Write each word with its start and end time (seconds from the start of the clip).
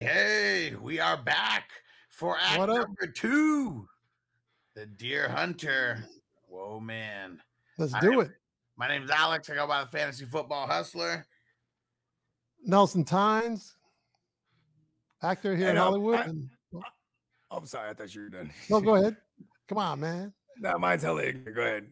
Hey, 0.00 0.74
we 0.80 1.00
are 1.00 1.16
back 1.16 1.70
for 2.10 2.36
act 2.38 2.58
What 2.58 2.68
up? 2.70 2.76
number 2.88 3.06
two. 3.06 3.88
The 4.74 4.84
Deer 4.86 5.28
Hunter. 5.28 6.04
Whoa, 6.48 6.80
man. 6.80 7.40
Let's 7.78 7.94
I 7.94 8.00
do 8.00 8.12
am- 8.14 8.20
it. 8.26 8.30
My 8.76 8.88
name's 8.88 9.10
Alex. 9.10 9.48
I 9.48 9.54
go 9.54 9.66
by 9.66 9.80
the 9.82 9.90
Fantasy 9.90 10.26
Football 10.26 10.66
Hustler. 10.66 11.24
Nelson 12.62 13.04
Tynes, 13.04 13.76
actor 15.22 15.56
here 15.56 15.66
Hey, 15.66 15.70
in 15.70 15.76
no, 15.76 15.82
Hollywood. 15.84 16.18
I- 16.20 16.24
and, 16.24 16.50
Oh, 17.48 17.58
I'm 17.58 17.66
sorry. 17.66 17.88
I 17.90 17.94
thought 17.94 18.12
you 18.14 18.22
were 18.22 18.28
done. 18.28 18.50
no, 18.68 18.80
go 18.80 18.96
ahead. 18.96 19.16
Come 19.68 19.78
on, 19.78 20.00
man. 20.00 20.32
no, 20.58 20.76
mine's 20.78 21.04
hella 21.04 21.22
ignorant. 21.22 21.56
Go 21.56 21.62
ahead. 21.62 21.86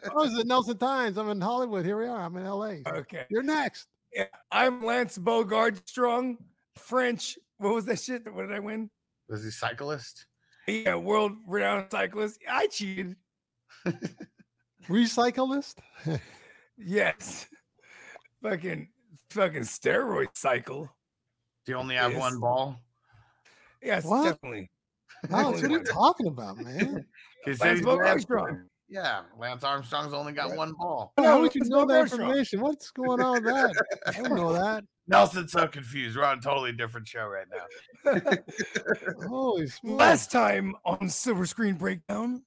Oh, 0.16 0.24
is 0.24 0.36
it 0.38 0.46
Nelson 0.46 0.76
Tynes? 0.76 1.16
I'm 1.16 1.30
in 1.30 1.40
Hollywood. 1.40 1.84
Here 1.86 1.96
we 1.98 2.06
are. 2.06 2.20
I'm 2.20 2.36
in 2.36 2.44
LA. 2.44 2.74
Okay. 2.86 3.24
You're 3.30 3.42
next. 3.42 3.86
Yeah, 4.12 4.26
I'm 4.52 4.84
Lance 4.84 5.16
Bogard 5.18 5.80
Strong, 5.88 6.36
French. 6.76 7.38
What 7.58 7.74
was 7.74 7.84
that 7.86 8.00
shit? 8.00 8.22
What 8.32 8.46
did 8.48 8.54
I 8.56 8.58
win? 8.60 8.90
Was 9.28 9.44
he 9.44 9.50
cyclist? 9.50 10.26
Yeah, 10.66 10.96
world 10.96 11.32
renowned 11.46 11.86
cyclist. 11.90 12.40
I 12.50 12.66
cheated. 12.68 13.16
Recyclist. 14.88 15.76
Yes. 16.76 17.46
fucking 18.42 18.88
fucking 19.30 19.62
steroid 19.62 20.28
cycle. 20.34 20.90
Do 21.64 21.72
you 21.72 21.78
only 21.78 21.94
have 21.96 22.12
Yes. 22.12 22.20
one 22.20 22.40
ball? 22.40 22.80
Yes, 23.82 24.04
What? 24.04 24.24
definitely. 24.24 24.70
Alex, 25.30 25.62
what 25.62 25.70
are 25.70 25.74
you 25.78 25.84
talking 25.84 26.26
about, 26.26 26.58
man? 26.58 27.06
He 27.44 27.54
said 27.54 27.66
Lance 27.66 27.78
he's 27.80 27.86
Bogard 27.86 28.04
Lance- 28.04 28.22
Strong. 28.22 28.62
Yeah, 28.88 29.22
Lance 29.38 29.64
Armstrong's 29.64 30.12
only 30.12 30.32
got 30.32 30.50
Right. 30.50 30.58
one 30.58 30.74
ball. 30.74 31.12
How 31.16 31.22
No, 31.22 31.40
would 31.40 31.54
you 31.54 31.62
know 31.64 31.86
that 31.86 32.02
information? 32.02 32.60
What's 32.60 32.90
going 32.90 33.20
on 33.20 33.42
with 33.42 33.54
that? 33.54 33.74
I 34.06 34.10
didn't 34.12 34.34
know 34.36 34.52
that. 34.52 34.84
Nelson's 35.06 35.52
so 35.52 35.66
confused. 35.66 36.16
We're 36.16 36.24
on 36.24 36.38
a 36.38 36.40
totally 36.40 36.72
different 36.72 37.06
show 37.08 37.26
right 37.26 37.46
now. 38.04 38.20
Holy 39.28 39.66
smokes. 39.66 39.98
Last 39.98 40.30
time 40.30 40.74
on 40.84 41.08
Silver 41.08 41.46
Screen 41.46 41.74
Breakdown. 41.74 42.42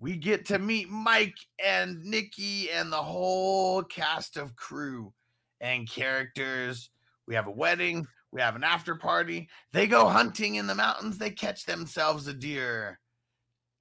we 0.00 0.16
get 0.16 0.46
to 0.46 0.58
meet 0.58 0.88
Mike 0.88 1.36
and 1.64 2.02
Nikki 2.04 2.70
and 2.70 2.92
the 2.92 2.96
whole 2.96 3.82
cast 3.84 4.36
of 4.36 4.54
crew 4.56 5.12
and 5.60 5.88
characters. 5.88 6.90
We 7.26 7.34
have 7.36 7.46
a 7.46 7.52
wedding, 7.52 8.06
we 8.32 8.40
have 8.40 8.56
an 8.56 8.64
after 8.64 8.96
party. 8.96 9.48
They 9.72 9.86
go 9.86 10.08
hunting 10.08 10.56
in 10.56 10.66
the 10.66 10.74
mountains, 10.74 11.18
they 11.18 11.30
catch 11.30 11.64
themselves 11.64 12.26
a 12.28 12.34
deer. 12.34 13.00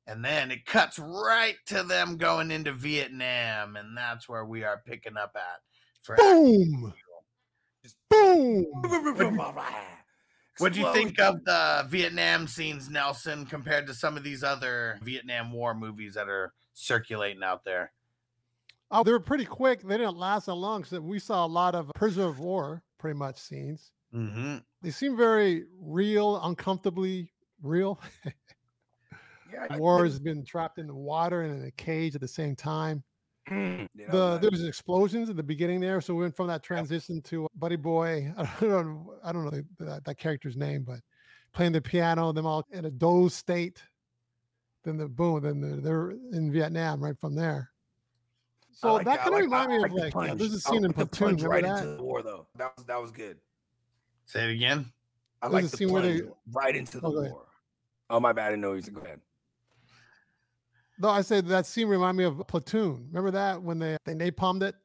And 0.05 0.23
then 0.23 0.51
it 0.51 0.65
cuts 0.65 0.99
right 0.99 1.55
to 1.67 1.83
them 1.83 2.17
going 2.17 2.51
into 2.51 2.73
Vietnam, 2.73 3.77
and 3.77 3.97
that's 3.97 4.27
where 4.27 4.45
we 4.45 4.63
are 4.63 4.81
picking 4.85 5.17
up 5.17 5.35
at. 5.35 5.61
For 6.01 6.15
Boom. 6.17 6.93
Boom. 8.09 8.65
what 10.57 10.73
do 10.73 10.79
you 10.81 10.93
think 10.93 11.19
of 11.19 11.43
the 11.45 11.85
Vietnam 11.89 12.47
scenes, 12.47 12.89
Nelson, 12.89 13.45
compared 13.45 13.87
to 13.87 13.93
some 13.93 14.17
of 14.17 14.23
these 14.23 14.43
other 14.43 14.99
Vietnam 15.01 15.51
War 15.51 15.73
movies 15.73 16.13
that 16.15 16.27
are 16.27 16.53
circulating 16.73 17.43
out 17.43 17.63
there? 17.63 17.91
Oh, 18.91 19.03
they 19.03 19.11
were 19.11 19.19
pretty 19.19 19.45
quick. 19.45 19.81
They 19.81 19.97
didn't 19.97 20.17
last 20.17 20.45
that 20.45 20.53
long. 20.53 20.83
So 20.83 20.99
we 20.99 21.17
saw 21.17 21.45
a 21.45 21.47
lot 21.47 21.73
of 21.73 21.91
prisoner 21.95 22.27
of 22.27 22.39
war, 22.39 22.83
pretty 22.99 23.17
much 23.17 23.37
scenes. 23.37 23.91
Mm-hmm. 24.13 24.57
They 24.81 24.91
seem 24.91 25.17
very 25.17 25.63
real, 25.81 26.39
uncomfortably 26.43 27.31
real. 27.61 27.99
Yeah, 29.53 29.77
War 29.77 30.03
has 30.03 30.19
been 30.19 30.43
trapped 30.43 30.79
in 30.79 30.87
the 30.87 30.95
water 30.95 31.41
and 31.43 31.61
in 31.61 31.67
a 31.67 31.71
cage 31.71 32.15
at 32.15 32.21
the 32.21 32.27
same 32.27 32.55
time. 32.55 33.03
Mm, 33.49 33.87
you 33.93 34.07
know, 34.07 34.11
The 34.11 34.29
that- 34.31 34.41
there 34.41 34.51
was 34.51 34.63
explosions 34.63 35.29
at 35.29 35.35
the 35.35 35.43
beginning 35.43 35.79
there, 35.81 36.01
so 36.01 36.13
we 36.15 36.21
went 36.23 36.35
from 36.35 36.47
that 36.47 36.63
transition 36.63 37.21
to 37.23 37.47
Buddy 37.55 37.75
Boy. 37.75 38.33
I 38.37 38.43
don't 38.61 38.85
know, 38.87 39.13
I 39.23 39.31
don't 39.31 39.45
know 39.45 39.61
that, 39.79 40.05
that 40.05 40.17
character's 40.17 40.55
name, 40.57 40.83
but 40.83 40.99
playing 41.53 41.73
the 41.73 41.81
piano, 41.81 42.31
them 42.31 42.45
all 42.45 42.65
in 42.71 42.85
a 42.85 42.91
doze 42.91 43.33
state. 43.35 43.81
Then 44.85 44.97
the 44.97 45.07
boom, 45.07 45.41
then 45.41 45.61
they're, 45.61 45.77
they're 45.81 46.11
in 46.31 46.51
Vietnam 46.51 47.01
right 47.03 47.17
from 47.19 47.35
there. 47.35 47.69
So 48.71 48.95
like 48.95 49.05
that 49.05 49.19
I 49.19 49.23
kind 49.23 49.27
of 49.27 49.33
like- 49.33 49.43
remind 49.43 49.69
me 49.69 49.75
of 49.75 49.81
like 49.83 49.91
the 50.13 50.17
like 50.17 50.37
there's 50.37 50.53
a 50.53 50.55
I 50.69 50.71
scene 50.71 50.77
in 50.77 50.83
like 50.91 50.95
the 50.97 51.05
Platoon. 51.05 51.37
punch 51.37 51.43
right 51.43 51.63
that? 51.63 51.83
into 51.83 51.95
the 51.97 52.03
war 52.03 52.21
though. 52.23 52.47
That 52.57 52.75
was 52.75 52.85
that 52.87 53.01
was 53.01 53.11
good. 53.11 53.37
Say 54.25 54.45
it 54.49 54.51
again. 54.53 54.91
I 55.41 55.47
There's 55.49 55.53
like 55.53 55.63
a 55.65 55.67
the 55.67 55.77
scene 55.77 55.91
where 55.91 56.01
they- 56.01 56.21
right 56.51 56.75
into 56.75 56.99
the 56.99 57.07
Oh, 57.07 57.11
war. 57.11 57.45
Oh 58.09 58.19
my 58.19 58.33
bad, 58.33 58.47
I 58.47 58.49
didn't 58.51 58.61
know 58.61 58.73
you 58.73 58.81
said 58.81 58.93
go 58.93 59.01
ahead. 59.01 59.19
No, 60.99 61.09
I 61.09 61.21
said 61.21 61.47
that 61.47 61.65
scene 61.65 61.87
remind 61.87 62.17
me 62.17 62.23
of 62.23 62.41
Platoon. 62.47 63.07
Remember 63.11 63.31
that 63.31 63.61
when 63.61 63.79
they 63.79 63.97
they 64.05 64.13
napalmed 64.13 64.61
it? 64.63 64.75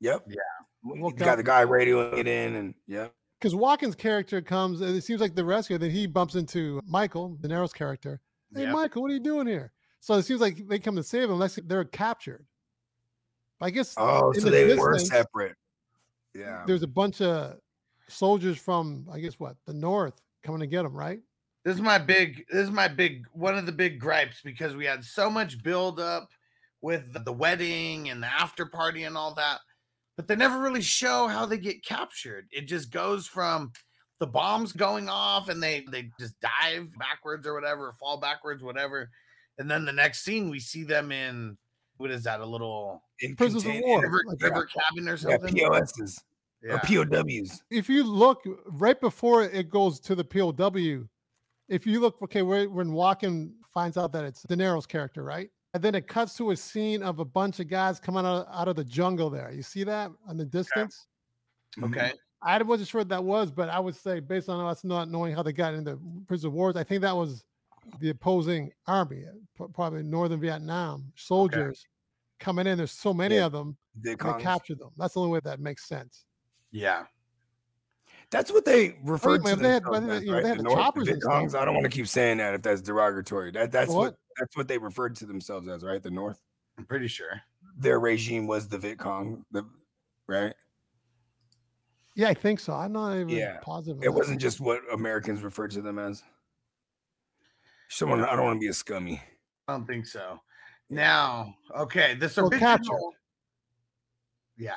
Yep. 0.00 0.24
Yeah. 0.28 0.94
You 0.94 1.12
got 1.14 1.36
the 1.36 1.42
guy 1.42 1.64
radioing 1.64 2.18
it 2.18 2.28
in 2.28 2.54
and 2.56 2.74
yeah. 2.86 3.08
Because 3.40 3.54
Walken's 3.54 3.94
character 3.94 4.40
comes, 4.40 4.80
and 4.80 4.96
it 4.96 5.02
seems 5.04 5.20
like 5.20 5.34
the 5.34 5.44
rescue. 5.44 5.76
Then 5.78 5.90
he 5.90 6.06
bumps 6.06 6.36
into 6.36 6.80
Michael, 6.86 7.36
De 7.40 7.48
Niro's 7.48 7.72
character. 7.72 8.20
Hey, 8.54 8.62
Yep. 8.62 8.72
Michael, 8.72 9.02
what 9.02 9.10
are 9.10 9.14
you 9.14 9.20
doing 9.20 9.46
here? 9.46 9.72
So 10.00 10.14
it 10.14 10.22
seems 10.22 10.40
like 10.40 10.66
they 10.68 10.78
come 10.78 10.96
to 10.96 11.02
save 11.02 11.24
him, 11.24 11.32
unless 11.32 11.58
they're 11.64 11.84
captured. 11.84 12.46
I 13.60 13.70
guess 13.70 13.94
Oh, 13.98 14.32
so 14.32 14.40
the 14.42 14.50
they 14.50 14.74
were 14.74 14.98
separate. 14.98 15.56
Yeah. 16.34 16.62
there's 16.66 16.82
a 16.82 16.86
bunch 16.86 17.20
of 17.20 17.56
soldiers 18.08 18.58
from, 18.58 19.06
I 19.10 19.18
guess, 19.20 19.34
what 19.40 19.56
the 19.66 19.72
north 19.74 20.20
coming 20.42 20.60
to 20.60 20.66
get 20.66 20.84
him, 20.84 20.94
right? 20.94 21.20
This 21.66 21.74
is 21.74 21.82
my 21.82 21.98
big. 21.98 22.44
This 22.48 22.62
is 22.62 22.70
my 22.70 22.86
big. 22.86 23.26
One 23.32 23.58
of 23.58 23.66
the 23.66 23.72
big 23.72 23.98
gripes 23.98 24.40
because 24.44 24.76
we 24.76 24.84
had 24.86 25.02
so 25.02 25.28
much 25.28 25.64
build 25.64 25.98
up 25.98 26.30
with 26.80 27.12
the- 27.12 27.18
the 27.18 27.32
wedding 27.32 28.08
and 28.08 28.22
the 28.22 28.28
after 28.28 28.66
party 28.66 29.02
and 29.02 29.16
all 29.16 29.34
that, 29.34 29.58
but 30.16 30.28
they 30.28 30.36
never 30.36 30.60
really 30.60 30.80
show 30.80 31.26
how 31.26 31.44
they 31.44 31.58
get 31.58 31.84
captured. 31.84 32.46
It 32.52 32.62
just 32.68 32.92
goes 32.92 33.26
from 33.26 33.72
the 34.20 34.28
bombs 34.28 34.72
going 34.72 35.08
off 35.08 35.48
and 35.48 35.60
they 35.60 35.80
they 35.90 36.12
just 36.20 36.36
dive 36.38 36.96
backwards 37.00 37.48
or 37.48 37.54
whatever, 37.54 37.92
fall 37.94 38.18
backwards, 38.18 38.62
whatever, 38.62 39.10
and 39.58 39.68
then 39.68 39.84
the 39.84 39.92
next 39.92 40.22
scene 40.22 40.48
we 40.50 40.60
see 40.60 40.84
them 40.84 41.10
in 41.10 41.58
what 41.96 42.12
is 42.12 42.22
that? 42.22 42.38
A 42.40 42.46
little 42.46 43.02
In 43.18 43.34
Prisoners 43.34 43.64
of 43.66 43.74
war. 43.82 44.02
river, 44.02 44.22
like, 44.26 44.40
river 44.40 44.66
cabin 44.66 45.08
or 45.08 45.12
Yeah, 45.14 45.16
something. 45.16 45.54
POSs 45.56 46.22
or 46.62 46.68
Yeah. 46.68 46.78
POWs. 46.78 47.62
If 47.70 47.88
you 47.88 48.04
look 48.04 48.42
right 48.66 49.00
before 49.00 49.42
it 49.42 49.68
goes 49.68 49.98
to 50.00 50.14
the 50.14 50.24
POW, 50.24 51.08
if 51.68 51.86
you 51.86 52.00
look, 52.00 52.20
okay, 52.22 52.42
when 52.42 52.90
Walken 52.90 53.52
finds 53.72 53.96
out 53.96 54.12
that 54.12 54.24
it's 54.24 54.42
De 54.42 54.56
Niro's 54.56 54.86
character, 54.86 55.22
right? 55.24 55.50
And 55.74 55.82
then 55.82 55.94
it 55.94 56.06
cuts 56.06 56.36
to 56.38 56.52
a 56.52 56.56
scene 56.56 57.02
of 57.02 57.18
a 57.18 57.24
bunch 57.24 57.60
of 57.60 57.68
guys 57.68 58.00
coming 58.00 58.24
out, 58.24 58.46
out 58.50 58.68
of 58.68 58.76
the 58.76 58.84
jungle 58.84 59.28
there. 59.28 59.52
You 59.52 59.62
see 59.62 59.84
that 59.84 60.10
on 60.26 60.36
the 60.36 60.44
distance? 60.44 61.06
Mm-hmm. 61.76 61.92
Okay. 61.92 62.12
I 62.42 62.62
wasn't 62.62 62.88
sure 62.88 63.00
what 63.00 63.08
that 63.08 63.24
was, 63.24 63.50
but 63.50 63.68
I 63.68 63.80
would 63.80 63.96
say 63.96 64.20
based 64.20 64.48
on 64.48 64.64
us 64.64 64.84
not 64.84 65.10
knowing 65.10 65.34
how 65.34 65.42
they 65.42 65.52
got 65.52 65.74
into 65.74 65.98
prison 66.28 66.52
wars, 66.52 66.76
I 66.76 66.84
think 66.84 67.02
that 67.02 67.16
was 67.16 67.44
the 68.00 68.10
opposing 68.10 68.72
army, 68.86 69.24
probably 69.74 70.02
northern 70.02 70.40
Vietnam 70.40 71.12
soldiers 71.16 71.86
coming 72.38 72.66
in. 72.66 72.78
There's 72.78 72.92
so 72.92 73.12
many 73.12 73.36
Yeah, 73.36 73.46
of 73.46 73.52
them, 73.52 73.76
they 74.00 74.16
Kongs. 74.16 74.40
captured 74.40 74.78
them. 74.78 74.90
That's 74.96 75.14
the 75.14 75.20
only 75.20 75.32
way 75.32 75.40
that 75.44 75.60
makes 75.60 75.84
sense. 75.86 76.24
Yeah. 76.70 77.04
That's 78.30 78.50
what 78.52 78.64
they 78.64 78.98
referred 79.04 79.44
man, 79.44 79.56
to 79.58 79.58
if 79.58 79.58
they 79.62 79.68
had- 79.70 79.82
themselves 79.84 80.00
but 80.00 80.06
they- 80.08 80.16
as, 80.16 80.22
you 80.24 80.30
know, 80.30 80.34
right? 80.34 80.42
they 80.42 80.48
had 80.48 80.58
The 80.58 80.62
the 80.62 80.68
North, 80.68 80.78
choppers 80.78 81.06
the 81.06 81.12
and 81.12 81.22
Vietcongs. 81.22 81.54
I 81.54 81.64
don't 81.64 81.74
want 81.74 81.84
to 81.84 81.90
keep 81.90 82.08
saying 82.08 82.38
that 82.38 82.54
if 82.54 82.62
that's 82.62 82.82
derogatory. 82.82 83.50
That 83.52 83.70
that's 83.70 83.88
what? 83.90 83.96
What? 83.98 84.16
that's 84.38 84.56
what 84.56 84.68
they 84.68 84.78
referred 84.78 85.16
to 85.16 85.26
themselves 85.26 85.68
as, 85.68 85.82
right? 85.84 86.02
The 86.02 86.10
North. 86.10 86.40
I'm 86.78 86.84
pretty 86.84 87.08
sure. 87.08 87.40
Their 87.78 88.00
regime 88.00 88.46
was 88.46 88.68
the 88.68 88.78
Viet 88.78 88.98
Cong, 88.98 89.44
the 89.50 89.64
right? 90.26 90.54
Yeah, 92.14 92.28
I 92.28 92.34
think 92.34 92.60
so. 92.60 92.72
I'm 92.72 92.92
not 92.92 93.14
even 93.14 93.28
Yeah, 93.28 93.58
positive. 93.62 94.02
It 94.02 94.12
wasn't 94.12 94.40
just 94.40 94.58
what 94.60 94.80
Americans 94.92 95.42
referred 95.42 95.70
to 95.72 95.82
them 95.82 95.98
as. 95.98 96.22
Someone, 97.88 98.24
I 98.24 98.34
don't 98.34 98.44
want 98.46 98.56
to 98.56 98.60
be 98.60 98.68
a 98.68 98.72
scummy. 98.72 99.22
I 99.68 99.72
don't 99.74 99.86
think 99.86 100.06
so. 100.06 100.40
Now, 100.90 101.54
okay, 101.76 102.14
this 102.14 102.36
Well, 102.36 102.46
original. 102.46 102.60
captured. 102.76 102.96
Yeah. 104.56 104.76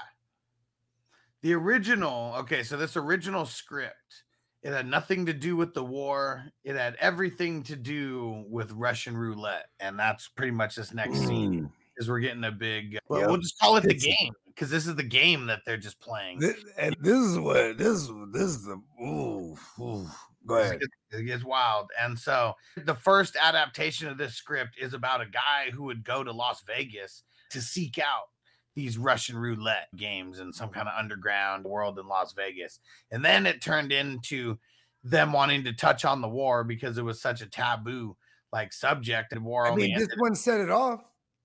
The 1.41 1.53
original, 1.53 2.33
okay, 2.39 2.63
so 2.63 2.75
this 2.77 2.97
original 2.97 3.45
script, 3.45 4.23
it 4.61 4.71
had 4.73 4.87
nothing 4.87 5.25
to 5.27 5.33
do 5.33 5.55
with 5.55 5.73
the 5.73 5.83
war. 5.83 6.43
It 6.65 6.75
had 6.75 6.95
everything 6.99 7.63
to 7.63 7.75
do 7.77 8.43
with 8.49 8.71
Russian 8.73 9.15
roulette. 9.15 9.67
And 9.79 9.97
that's 9.97 10.27
pretty 10.27 10.51
much 10.51 10.75
this 10.75 10.93
next 10.93 11.19
scene 11.19 11.63
Mm. 11.63 11.71
is 11.97 12.09
we're 12.09 12.19
getting 12.19 12.43
a 12.43 12.51
big 12.51 12.97
well, 13.07 13.21
Yep. 13.21 13.29
we'll 13.29 13.37
just 13.37 13.57
call 13.59 13.77
it 13.77 13.83
the 13.83 13.95
It's- 13.95 14.03
game 14.03 14.33
because 14.47 14.69
this 14.69 14.85
is 14.85 14.95
the 14.95 15.03
game 15.03 15.45
that 15.45 15.61
they're 15.65 15.77
just 15.77 16.01
playing. 16.01 16.39
This, 16.39 16.61
and 16.77 16.93
this 16.99 17.15
is 17.17 17.39
what 17.39 17.77
this 17.77 17.87
is. 17.87 18.09
This 18.33 18.41
is 18.43 18.65
the 18.65 18.81
ooh, 19.01 19.57
ooh. 19.79 20.09
Go 20.45 20.55
ahead. 20.55 20.81
It 21.11 21.23
gets 21.23 21.43
wild. 21.45 21.89
And 21.99 22.17
so 22.19 22.55
the 22.75 22.95
first 22.95 23.37
adaptation 23.39 24.07
of 24.09 24.17
this 24.17 24.35
script 24.35 24.77
is 24.77 24.93
about 24.93 25.21
a 25.21 25.25
guy 25.25 25.69
who 25.71 25.83
would 25.83 26.03
go 26.03 26.23
to 26.23 26.31
Las 26.33 26.61
Vegas 26.63 27.23
to 27.51 27.61
seek 27.61 27.97
out 27.99 28.29
these 28.79 28.97
Russian 28.97 29.37
roulette 29.37 29.89
games 29.97 30.39
in 30.39 30.53
some 30.53 30.69
kind 30.69 30.87
of 30.87 30.93
underground 30.97 31.65
world 31.65 31.99
in 31.99 32.07
Las 32.07 32.31
Vegas. 32.31 32.79
And 33.11 33.25
then 33.25 33.45
it 33.45 33.61
turned 33.61 33.91
into 33.91 34.57
them 35.03 35.33
wanting 35.33 35.65
to 35.65 35.73
touch 35.73 36.05
on 36.05 36.21
the 36.21 36.29
war 36.29 36.63
because 36.63 36.97
it 36.97 37.03
was 37.03 37.21
such 37.21 37.41
a 37.41 37.45
taboo 37.45 38.15
like 38.53 38.71
subject 38.71 39.33
and 39.33 39.43
war 39.43 39.67
I 39.67 39.75
mean, 39.75 39.93
this 39.97 40.07
one 40.17 40.33
set 40.33 40.61
it 40.61 40.69
off. 40.69 41.01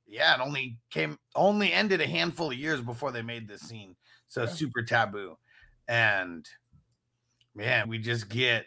yeah, 0.07 0.35
it 0.35 0.41
only 0.41 0.79
came 0.91 1.19
only 1.35 1.73
ended 1.73 2.01
a 2.01 2.07
handful 2.07 2.53
of 2.53 2.57
years 2.57 2.81
before 2.81 3.11
they 3.11 3.23
made 3.23 3.49
this 3.49 3.63
scene. 3.63 3.97
So 4.29 4.43
Yeah. 4.43 4.49
super 4.51 4.83
taboo. 4.83 5.37
And 5.89 6.49
Man, 7.57 7.89
we 7.89 7.99
just 7.99 8.29
get 8.29 8.67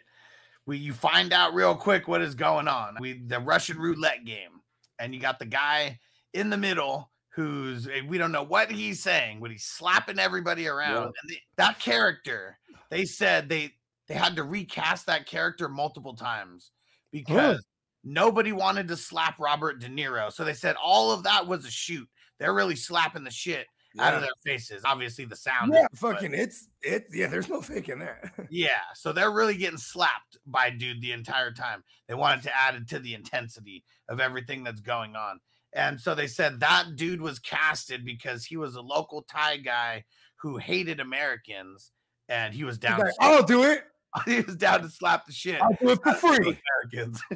we 0.66 0.76
you 0.76 0.92
find 0.92 1.32
out 1.32 1.54
real 1.54 1.74
quick 1.74 2.06
what 2.06 2.20
is 2.20 2.34
going 2.34 2.68
on. 2.68 2.96
We 3.00 3.14
the 3.26 3.40
Russian 3.40 3.78
roulette 3.78 4.24
game, 4.26 4.60
and 4.98 5.14
you 5.14 5.20
got 5.20 5.38
the 5.38 5.46
guy 5.46 6.00
in 6.34 6.50
the 6.50 6.56
middle 6.56 7.10
who's 7.38 7.86
eh, 7.86 8.00
we 8.08 8.18
don't 8.18 8.32
know 8.32 8.42
what 8.42 8.68
he's 8.68 9.00
saying, 9.00 9.38
but 9.40 9.52
he's 9.52 9.64
slapping 9.64 10.18
everybody 10.18 10.66
around. 10.66 10.94
Yeah. 10.94 11.04
And 11.04 11.30
they, 11.30 11.40
that 11.56 11.78
character, 11.78 12.58
they 12.90 13.04
said 13.04 13.48
they 13.48 13.74
they 14.08 14.14
had 14.14 14.34
to 14.36 14.42
recast 14.42 15.06
that 15.06 15.26
character 15.26 15.68
multiple 15.68 16.14
times 16.14 16.72
because 17.12 17.64
nobody 18.02 18.50
wanted 18.50 18.88
to 18.88 18.96
slap 18.96 19.38
Robert 19.38 19.78
De 19.80 19.86
Niro. 19.86 20.32
So 20.32 20.44
they 20.44 20.52
said 20.52 20.74
all 20.82 21.12
of 21.12 21.22
that 21.22 21.46
was 21.46 21.64
a 21.64 21.70
shoot. 21.70 22.08
They're 22.40 22.54
really 22.54 22.76
slapping 22.76 23.22
the 23.22 23.30
shit 23.30 23.66
out 24.00 24.14
of 24.14 24.20
their 24.20 24.30
faces. 24.44 24.82
Obviously, 24.84 25.24
the 25.24 25.36
sound. 25.36 25.72
Yeah, 25.72 25.82
is- 25.82 26.00
but- 26.00 26.14
fucking 26.14 26.34
it's 26.34 26.66
it. 26.82 27.06
Yeah, 27.12 27.28
there's 27.28 27.48
no 27.48 27.60
faking 27.60 28.00
that. 28.00 28.32
yeah, 28.50 28.80
so 28.96 29.12
they're 29.12 29.30
really 29.30 29.56
getting 29.56 29.78
slapped 29.78 30.38
by 30.44 30.70
dude 30.70 31.00
the 31.00 31.12
entire 31.12 31.52
time. 31.52 31.84
They 32.08 32.14
wanted 32.14 32.42
to 32.44 32.56
add 32.56 32.74
it 32.74 32.88
to 32.88 32.98
the 32.98 33.14
intensity 33.14 33.84
of 34.08 34.18
everything 34.18 34.64
that's 34.64 34.80
going 34.80 35.14
on. 35.14 35.38
And 35.74 36.00
so 36.00 36.14
they 36.14 36.26
said 36.26 36.60
that 36.60 36.96
dude 36.96 37.20
was 37.20 37.38
casted 37.38 38.04
because 38.04 38.44
he 38.44 38.56
was 38.56 38.74
a 38.74 38.80
local 38.80 39.22
Thai 39.22 39.58
guy 39.58 40.04
who 40.36 40.56
hated 40.56 41.00
Americans 41.00 41.90
and 42.28 42.54
he 42.54 42.64
was 42.64 42.78
down 42.78 43.00
like, 43.00 43.14
to, 43.14 43.16
I'll 43.20 43.42
do 43.42 43.64
it. 43.64 43.84
he 44.24 44.40
was 44.40 44.56
down 44.56 44.82
to 44.82 44.88
slap 44.88 45.26
the 45.26 45.32
shit 45.32 45.60
I'll 45.60 45.76
do 45.80 45.90
it 45.90 46.02
for 46.02 46.14
free. 46.14 46.58
Americans. 46.92 47.20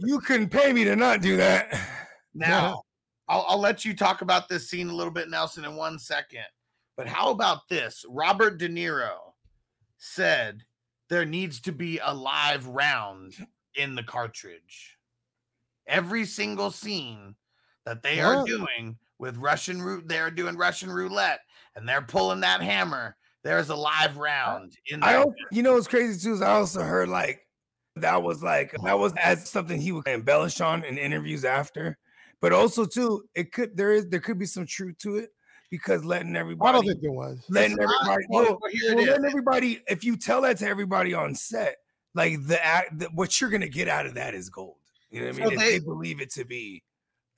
You 0.00 0.20
couldn't 0.20 0.50
pay 0.50 0.72
me 0.72 0.84
to 0.84 0.94
not 0.94 1.22
do 1.22 1.36
that. 1.38 1.76
Now, 2.34 2.82
I'll, 3.26 3.44
I'll 3.48 3.58
let 3.58 3.84
you 3.84 3.96
talk 3.96 4.22
about 4.22 4.48
this 4.48 4.70
scene 4.70 4.88
a 4.88 4.94
little 4.94 5.12
bit, 5.12 5.28
Nelson, 5.28 5.64
in 5.64 5.74
one 5.74 5.98
second. 5.98 6.44
But 6.96 7.08
how 7.08 7.30
about 7.30 7.68
this? 7.68 8.04
Robert 8.08 8.58
De 8.58 8.68
Niro 8.68 9.16
said 9.96 10.62
there 11.08 11.24
needs 11.24 11.60
to 11.62 11.72
be 11.72 11.98
a 11.98 12.14
live 12.14 12.68
round 12.68 13.34
in 13.74 13.96
the 13.96 14.04
cartridge. 14.04 14.98
Every 15.88 16.24
single 16.24 16.70
scene 16.70 17.34
that 17.88 18.02
they 18.02 18.20
are 18.20 18.44
doing 18.44 18.98
with 19.18 19.36
Russian 19.38 19.80
root, 19.80 20.06
they're 20.06 20.30
doing 20.30 20.56
Russian 20.56 20.90
roulette 20.90 21.40
and 21.74 21.88
they're 21.88 22.02
pulling 22.02 22.40
that 22.40 22.60
hammer. 22.60 23.16
There's 23.44 23.70
a 23.70 23.74
live 23.76 24.18
round 24.18 24.74
in 24.88 25.02
I 25.02 25.12
there. 25.12 25.22
don't, 25.24 25.34
you 25.50 25.62
know 25.62 25.72
what's 25.72 25.88
crazy 25.88 26.20
too 26.22 26.34
is 26.34 26.42
I 26.42 26.50
also 26.52 26.82
heard 26.82 27.08
like 27.08 27.40
that 27.96 28.22
was 28.22 28.42
like 28.42 28.74
that 28.84 28.98
was 28.98 29.12
as 29.16 29.48
something 29.48 29.80
he 29.80 29.92
would 29.92 30.06
embellish 30.06 30.60
on 30.60 30.84
in 30.84 30.98
interviews 30.98 31.46
after, 31.46 31.96
but 32.42 32.52
also 32.52 32.84
too 32.84 33.24
it 33.34 33.52
could 33.52 33.74
there 33.74 33.92
is 33.92 34.06
there 34.08 34.20
could 34.20 34.38
be 34.38 34.44
some 34.46 34.66
truth 34.66 34.98
to 34.98 35.16
it 35.16 35.30
because 35.70 36.04
letting 36.04 36.36
everybody 36.36 36.68
I 36.68 36.78
everybody 36.78 36.86
don't 36.88 36.92
think 36.92 37.02
there 37.02 37.12
was. 37.12 37.42
letting 37.48 37.72
It's 37.72 37.80
not- 37.80 37.94
everybody 38.10 38.26
well, 38.28 38.44
well, 38.44 38.58
well, 38.96 39.06
letting 39.06 39.24
everybody 39.24 39.82
if 39.88 40.04
you 40.04 40.18
tell 40.18 40.42
that 40.42 40.58
to 40.58 40.66
everybody 40.68 41.14
on 41.14 41.34
set 41.34 41.76
like 42.14 42.46
the 42.46 42.62
act 42.62 43.02
what 43.14 43.40
you're 43.40 43.50
gonna 43.50 43.66
get 43.68 43.88
out 43.88 44.04
of 44.04 44.14
that 44.14 44.34
is 44.34 44.50
gold. 44.50 44.76
You 45.10 45.20
know 45.22 45.28
what 45.28 45.36
I 45.36 45.38
So 45.44 45.48
mean? 45.50 45.58
they- 45.58 45.64
if 45.64 45.72
they 45.72 45.84
believe 45.86 46.20
it 46.20 46.30
to 46.32 46.44
be 46.44 46.82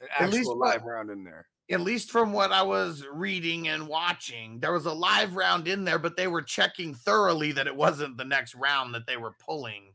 an 0.00 0.08
At 0.18 0.30
least 0.30 0.40
actual 0.40 0.58
what- 0.58 0.68
live 0.74 0.84
round 0.84 1.10
in 1.10 1.24
there. 1.24 1.46
at 1.70 1.80
least 1.80 2.10
from 2.10 2.32
what 2.32 2.50
I 2.52 2.62
was 2.62 3.06
reading 3.12 3.68
and 3.68 3.86
watching, 3.86 4.58
there 4.60 4.72
was 4.72 4.86
a 4.86 4.92
live 4.92 5.36
round 5.36 5.68
in 5.68 5.84
there, 5.84 5.98
but 5.98 6.16
they 6.16 6.26
were 6.26 6.42
checking 6.42 6.94
thoroughly 6.94 7.52
that 7.52 7.66
it 7.66 7.76
wasn't 7.76 8.16
the 8.16 8.24
next 8.24 8.54
round 8.54 8.94
that 8.94 9.06
they 9.06 9.16
were 9.16 9.32
pulling. 9.38 9.92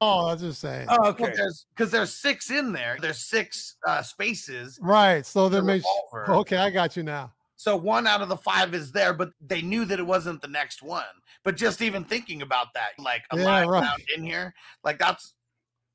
Oh, 0.00 0.26
I 0.26 0.32
was 0.34 0.42
just 0.42 0.60
saying. 0.60 0.86
Oh, 0.90 1.08
okay. 1.08 1.32
there's 1.34 1.66
because 1.74 1.90
there's 1.90 2.12
six 2.14 2.50
in 2.50 2.72
there. 2.72 2.98
There's 3.00 3.18
six 3.18 3.76
uh, 3.86 4.02
spaces. 4.02 4.78
right. 4.82 5.24
So 5.24 5.48
the 5.48 5.56
that 5.60 5.62
makes 5.64 5.86
okay. 6.28 6.58
I 6.58 6.68
got 6.70 6.96
you 6.96 7.02
now. 7.02 7.32
So 7.58 7.74
one 7.74 8.06
out 8.06 8.20
of 8.20 8.28
the 8.28 8.36
five 8.36 8.74
is 8.74 8.92
there, 8.92 9.14
but 9.14 9.30
they 9.40 9.62
knew 9.62 9.86
that 9.86 9.98
it 9.98 10.06
wasn't 10.06 10.42
the 10.42 10.48
next 10.48 10.82
one. 10.82 11.04
But 11.42 11.56
just 11.56 11.80
even 11.80 12.04
thinking 12.04 12.42
about 12.42 12.74
that, 12.74 12.90
like 12.98 13.24
a 13.32 13.38
Yeah, 13.38 13.44
live 13.46 13.68
right. 13.68 13.82
round 13.82 14.02
in 14.14 14.22
here, 14.22 14.52
like 14.84 14.98
that's 14.98 15.32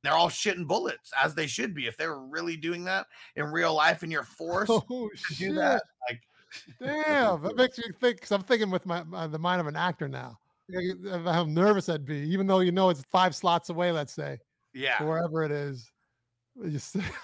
they're 0.04 0.14
all 0.14 0.30
shitting 0.30 0.68
bullets 0.68 1.12
as 1.22 1.36
they 1.36 1.48
should 1.48 1.74
be. 1.74 1.88
If 1.88 1.98
they 1.98 2.08
were 2.08 2.26
really 2.26 2.58
doing 2.58 2.84
that 2.86 3.08
in 3.36 3.46
real 3.46 3.74
life 3.76 4.04
and 4.04 4.12
you're 4.12 4.24
forced 4.38 4.72
Oh 4.72 5.10
to 5.10 5.10
shit! 5.16 5.50
do 5.50 5.56
that, 5.56 5.84
like 6.10 6.22
Damn, 6.80 7.42
that 7.44 7.56
makes 7.56 7.78
you 7.78 7.94
think. 8.00 8.22
Cause 8.22 8.32
I'm 8.32 8.44
thinking 8.44 8.70
with 8.70 8.86
my, 8.86 9.04
my 9.04 9.28
the 9.28 9.40
mind 9.40 9.62
of 9.62 9.68
an 9.68 9.76
actor 9.76 10.08
now. 10.08 10.38
Uh, 10.74 11.10
of 11.10 11.24
How 11.26 11.44
nervous 11.44 11.90
I'd 11.90 12.06
be, 12.06 12.18
even 12.18 12.48
though 12.48 12.60
you 12.60 12.72
know 12.72 12.90
it's 12.90 13.04
five 13.12 13.36
slots 13.36 13.70
away. 13.70 13.92
Let's 13.92 14.14
say 14.14 14.40
yeah. 14.74 15.02
wherever 15.04 15.44
it 15.44 15.52
is. 15.52 15.90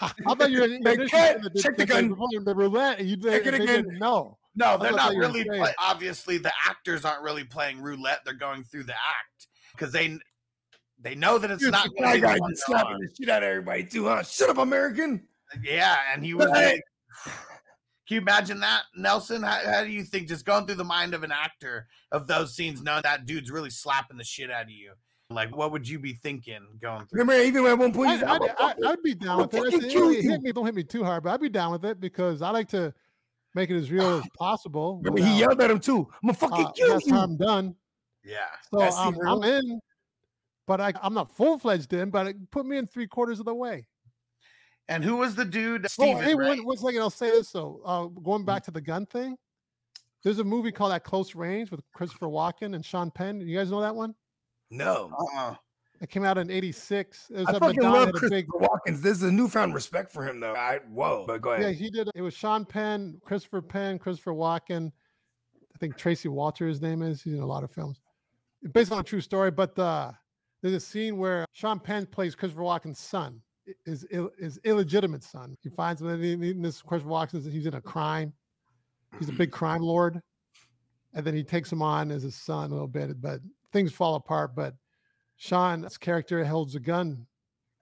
I 0.02 0.36
thought 0.36 0.50
you 0.52 0.62
were 0.62 0.66
initially 0.68 1.10
cut, 1.10 1.12
saying 1.12 1.44
check 1.58 1.78
the 1.78 1.86
they 1.86 2.08
gun. 2.08 2.16
the 2.46 2.56
roulette. 2.56 3.00
And 3.00 3.10
you 3.10 3.18
Check 3.18 3.46
it 3.46 3.54
again. 3.56 3.68
didn't. 3.68 4.00
No, 4.00 4.38
they're 4.56 4.92
not 4.94 5.16
really. 5.16 5.44
Play, 5.44 5.74
obviously, 5.80 6.38
the 6.38 6.54
actors 6.68 7.06
aren't 7.06 7.24
really 7.24 7.44
playing 7.44 7.82
roulette. 7.82 8.22
They're 8.26 8.34
going 8.34 8.64
through 8.64 8.84
the 8.84 8.94
act 8.94 9.48
because 9.74 9.92
they 9.92 10.18
they 11.08 11.16
know 11.16 11.38
that 11.38 11.50
it's 11.52 11.62
You're 11.62 11.72
not 11.72 11.86
the 11.86 11.90
going 12.02 12.02
to 12.02 12.06
guy 12.06 12.14
be 12.16 12.20
the 12.22 12.28
guy 12.28 12.38
one 12.40 12.52
just 12.52 12.64
they're 12.68 12.78
slapping 12.80 12.94
on. 12.96 13.00
the 13.02 13.10
shit 13.18 13.30
out 13.30 13.44
of 13.44 13.50
everybody 13.50 13.84
too, 13.86 14.06
huh? 14.08 14.24
Shut 14.24 14.50
up, 14.50 14.58
American. 14.58 15.24
Yeah, 15.64 15.96
and 16.14 16.24
he 16.24 16.34
was. 16.34 16.50
Hey. 16.54 16.82
Can 18.08 18.16
you 18.16 18.22
imagine 18.22 18.60
that, 18.62 18.84
Nelson? 18.96 19.44
How, 19.44 19.60
how 19.66 19.84
do 19.84 19.90
you 19.90 20.04
think 20.04 20.28
just 20.28 20.46
going 20.46 20.66
through 20.66 20.76
the 20.76 20.84
mind 20.84 21.14
of 21.14 21.24
an 21.24 21.32
actor 21.32 21.88
of 22.12 22.26
those 22.28 22.56
scenes, 22.56 22.82
knowing 22.82 23.02
that 23.04 23.26
dude's 23.26 23.52
really 23.52 23.70
slapping 23.70 24.18
the 24.18 24.24
shit 24.24 24.50
out 24.52 24.64
of 24.64 24.70
you? 24.70 24.94
Like, 25.30 25.56
what 25.56 25.74
would 25.74 25.88
you 25.88 26.00
be 26.00 26.14
thinking 26.14 26.60
going 26.82 27.06
through? 27.06 27.20
Remember, 27.20 27.42
even 27.44 27.66
at 27.66 27.78
one 27.78 27.92
point, 27.94 28.24
I, 28.24 28.36
I'd, 28.36 28.42
"I'm 28.42 28.42
a 28.42 28.46
I, 28.46 28.74
fucker." 28.74 28.88
I'd 28.88 29.04
be 29.04 29.14
down 29.16 29.38
with 29.40 29.54
it. 29.54 29.58
fucking 29.64 29.84
It's- 29.90 30.24
Hit, 30.26 30.42
me, 30.42 30.52
don't 30.54 30.66
hit 30.66 30.76
me 30.76 30.84
too 30.84 31.04
hard, 31.04 31.24
but 31.24 31.32
I'd 31.34 31.42
be 31.42 31.50
down 31.50 31.72
with 31.74 31.84
it 31.86 32.00
because 32.00 32.42
I 32.42 32.50
like 32.52 32.70
to 32.70 32.94
make 33.56 33.70
it 33.70 33.78
as 33.78 33.92
real 33.92 34.20
as 34.20 34.24
possible. 34.38 35.02
Remember, 35.04 35.22
he 35.30 35.40
yelled 35.40 35.62
at 35.62 35.70
him 35.72 35.80
too. 35.80 36.08
I'm 36.24 36.28
gonna 36.28 36.34
fucking 36.34 36.66
uh, 36.66 36.72
kill 36.72 36.94
less 36.94 37.08
you. 37.08 37.14
harm 37.14 37.36
done. 37.38 37.76
Yeah, 38.24 38.38
So 38.72 38.80
That 38.80 38.94
I'm, 38.98 39.16
I'm 39.26 39.44
in, 39.44 39.80
but 40.68 40.80
I, 40.80 40.94
I'm 41.02 41.14
not 41.16 41.36
full 41.36 41.58
fledged 41.58 41.92
in. 41.94 42.12
But 42.12 42.28
it 42.28 42.52
put 42.52 42.66
me 42.66 42.78
in 42.78 42.86
three 42.86 43.08
quarters 43.08 43.40
of 43.40 43.46
the 43.46 43.56
way. 43.56 43.88
and 44.88 45.04
who 45.04 45.16
was 45.18 45.34
the 45.36 45.46
dude? 45.46 45.86
Oh, 45.86 45.88
Steven, 45.88 46.24
hey, 46.24 46.36
right? 46.36 46.58
one, 46.58 46.66
one 46.66 46.78
second. 46.78 47.00
I'll 47.00 47.10
say 47.10 47.32
this 47.32 47.52
though. 47.52 47.82
Uh, 47.84 48.06
going 48.06 48.46
back 48.46 48.64
to 48.66 48.72
the 48.72 48.82
gun 48.82 49.06
thing, 49.06 49.36
there's 50.24 50.40
a 50.40 50.44
movie 50.44 50.72
called 50.72 50.94
At 50.94 51.04
Close 51.04 51.34
Range 51.36 51.72
with 51.72 51.82
Christopher 51.94 52.28
Walken 52.28 52.76
and 52.76 52.86
Sean 52.86 53.10
Penn. 53.10 53.42
You 53.42 53.58
guys 53.58 53.72
know 53.72 53.82
that 53.82 53.96
one? 53.96 54.14
No, 54.70 55.10
Uh-uh. 55.18 55.56
It 56.00 56.10
came 56.12 56.24
out 56.26 56.38
in 56.38 56.52
'86. 56.52 57.28
It 57.32 57.38
was 57.38 57.48
I 57.48 57.52
a 57.52 57.60
fucking 57.60 57.78
Madonna 57.78 57.96
love 57.96 58.10
a 58.10 58.12
Christopher 58.12 58.30
big. 58.30 58.48
Walken. 58.50 59.02
There's 59.02 59.24
a 59.24 59.32
newfound 59.32 59.74
respect 59.74 60.12
for 60.12 60.24
him, 60.28 60.40
though. 60.40 60.54
I 60.54 60.80
whoa, 60.92 61.24
but 61.26 61.42
go 61.42 61.54
ahead. 61.54 61.66
Yeah, 61.66 61.72
he 61.72 61.90
did. 61.90 62.10
It 62.14 62.22
was 62.22 62.36
Sean 62.36 62.66
Penn, 62.66 63.20
Christopher 63.26 63.62
Penn, 63.64 63.98
Christopher 63.98 64.34
Walken. 64.34 64.92
I 65.74 65.78
think 65.80 65.98
Tracy 65.98 66.28
Walter, 66.28 66.68
his 66.68 66.82
name 66.82 67.02
is. 67.02 67.24
He's 67.24 67.34
in 67.34 67.40
a 67.40 67.46
lot 67.46 67.64
of 67.64 67.72
films. 67.72 68.00
Based 68.74 68.92
on 68.92 69.00
a 69.00 69.04
true 69.04 69.22
story, 69.22 69.50
but 69.50 69.78
uh, 69.80 70.12
there's 70.62 70.74
a 70.74 70.80
scene 70.80 71.18
where 71.18 71.46
Sean 71.54 71.80
Penn 71.80 72.06
plays 72.06 72.36
Christopher 72.36 72.64
Walken's 72.64 73.00
son, 73.00 73.42
his 73.86 74.06
his 74.40 74.60
illegitimate 74.64 75.24
son. 75.24 75.56
He 75.62 75.70
finds 75.70 76.02
him, 76.02 76.22
he- 76.42 76.54
this 76.54 76.82
Christopher 76.82 77.12
Walken, 77.12 77.52
he's 77.52 77.66
in 77.66 77.76
a 77.76 77.82
crime. 77.82 78.34
He's 79.20 79.30
a 79.30 79.34
big 79.34 79.52
crime 79.52 79.82
lord, 79.82 80.22
and 81.14 81.26
then 81.26 81.34
he 81.34 81.44
takes 81.44 81.72
him 81.72 81.82
on 81.82 82.12
as 82.12 82.24
his 82.24 82.36
son 82.36 82.70
a 82.72 82.74
little 82.74 82.88
bit, 82.88 83.22
but 83.22 83.40
things 83.72 83.92
fall 83.92 84.16
apart. 84.16 84.56
But 84.56 84.74
Sean's 85.38 85.98
character 85.98 86.44
holds 86.44 86.76
a 86.76 86.80
gun, 86.80 87.26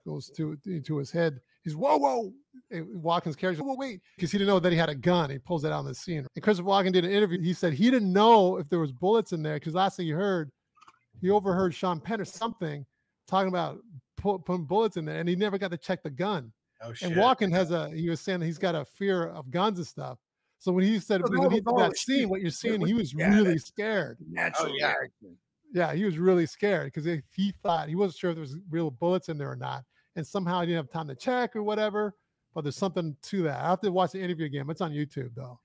goes 0.04 0.30
to 0.30 0.56
to 0.84 0.96
his 0.98 1.10
head. 1.10 1.40
He's 1.64 1.74
whoa 1.74 1.96
whoa. 1.96 2.32
And 2.70 2.86
Walken's 3.02 3.36
character, 3.36 3.62
whoa 3.64 3.74
wait, 3.76 4.00
because 4.16 4.30
he 4.30 4.38
didn't 4.38 4.48
know 4.48 4.60
that 4.60 4.72
he 4.72 4.78
had 4.78 4.88
a 4.88 4.94
gun. 4.94 5.30
He 5.30 5.38
pulls 5.38 5.64
it 5.64 5.72
out 5.72 5.80
in 5.80 5.86
the 5.86 5.94
scene. 5.94 6.26
And 6.34 6.42
Christopher 6.42 6.68
Walken 6.68 6.92
did 6.92 7.04
an 7.04 7.10
interview. 7.10 7.40
He 7.40 7.52
said 7.52 7.72
he 7.72 7.90
didn't 7.90 8.12
know 8.12 8.56
if 8.58 8.68
there 8.68 8.78
was 8.78 8.92
bullets 8.92 9.32
in 9.32 9.42
there 9.42 9.54
because 9.54 9.74
last 9.74 9.96
thing 9.96 10.06
he 10.06 10.12
heard, 10.12 10.50
he 11.20 11.30
overheard 11.30 11.74
Sean 11.74 12.00
Penn 12.00 12.20
or 12.20 12.24
something 12.24 12.84
talking 13.26 13.48
about 13.48 13.78
pu- 14.16 14.38
putting 14.38 14.64
bullets 14.64 14.96
in 14.96 15.04
there, 15.04 15.18
and 15.18 15.28
he 15.28 15.36
never 15.36 15.58
got 15.58 15.70
to 15.70 15.78
check 15.78 16.02
the 16.02 16.10
gun. 16.10 16.52
Oh 16.82 16.92
shit! 16.92 17.10
And 17.10 17.20
Walken 17.20 17.50
has 17.52 17.70
a 17.70 17.90
he 17.90 18.08
was 18.08 18.20
saying 18.20 18.42
he's 18.42 18.58
got 18.58 18.74
a 18.74 18.84
fear 18.84 19.28
of 19.28 19.50
guns 19.50 19.78
and 19.78 19.86
stuff. 19.86 20.18
So 20.58 20.72
when 20.72 20.84
he 20.84 20.98
said 20.98 21.22
Oh, 21.22 21.28
when 21.30 21.42
that 21.42 21.52
he 21.52 21.60
did 21.60 21.76
that 21.76 21.96
scene, 21.96 22.28
what 22.28 22.40
you're 22.40 22.50
seeing, 22.50 22.80
was- 22.80 22.90
he 22.90 22.94
was 22.94 23.14
oh, 23.14 23.18
yeah, 23.20 23.34
really 23.34 23.54
that- 23.54 23.66
scared. 23.66 24.18
Natural 24.30 24.76
yeah. 24.76 24.92
reaction. 24.94 25.36
Yeah, 25.74 25.92
he 25.94 26.04
was 26.04 26.16
really 26.16 26.46
scared 26.46 26.92
because 26.92 27.20
he 27.34 27.52
thought 27.62 27.88
he 27.88 27.96
wasn't 27.96 28.18
sure 28.18 28.30
if 28.30 28.36
there 28.36 28.40
was 28.40 28.56
real 28.70 28.90
bullets 28.90 29.28
in 29.28 29.36
there 29.36 29.50
or 29.50 29.56
not, 29.56 29.84
and 30.14 30.26
somehow 30.26 30.60
he 30.60 30.66
didn't 30.66 30.78
have 30.78 30.90
time 30.90 31.08
to 31.08 31.14
check 31.14 31.56
or 31.56 31.62
whatever. 31.62 32.14
But 32.54 32.62
there's 32.62 32.76
something 32.76 33.14
to 33.24 33.42
that. 33.42 33.60
I 33.60 33.68
have 33.68 33.80
to 33.82 33.90
watch 33.92 34.12
the 34.12 34.20
interview 34.20 34.46
again. 34.46 34.64
It's 34.70 34.80
on 34.80 34.92
YouTube 34.92 35.34
though. 35.34 35.60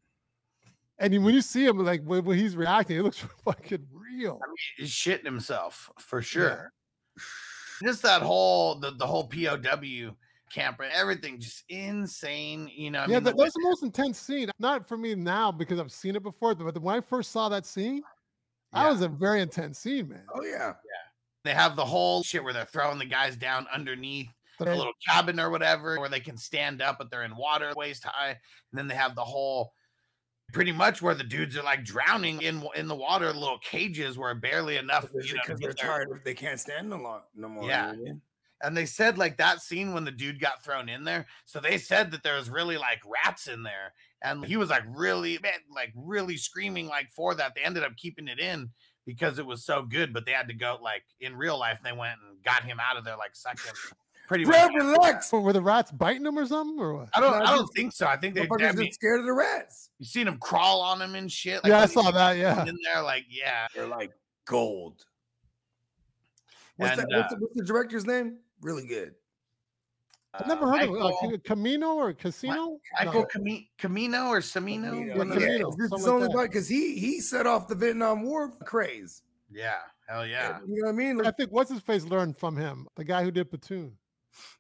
And 1.00 1.24
when 1.24 1.34
you 1.34 1.42
see 1.42 1.66
him, 1.66 1.78
like 1.78 2.04
when, 2.04 2.26
when 2.26 2.38
he's 2.38 2.56
reacting, 2.56 2.98
it 2.98 3.04
looks 3.04 3.20
fucking 3.46 3.88
real. 3.92 4.11
He's 4.78 4.90
shitting 4.90 5.26
himself 5.26 5.90
for 6.00 6.22
sure. 6.22 6.72
Just 7.84 8.04
that 8.04 8.22
whole 8.22 8.76
the, 8.76 8.92
the 8.92 9.08
whole 9.08 9.28
POW 9.28 10.16
camper, 10.54 10.86
everything 10.94 11.40
just 11.40 11.64
insane. 11.70 12.70
You 12.74 12.92
know, 12.92 13.00
I 13.00 13.02
yeah, 13.04 13.08
mean, 13.08 13.24
that, 13.24 13.32
the 13.32 13.38
that 13.38 13.44
was 13.44 13.54
the 13.54 13.64
most 13.64 13.84
intense 13.84 14.20
scene. 14.20 14.50
Not 14.60 14.88
for 14.88 14.98
me 14.98 15.16
now 15.16 15.52
because 15.52 15.80
I've 15.80 15.92
seen 15.92 16.16
it 16.16 16.24
before, 16.24 16.56
but 16.56 16.80
when 16.82 16.96
I 16.96 17.02
first 17.02 17.32
saw 17.32 17.50
that 17.50 17.66
scene, 17.66 18.02
that 18.74 18.90
was 18.90 19.02
a 19.02 19.08
very 19.08 19.42
intense 19.42 19.80
scene, 19.80 20.10
man. 20.10 20.24
Oh 20.34 20.44
yeah. 20.44 20.68
Yeah. 20.68 20.74
They 21.44 21.54
have 21.54 21.76
the 21.76 21.86
whole 21.86 22.24
shit 22.24 22.44
where 22.44 22.54
they're 22.54 22.66
throwing 22.66 23.00
the 23.00 23.06
guys 23.06 23.36
down 23.36 23.68
underneath 23.74 24.30
I- 24.60 24.66
little 24.66 24.94
cabin 25.08 25.40
or 25.40 25.50
whatever, 25.50 26.00
where 26.00 26.10
they 26.10 26.20
can 26.20 26.38
stand 26.38 26.82
up, 26.82 26.98
but 27.00 27.10
they're 27.10 27.24
in 27.24 27.36
water 27.36 27.74
waist 27.76 28.04
high. 28.04 28.30
And 28.30 28.38
then 28.74 28.88
they 28.88 28.96
have 28.96 29.16
the 29.16 29.26
whole 29.26 29.74
pretty 30.52 30.72
much 30.72 31.02
where 31.02 31.16
the 31.16 31.24
dudes 31.24 31.58
are 31.58 31.64
like 31.64 31.84
drowning 31.84 32.42
in 32.42 32.64
in 32.76 32.88
the 32.88 32.96
water, 32.96 33.32
little 33.34 33.60
cages 33.60 34.18
where 34.18 34.34
barely 34.36 34.78
enough. 34.78 35.04
Because 35.12 35.30
You 35.30 35.36
know, 35.38 35.42
to 35.44 35.56
they're 35.56 35.74
their- 35.74 35.88
tired, 35.88 36.22
they 36.24 36.34
can't 36.34 36.60
stand 36.60 36.90
no 36.90 36.98
long 36.98 37.22
no 37.36 37.50
more. 37.50 37.68
Yeah. 37.68 37.94
mean? 37.94 38.22
and 38.64 38.78
they 38.78 38.86
said 38.86 39.18
like 39.18 39.38
that 39.38 39.60
scene 39.60 39.92
when 39.92 40.06
the 40.06 40.12
dude 40.12 40.40
got 40.40 40.64
thrown 40.64 40.88
in 40.88 41.04
there. 41.04 41.26
So 41.46 41.60
they 41.60 41.80
said 41.80 42.12
that 42.12 42.22
there 42.22 42.36
was 42.38 42.48
really 42.50 42.78
like 42.78 43.02
rats 43.06 43.48
in 43.48 43.64
there, 43.64 43.94
and 44.22 44.46
he 44.46 44.56
was 44.58 44.70
like 44.70 44.84
really 44.88 45.40
man, 45.42 45.54
like 45.74 45.92
really 45.96 46.38
screaming 46.38 46.88
like 46.88 47.10
for 47.10 47.34
that. 47.36 47.56
They 47.56 47.62
ended 47.62 47.84
up 47.84 47.96
keeping 47.98 48.28
it 48.28 48.40
in 48.40 48.70
because 49.06 49.40
it 49.40 49.46
was 49.48 49.66
so 49.66 49.82
good, 49.82 50.14
but 50.14 50.28
they 50.28 50.32
had 50.32 50.48
to 50.50 50.54
go 50.54 50.78
like 50.82 51.04
in 51.20 51.36
real 51.36 51.58
life. 51.58 51.80
They 51.84 51.92
went 51.92 52.20
and 52.28 52.44
got 52.44 52.64
him 52.64 52.80
out 52.80 52.98
of 52.98 53.04
there 53.04 53.18
like 53.18 53.36
second, 53.36 53.72
pretty 54.32 54.46
much. 54.46 54.54
Brad, 54.56 54.74
relax. 54.74 55.32
Were 55.32 55.52
the 55.54 55.62
rats 55.62 55.92
biting 55.92 56.26
him 56.26 56.38
or 56.40 56.46
something, 56.46 56.80
or 56.82 56.94
what? 56.96 57.10
I 57.14 57.20
don't. 57.20 57.32
No, 57.32 57.38
I 57.46 57.50
don't 57.56 57.60
just- 57.64 57.74
think 57.76 57.92
so. 57.94 58.08
I 58.08 58.16
think 58.18 58.34
they. 58.36 58.42
I 58.42 58.48
Motherfuckers 58.48 58.76
mean, 58.76 58.92
scared 58.94 59.20
of 59.20 59.26
the 59.26 59.34
rats. 59.34 59.90
you 60.00 60.06
seen 60.06 60.28
him 60.28 60.38
crawl 60.38 60.82
on 60.82 61.02
him 61.02 61.16
and 61.16 61.32
shit. 61.32 61.62
yeah, 61.66 61.80
I 61.82 61.86
saw 61.86 62.10
that. 62.12 62.38
Yeah, 62.38 62.66
In 62.66 62.78
there, 62.84 63.02
like 63.04 63.26
yeah. 63.30 63.68
They're 63.76 63.88
like 63.88 64.12
gold. 64.46 65.06
What's, 66.78 66.92
And, 66.94 67.02
that, 67.02 67.08
what's, 67.18 67.34
uh, 67.34 67.36
the, 67.36 67.42
what's 67.42 67.56
the 67.56 67.64
director's 67.66 68.06
name? 68.06 68.38
Really 68.62 68.88
good. 68.88 69.14
I've 70.34 70.48
never 70.48 70.64
Uh, 70.66 70.68
heard 70.72 70.84
of 70.84 70.90
Michael, 70.92 71.34
uh, 71.34 71.38
Camino 71.44 71.96
or 71.96 72.14
Casino. 72.14 72.80
Michael 72.98 73.22
No. 73.22 73.26
Cami- 73.28 73.68
Camino 73.78 74.28
or 74.30 74.40
Samino. 74.40 74.90
Camino. 74.90 75.06
Yeah, 75.08 75.18
One 75.18 75.30
of 75.32 75.36
the- 75.36 75.46
Camino, 75.46 75.72
this 75.78 75.90
something 75.90 76.00
is 76.00 76.06
like 76.08 76.14
only 76.14 76.28
that. 76.28 76.50
because 76.50 76.68
he 76.70 76.98
he 76.98 77.20
set 77.20 77.46
off 77.46 77.68
the 77.68 77.76
Vietnam 77.76 78.24
War 78.24 78.50
craze. 78.64 79.24
Yeah, 79.52 79.80
hell 80.08 80.26
yeah. 80.26 80.60
You 80.66 80.78
know 80.82 80.86
what 80.86 80.90
I 80.90 80.92
mean? 80.94 81.26
I 81.26 81.32
think 81.32 81.52
what's 81.52 81.70
his 81.70 81.82
face 81.82 82.06
learned 82.06 82.38
from 82.38 82.56
him, 82.56 82.88
the 82.96 83.04
guy 83.04 83.24
who 83.24 83.32
did 83.32 83.50
Platoon. 83.50 83.98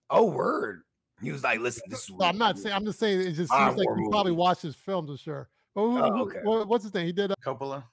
Oh, 0.09 0.25
word. 0.25 0.81
He 1.21 1.31
was 1.31 1.43
like, 1.43 1.59
listen, 1.59 1.83
this 1.87 2.01
is 2.09 2.09
No, 2.17 2.25
I'm 2.25 2.37
not 2.37 2.57
saying. 2.57 2.75
I'm 2.75 2.83
just 2.85 2.97
saying. 2.99 3.21
It 3.21 3.33
just 3.33 3.51
seems 3.51 3.75
like 3.77 3.87
war 3.87 3.99
you 3.99 4.09
probably 4.09 4.31
watched 4.31 4.63
his 4.63 4.75
films, 4.75 5.09
for 5.11 5.17
sure. 5.17 5.49
Oh, 5.75 5.91
who, 5.91 5.99
Oh, 5.99 6.21
okay. 6.23 6.39
what- 6.43 6.67
what's 6.67 6.83
his 6.83 6.93
name? 6.93 7.05
He 7.05 7.11
did. 7.13 7.31
Uh, 7.31 7.35
Coppola. 7.45 7.83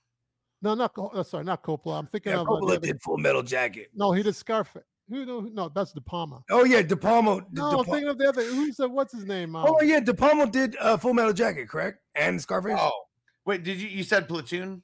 no, 0.63 0.75
not 0.75 0.95
Co- 0.95 1.09
uh, 1.09 1.23
sorry, 1.23 1.45
not 1.45 1.63
Coppola. 1.63 1.99
I'm 1.99 2.07
thinking 2.07 2.33
Yeah, 2.33 2.39
of. 2.41 2.47
uh, 2.49 2.51
Coppola 2.53 2.71
other- 2.77 2.79
did 2.87 3.03
Full 3.03 3.19
Metal 3.19 3.43
Jacket. 3.43 3.91
no, 3.95 4.13
he 4.13 4.23
did 4.23 4.35
Scarface. 4.35 4.83
Who? 5.11 5.25
No, 5.25 5.41
no, 5.41 5.69
that's 5.71 5.93
De 5.93 6.01
Palma. 6.03 6.43
Oh 6.51 6.65
yeah, 6.65 6.83
De 6.83 6.97
Palma. 6.97 7.41
De- 7.41 7.47
No, 7.53 7.71
De 7.71 7.79
I'm 7.79 7.85
thinking 7.85 8.09
of 8.09 8.19
the 8.19 8.29
other. 8.29 8.43
Who's 8.45 8.77
the? 8.77 8.89
What's 8.89 9.13
his 9.15 9.25
name? 9.25 9.55
Um, 9.57 9.65
oh 9.69 9.81
yeah, 9.83 10.01
De 10.01 10.13
Palma 10.13 10.47
did 10.47 10.77
uh, 10.81 10.97
Full 10.99 11.15
Metal 11.15 11.33
Jacket, 11.33 11.69
correct? 11.69 12.01
And 12.15 12.41
Scarface. 12.41 12.77
Oh, 12.79 13.05
wait, 13.47 13.63
did 13.63 13.79
you 13.79 13.89
you 13.89 14.05
said 14.05 14.27
Platoon? 14.29 14.83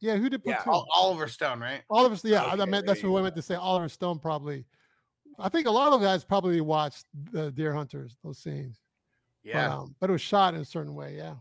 yeah, 0.00 0.16
who 0.16 0.30
did 0.30 0.42
Platoon? 0.42 0.72
Ol- 0.72 0.86
Oliver 0.94 1.28
Stone, 1.28 1.60
right? 1.60 1.82
Oliver. 1.90 2.16
Yeah, 2.26 2.44
I 2.44 2.56
meant 2.64 2.86
that's 2.86 3.02
what 3.02 3.10
you 3.10 3.16
I 3.18 3.22
meant 3.22 3.36
to 3.36 3.42
say. 3.42 3.54
Oliver 3.56 3.88
Stone 3.88 4.18
probably. 4.20 4.64
I 5.40 5.48
think 5.48 5.66
a 5.66 5.70
lot 5.70 5.92
of 5.92 6.00
guys 6.00 6.24
probably 6.24 6.60
watched 6.60 7.06
the 7.32 7.50
Deer 7.50 7.72
Hunters 7.72 8.16
those 8.22 8.38
scenes. 8.38 8.80
Yeah. 9.42 9.68
But, 9.68 9.74
um, 9.74 9.94
but 10.00 10.10
it 10.10 10.12
was 10.12 10.20
shot 10.20 10.54
in 10.54 10.60
a 10.60 10.64
certain 10.64 10.94
way. 10.94 11.16
Yeah. 11.16 11.34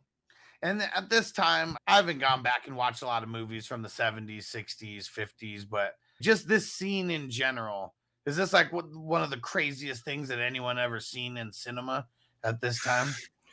And 0.62 0.82
at 0.82 1.10
this 1.10 1.32
time, 1.32 1.78
I 1.88 1.96
haven't 1.96 2.20
gone 2.20 2.44
back 2.44 2.68
and 2.68 2.76
watched 2.76 3.02
a 3.02 3.06
lot 3.06 3.24
of 3.24 3.30
movies 3.30 3.66
from 3.66 3.82
the 3.82 3.88
70s, 3.90 4.54
60s, 4.54 5.10
50s, 5.10 5.66
but 5.70 5.96
just 6.22 6.48
this 6.48 6.72
scene 6.72 7.12
in 7.12 7.30
general 7.30 7.94
is 8.26 8.38
this 8.38 8.54
like 8.54 8.72
what, 8.72 8.86
one 8.96 9.24
of 9.24 9.30
the 9.30 9.38
craziest 9.38 10.04
things 10.04 10.28
that 10.28 10.40
anyone 10.40 10.78
ever 10.78 11.00
seen 11.00 11.38
in 11.38 11.52
cinema 11.52 12.08
at 12.44 12.62
this 12.62 12.84
time? 12.84 13.08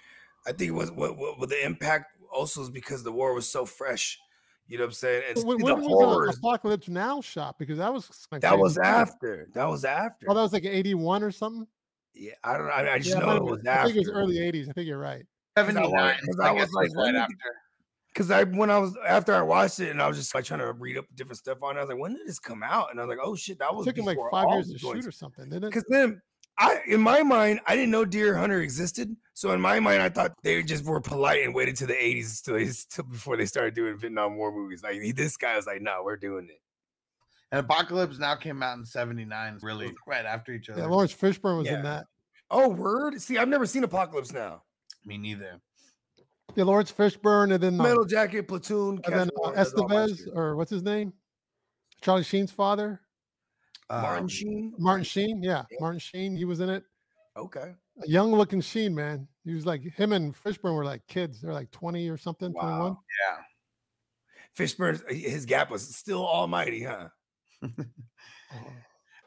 I 0.47 0.53
think 0.53 0.75
what 0.75 0.95
what, 0.95 1.17
what 1.17 1.39
what 1.41 1.49
the 1.49 1.65
impact 1.65 2.13
also 2.33 2.63
is 2.63 2.71
because 2.71 3.03
the 3.03 3.11
war 3.11 3.35
was 3.35 3.49
so 3.49 3.65
fresh. 3.65 4.19
You 4.69 4.79
know 4.79 4.85
what 4.85 4.89
I'm 4.89 4.93
saying? 4.95 5.23
And 5.37 5.47
When, 5.47 5.59
the 5.59 5.65
when 5.75 5.77
was 5.85 5.87
horrors. 5.87 6.37
Apocalypse 6.39 6.89
Now 6.89 7.21
shot? 7.21 7.59
Because 7.59 7.79
that 7.79 7.93
was 7.93 8.27
like 8.33 8.41
that 8.43 8.59
was 8.59 8.79
after. 8.79 9.49
That 9.55 9.67
was 9.67 9.85
after. 9.85 10.27
Oh, 10.29 10.35
that 10.35 10.43
was 10.43 10.53
like 10.53 10.65
81 10.65 11.23
or 11.23 11.31
something. 11.31 11.67
yeah, 12.15 12.33
I 12.43 12.57
don't. 12.59 12.69
I, 12.69 12.95
I 12.95 12.99
just 12.99 13.11
Yeah, 13.15 13.21
know 13.21 13.37
it 13.37 13.43
was 13.45 13.59
been- 13.63 13.69
I 13.69 13.85
think 13.85 13.97
it 13.97 14.01
was 14.01 14.11
early 14.11 14.37
80s. 14.37 14.69
I 14.69 14.73
think 14.73 14.87
you're 14.89 14.99
right. 14.99 15.25
79. 15.57 16.17
because 16.21 16.41
I 16.41 16.49
I 16.49 16.53
was 16.53 16.65
guess 16.65 16.73
like, 16.75 16.89
right 16.97 17.05
when 17.05 17.17
after. 17.17 17.35
Because 18.13 18.31
I 18.31 18.45
when 18.45 18.71
I 18.71 18.79
was 18.79 18.97
after 19.07 19.35
I 19.35 19.43
watched 19.43 19.79
it 19.81 19.91
and 19.91 20.01
I 20.03 20.09
was 20.09 20.17
just 20.17 20.35
like 20.35 20.45
trying 20.45 20.61
to 20.61 20.73
read 20.73 20.97
up 20.97 21.05
different 21.15 21.39
stuff 21.39 21.63
on 21.63 21.77
it. 21.77 21.81
I 21.81 21.83
was 21.83 21.91
like, 21.91 21.99
when 21.99 22.15
did 22.15 22.27
this 22.27 22.39
come 22.39 22.63
out? 22.63 22.91
And 22.91 22.99
I 22.99 23.05
was 23.05 23.11
like, 23.11 23.19
oh 23.23 23.37
shit, 23.37 23.59
that 23.59 23.69
It 23.71 23.77
was 23.77 23.87
took 23.87 23.99
him 23.99 24.07
like 24.07 24.19
five 24.31 24.49
years 24.53 24.73
to 24.73 24.79
joints. 24.79 25.05
shoot 25.05 25.09
or 25.09 25.13
something, 25.13 25.45
didn't 25.45 25.65
it? 25.65 25.69
Because 25.69 25.85
then 25.89 26.21
I, 26.59 26.81
in 26.87 27.01
my 27.01 27.23
mind, 27.23 27.61
I 27.67 27.75
didn't 27.77 27.91
know 27.91 28.05
Deer 28.05 28.35
Hunter 28.37 28.61
existed. 28.63 29.15
So 29.35 29.53
in 29.53 29.61
my 29.61 29.79
mind, 29.81 30.01
I 30.01 30.09
thought 30.09 30.33
they 30.43 30.63
just 30.63 30.85
were 30.85 31.01
polite 31.01 31.45
and 31.45 31.55
waited 31.55 31.77
to 31.77 31.87
the 31.87 31.93
'80s 31.93 32.43
till, 32.43 32.55
they, 32.55 32.71
till 32.91 33.05
before 33.05 33.37
they 33.37 33.47
started 33.47 33.75
doing 33.75 33.99
Vietnam 33.99 34.37
War 34.37 34.51
movies. 34.51 34.83
Like 34.83 35.15
this 35.15 35.37
guy 35.37 35.57
was 35.57 35.67
like, 35.67 35.83
"No, 35.83 36.03
we're 36.05 36.17
doing 36.17 36.47
it." 36.49 36.61
And 37.53 37.61
Apocalypse 37.61 38.19
Now 38.19 38.35
came 38.35 38.63
out 38.63 38.77
in 38.77 38.85
79, 38.85 39.59
really 39.63 39.95
right 40.07 40.25
after 40.25 40.53
each 40.53 40.69
other. 40.69 40.81
Yeah, 40.81 40.89
Laurence 40.89 41.15
Fishburne 41.15 41.59
was 41.59 41.67
Yeah. 41.67 41.77
in 41.77 41.83
that. 41.85 42.07
Oh, 42.51 42.69
word! 42.69 43.21
See, 43.21 43.39
I've 43.39 43.49
never 43.49 43.67
seen 43.67 43.85
Apocalypse 43.85 44.33
Now. 44.33 44.63
Me 45.05 45.17
neither. 45.19 45.61
Yeah, 46.55 46.65
Laurence 46.65 46.91
Fishburne, 46.91 47.53
and 47.53 47.63
then 47.63 47.79
um, 47.81 47.87
Metal 47.87 48.05
Jacket, 48.05 48.49
Platoon, 48.49 49.01
and 49.05 49.15
then 49.15 49.29
uh, 49.45 49.51
Casual, 49.51 49.53
that's 49.55 49.73
all 49.75 49.89
my 49.89 49.95
Estevez, 49.97 50.37
or 50.37 50.57
what's 50.57 50.71
his 50.71 50.83
name? 50.83 51.13
Charlie 52.01 52.25
Sheen's 52.25 52.51
father, 52.51 53.01
Martin 53.91 54.23
Um, 54.25 54.29
Sheen. 54.29 54.75
Martin 54.79 55.05
Sheen. 55.05 55.43
Yeah, 55.43 55.65
Yeah. 55.71 55.79
Martin 55.81 55.99
Sheen. 56.01 56.37
He 56.37 56.45
was 56.45 56.61
in 56.61 56.69
it. 56.69 56.85
Okay. 57.37 57.75
A 58.03 58.09
young-looking 58.09 58.61
Sheen, 58.61 58.95
man. 58.95 59.29
He 59.45 59.55
was 59.55 59.65
like 59.67 59.83
him 59.83 60.13
and 60.13 60.35
Fishburne 60.35 60.75
were 60.75 60.85
like 60.85 61.07
kids. 61.07 61.41
They're 61.41 61.53
like 61.53 61.71
20 61.71 62.09
or 62.09 62.17
something, 62.17 62.53
21. 62.53 62.79
Wow. 62.81 63.03
Yeah. 63.29 63.39
Fishburne, 64.57 65.09
his 65.11 65.45
gap 65.47 65.71
was 65.71 65.95
still 65.95 66.27
almighty, 66.27 66.83
huh? 66.85 67.09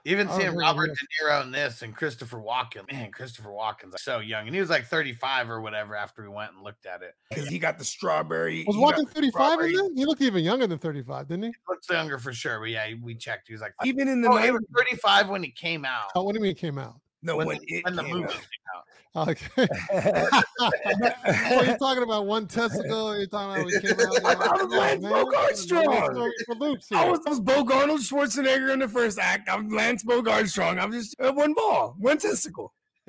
Oh, 0.10 0.12
Even 0.12 0.28
I 0.28 0.32
seeing 0.32 0.56
remember 0.56 0.82
Robert. 0.82 0.90
De 0.98 1.24
Niro 1.24 1.44
in 1.44 1.52
this 1.52 1.82
and 1.84 1.96
Christopher 1.96 2.38
Walken. 2.38 2.92
Man, 2.92 3.12
Christopher 3.12 3.50
Walken's 3.50 3.92
like 3.94 4.00
so 4.00 4.20
young. 4.20 4.48
And 4.48 4.56
he 4.56 4.60
was 4.60 4.70
like 4.70 4.86
35 4.88 5.50
or 5.50 5.62
whatever 5.62 5.96
after 5.96 6.24
we 6.24 6.30
went 6.30 6.54
and 6.54 6.64
looked 6.64 6.86
at 6.86 7.02
it. 7.02 7.16
Because 7.30 7.48
he 7.48 7.60
got 7.60 7.78
the 7.78 7.86
strawberry. 7.86 8.64
Was 8.68 8.76
he 8.76 8.82
got 8.82 8.96
Walken 8.96 9.10
35 9.10 9.22
in 9.22 9.32
strawberry- 9.32 9.74
He 9.96 10.06
looked 10.06 10.22
even 10.22 10.44
younger 10.44 10.68
than 10.68 10.80
35, 10.80 11.28
didn't 11.28 11.44
he? 11.44 11.52
Looks 11.68 11.90
younger 11.90 12.18
for 12.18 12.34
sure. 12.34 12.60
But 12.60 12.70
yeah, 12.70 12.94
we 13.02 13.16
checked. 13.16 13.48
He 13.48 13.54
was 13.54 13.62
like, 13.62 13.74
Even 13.84 14.08
in 14.08 14.22
the 14.22 14.30
oh, 14.30 14.38
he 14.38 14.52
was 14.52 14.64
35 14.76 15.30
when 15.30 15.44
he 15.44 15.52
came 15.52 15.86
out. 15.86 16.08
Oh, 16.16 16.24
what 16.24 16.34
do 16.34 16.40
you 16.40 16.44
mean 16.44 16.56
came 16.56 16.78
out? 16.78 16.96
no, 17.22 17.36
when, 17.38 17.48
when, 17.48 17.58
the, 17.60 17.76
it 17.76 17.86
when 17.86 17.96
the 17.96 18.04
movie 18.04 18.24
out. 18.24 18.30
came 18.30 18.40
out. 18.76 18.84
Okay. 19.16 19.48
so 19.58 19.66
you're 21.64 21.78
talking 21.78 22.04
about 22.04 22.28
one 22.28 22.46
testicle. 22.48 23.18
You're 23.18 23.26
talking 23.28 23.64
about 23.64 23.66
when 23.66 23.74
it 23.76 23.82
came 23.82 24.00
out. 24.08 24.26
I 24.26 24.36
thought 24.36 24.60
it 24.60 24.68
was 24.68 24.76
Lance 24.78 25.04
Bogard 25.04 25.56
strong. 25.56 26.12
Story 26.14 26.32
For 26.46 26.56
Luke's 26.56 26.92
I 26.92 27.10
was, 27.10 27.20
I 27.26 27.30
was 27.30 27.40
Bo 27.40 27.66
Arnold 27.74 28.02
Schwarzenegger 28.02 28.72
in 28.72 28.80
the 28.80 28.88
first 28.88 29.18
act. 29.18 29.50
I'm 29.52 29.70
Lance 29.70 30.04
Bogard 30.04 30.48
strong. 30.48 30.78
I'm 30.78 30.92
just 30.92 31.16
uh, 31.20 31.32
one 31.34 31.54
ball, 31.54 31.96
one 31.98 32.20
testicle. 32.20 32.74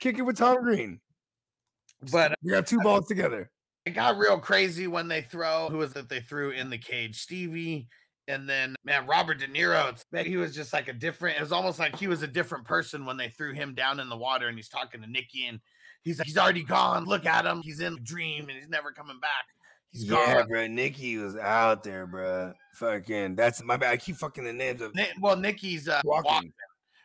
Kick 0.00 0.18
it 0.18 0.22
with 0.22 0.36
Tom 0.36 0.62
Green. 0.62 1.00
But 2.12 2.34
We 2.42 2.50
got 2.52 2.66
two 2.66 2.80
balls 2.80 3.06
together. 3.08 3.50
it 3.86 3.90
got 3.90 4.18
real 4.18 4.38
crazy 4.38 4.86
when 4.86 5.08
they 5.08 5.22
throw 5.22 5.68
who 5.70 5.78
was 5.78 5.96
it 5.96 6.08
they 6.10 6.20
threw 6.20 6.50
in 6.50 6.68
the 6.70 6.78
cage 6.78 7.16
stevie 7.20 7.88
and 8.30 8.48
then 8.48 8.74
man 8.84 9.06
robert 9.06 9.38
de 9.38 9.46
niro 9.48 9.90
it's, 9.90 10.04
man, 10.12 10.24
he 10.24 10.36
was 10.36 10.54
just 10.54 10.72
like 10.72 10.88
a 10.88 10.92
different 10.92 11.36
it 11.36 11.40
was 11.40 11.52
almost 11.52 11.78
like 11.78 11.96
he 11.98 12.06
was 12.06 12.22
a 12.22 12.26
different 12.26 12.64
person 12.64 13.04
when 13.04 13.16
they 13.16 13.28
threw 13.28 13.52
him 13.52 13.74
down 13.74 14.00
in 14.00 14.08
the 14.08 14.16
water 14.16 14.48
and 14.48 14.56
he's 14.56 14.68
talking 14.68 15.00
to 15.02 15.10
nikki 15.10 15.46
and 15.46 15.60
he's 16.02 16.18
like 16.18 16.26
he's 16.26 16.38
already 16.38 16.62
gone 16.62 17.04
look 17.04 17.26
at 17.26 17.44
him 17.44 17.60
he's 17.62 17.80
in 17.80 17.94
a 17.94 18.00
dream 18.00 18.48
and 18.48 18.52
he's 18.52 18.68
never 18.68 18.92
coming 18.92 19.18
back 19.20 19.44
He's 19.92 20.04
yeah, 20.04 20.34
gone 20.34 20.48
bro. 20.48 20.66
Nikki 20.68 21.16
was 21.16 21.36
out 21.36 21.82
there, 21.82 22.06
bro. 22.06 22.52
Fucking, 22.74 23.34
that's 23.34 23.60
my 23.64 23.76
bad. 23.76 23.90
I 23.90 23.96
keep 23.96 24.14
fucking 24.16 24.44
the 24.44 24.52
names 24.52 24.80
of 24.80 24.94
well 25.20 25.36
nikki's 25.36 25.88
uh 25.88 26.00
Walken. 26.04 26.22
Walken, 26.24 26.52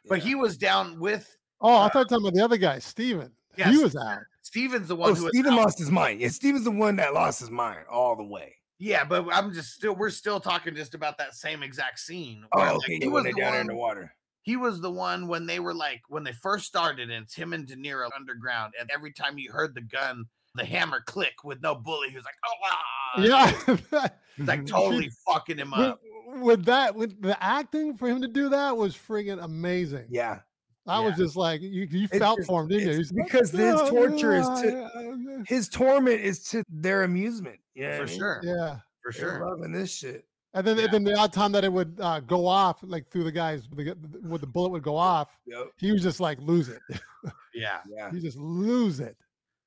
but 0.08 0.20
he 0.20 0.36
was 0.36 0.56
down 0.58 1.00
with 1.00 1.36
Oh, 1.62 1.82
I 1.82 1.90
thought 1.90 1.96
you 1.96 2.00
were 2.00 2.04
talking 2.06 2.28
about 2.28 2.34
the 2.36 2.44
other 2.44 2.58
guy, 2.58 2.80
Steven. 2.80 3.32
He 3.56 3.78
was 3.78 3.96
out. 3.96 4.20
steven's 4.44 4.90
the 4.90 4.96
one 4.96 5.10
Oh, 5.10 5.14
who 5.16 5.24
was 5.24 5.32
Steven 5.34 5.54
out. 5.54 5.62
lost 5.62 5.80
his 5.80 5.90
mind. 5.90 6.22
Yeah, 6.22 6.28
Steven's 6.28 6.66
the 6.66 6.72
one 6.72 6.98
that 6.98 7.14
lost 7.14 7.40
his 7.40 7.50
mind 7.50 7.80
all 7.90 8.16
the 8.16 8.24
way. 8.24 8.54
Yeah 8.80 9.04
but 9.06 9.26
i'm 9.32 9.54
just 9.54 9.74
still 9.74 9.96
we're 9.96 10.10
still 10.10 10.40
talking 10.40 10.76
just 10.76 10.94
about 10.96 11.18
that 11.18 11.34
same 11.34 11.64
exact 11.64 12.00
scene 12.00 12.44
Oh, 12.54 12.60
where, 12.60 12.74
like, 12.74 12.82
he 13.02 13.08
was 13.08 13.24
the 13.24 13.32
down 13.34 13.52
there 13.54 13.62
in 13.62 13.68
the 13.68 13.74
one- 13.74 13.80
water. 13.88 14.14
he 14.44 14.58
was 14.58 14.82
the 14.82 14.92
one 14.92 15.28
when 15.28 15.46
they 15.46 15.60
were 15.60 15.74
like 15.74 16.02
when 16.10 16.24
they 16.24 16.34
first 16.34 16.66
started 16.66 17.10
and 17.10 17.24
it's 17.24 17.36
him 17.36 17.54
and 17.54 17.66
De 17.68 17.76
Niro 17.76 18.10
underground 18.16 18.74
and 18.80 18.90
every 18.94 19.14
time 19.14 19.38
you 19.38 19.52
heard 19.52 19.74
the 19.76 19.82
gun 19.82 20.26
the 20.56 20.66
hammer 20.66 21.02
click 21.06 21.44
with 21.44 21.62
no 21.62 21.76
bullet 21.76 22.10
he 22.10 22.16
was 22.16 22.26
like 22.26 22.36
oh 22.46 22.70
ah. 22.72 23.22
Yeah. 23.22 24.08
He's 24.38 24.48
like 24.48 24.66
totally 24.66 25.10
fucking 25.26 25.58
him 25.58 25.74
up 25.74 26.02
with 26.42 26.66
that, 26.66 26.94
with 26.96 27.22
the 27.22 27.42
acting 27.42 27.96
for 27.96 28.10
him 28.10 28.22
to 28.22 28.28
do 28.28 28.50
that 28.50 28.76
was 28.76 28.94
friggin' 28.94 29.42
amazing. 29.42 30.08
Yeah. 30.10 30.40
I 30.88 31.00
was 31.00 31.16
just 31.16 31.38
like, 31.38 31.62
you, 31.62 31.88
you 31.90 32.08
felt 32.10 32.40
just- 32.40 32.48
for 32.48 32.62
him, 32.64 32.68
didn't 32.68 32.90
you? 32.92 32.98
like, 32.98 33.26
because 33.28 33.52
his 33.52 33.76
"Oh, 33.76 33.90
torture 33.90 34.36
is 34.36 34.46
to- 34.48 35.44
His 35.48 35.70
torment 35.70 36.20
is 36.20 36.44
to 36.50 36.64
their 36.70 37.04
amusement. 37.04 37.60
Yeah, 37.76 38.00
for 38.00 38.08
sure 38.08 38.42
Yeah. 38.44 38.78
for 39.04 39.12
They're 39.12 39.22
sure 39.40 39.50
loving 39.50 39.72
this 39.72 39.94
shit. 39.94 40.26
And 40.54 40.66
then, 40.66 40.78
Yeah. 40.78 40.88
then 40.88 41.04
the 41.04 41.14
odd 41.18 41.34
time 41.34 41.52
that 41.52 41.64
it 41.66 41.72
would 41.74 41.98
uh, 42.00 42.22
go 42.22 42.48
off, 42.48 42.80
like 42.82 43.10
through 43.12 43.26
the 43.26 43.32
guys, 43.32 43.68
with 43.70 43.88
the, 43.88 44.20
with 44.28 44.40
the 44.42 44.48
bullet 44.48 44.70
would 44.72 44.84
go 44.84 44.96
off, 44.96 45.28
Yep. 45.46 45.68
he 45.78 45.92
was 45.92 46.02
just 46.02 46.20
like 46.22 46.40
lose 46.40 46.70
it. 46.70 46.82
yeah 47.54 47.80
Yeah. 47.88 48.10
he 48.12 48.20
just 48.22 48.38
lose 48.38 49.00
it. 49.02 49.18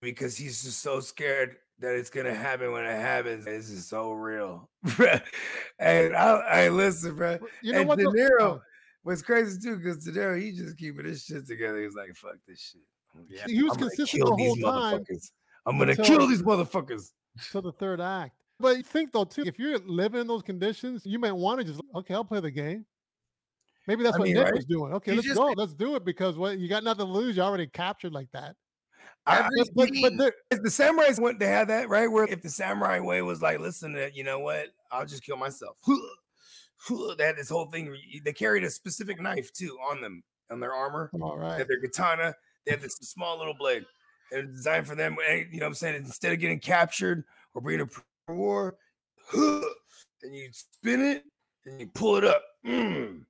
Because 0.01 0.37
he's 0.37 0.63
just 0.63 0.81
so 0.81 1.01
scared 1.01 1.57
that 1.81 1.95
it's 1.95 2.09
gonna 2.11 2.35
happen 2.35 2.73
when 2.73 2.85
it 2.85 2.99
happens. 2.99 3.45
This 3.45 3.69
is 3.69 3.87
so 3.87 4.13
real. 4.13 4.71
and 5.79 6.17
I, 6.17 6.31
I 6.65 6.69
listen, 6.69 7.15
bro. 7.17 7.39
You 7.63 7.73
know 7.73 7.81
and 7.81 7.89
what? 7.89 7.99
De 7.99 8.05
though? 8.05 8.13
Niro 8.13 8.41
Oh, 8.41 8.61
was 9.05 9.23
crazy 9.23 9.59
too, 9.61 9.77
because 9.77 10.05
De 10.05 10.13
Niro 10.13 10.41
he 10.41 10.53
just 10.53 10.77
keeping 10.79 11.05
his 11.05 11.25
shit 11.25 11.47
together. 11.47 11.79
He 11.81 11.85
was 11.87 11.95
like, 11.95 12.15
"Fuck 12.17 12.37
this 12.47 12.61
shit." 12.61 12.81
yeah 13.29 13.45
he 13.47 13.63
was 13.63 13.73
I'm 13.73 13.79
gonna 13.81 13.91
consistent 13.91 14.25
the 14.25 14.37
whole 14.37 14.57
time. 14.57 15.05
I'm 15.67 15.79
gonna 15.79 15.91
Until- 15.93 16.05
kill 16.19 16.27
these 16.27 16.43
motherfuckers. 16.43 17.11
To 17.53 17.61
the 17.61 17.73
third 17.73 18.01
act. 18.01 18.33
But 18.61 18.85
think 18.85 19.13
though 19.13 19.25
too, 19.25 19.45
if 19.47 19.59
you're 19.59 19.79
living 19.79 20.21
in 20.21 20.27
those 20.27 20.43
conditions, 20.43 21.03
you 21.05 21.19
might 21.19 21.33
want 21.33 21.61
to 21.61 21.65
just 21.67 21.81
okay, 21.95 22.15
I'll 22.15 22.25
play 22.25 22.41
the 22.41 22.51
game. 22.51 22.85
Maybe 23.87 24.03
that's 24.03 24.17
I 24.17 24.19
what 24.19 24.25
mean, 24.27 24.35
Nick 24.35 24.45
right? 24.45 24.55
was 24.55 24.65
doing. 24.67 24.93
Okay, 24.95 25.13
You 25.13 25.17
let's 25.17 25.29
just- 25.29 25.39
go, 25.39 25.55
let's 25.57 25.75
do 25.75 25.97
it 25.97 26.05
because 26.05 26.37
what 26.37 26.59
you 26.59 26.69
got 26.69 26.85
nothing 26.85 27.07
to 27.07 27.13
lose. 27.13 27.37
You 27.37 27.43
already 27.43 27.67
captured 27.69 28.13
like 28.13 28.31
that. 28.33 28.55
I- 29.27 29.49
But 29.57 29.69
but, 29.75 29.89
but 30.03 30.17
there, 30.19 30.33
the 30.51 30.69
samurais 30.69 31.19
went, 31.21 31.39
they 31.39 31.47
had 31.47 31.69
that 31.69 31.89
right. 31.89 32.11
Where 32.11 32.25
if 32.25 32.43
the 32.43 32.51
samurai 32.51 32.99
way 33.01 33.23
was 33.23 33.41
like, 33.41 33.61
listen, 33.61 33.93
to, 33.95 34.11
you 34.13 34.25
know 34.25 34.41
what? 34.41 34.69
I'll 34.91 35.07
just 35.07 35.23
kill 35.23 35.37
myself. 35.37 35.77
They 37.19 37.25
had 37.25 37.37
this 37.37 37.49
whole 37.51 37.67
thing. 37.67 37.95
They 38.25 38.33
carried 38.33 38.63
a 38.65 38.71
specific 38.71 39.21
knife 39.21 39.53
too 39.53 39.77
on 39.91 40.01
them 40.01 40.23
on 40.51 40.61
their 40.61 40.73
armor. 40.73 41.11
all 41.21 41.37
They 41.37 41.47
had 41.59 41.69
their 41.69 41.81
katana. 41.81 42.35
They 42.65 42.71
had 42.73 42.81
this 42.81 42.95
small 43.03 43.37
little 43.37 43.55
blade. 43.59 43.85
They're 44.31 44.43
designed 44.43 44.87
for 44.87 44.95
them. 44.95 45.17
eh, 45.27 45.45
You 45.51 45.61
know 45.61 45.67
what 45.67 45.71
I'm 45.71 45.75
saying? 45.75 45.97
Instead 45.97 46.33
of 46.33 46.41
getting 46.41 46.61
captured 46.61 47.25
or 47.55 47.63
being 47.63 47.81
a 47.81 47.87
prisoner 47.87 48.05
war, 48.29 48.77
and 49.33 50.35
you 50.35 50.49
spin 50.53 51.01
it 51.03 51.25
and 51.67 51.81
you 51.81 51.87
pull 51.89 52.17
it 52.17 52.25
up, 52.25 52.43
mm, 52.67 53.21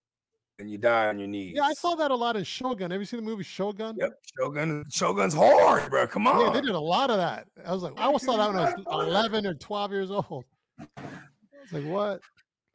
and 0.58 0.70
you 0.70 0.78
die 0.78 1.08
on 1.08 1.18
your 1.18 1.28
knees. 1.28 1.52
Yeah, 1.56 1.62
I 1.64 1.74
saw 1.74 1.94
that 1.96 2.10
a 2.10 2.14
lot 2.14 2.36
in 2.36 2.44
Shogun. 2.44 2.90
Have 2.90 3.00
you 3.00 3.06
seen 3.06 3.20
the 3.20 3.26
movie 3.26 3.44
Shogun? 3.44 3.96
Yep, 3.98 4.12
Shogun. 4.38 4.84
Shogun's 4.90 5.34
hard, 5.34 5.90
bro. 5.90 6.06
Come 6.06 6.26
on. 6.26 6.46
Yeah, 6.46 6.52
they 6.52 6.60
did 6.60 6.70
a 6.74 6.80
lot 6.80 7.10
of 7.10 7.18
that. 7.18 7.46
I 7.66 7.72
was 7.72 7.82
like, 7.82 7.92
I 7.98 8.04
always 8.04 8.22
saw 8.24 8.36
that 8.36 8.48
when 8.48 8.56
I 8.58 8.74
was 8.74 9.08
11 9.08 9.46
or 9.46 9.54
12 9.54 9.92
years 9.92 10.10
old. 10.10 10.44
I 10.78 10.84
was 11.62 11.72
like, 11.72 11.84
what? 11.84 12.20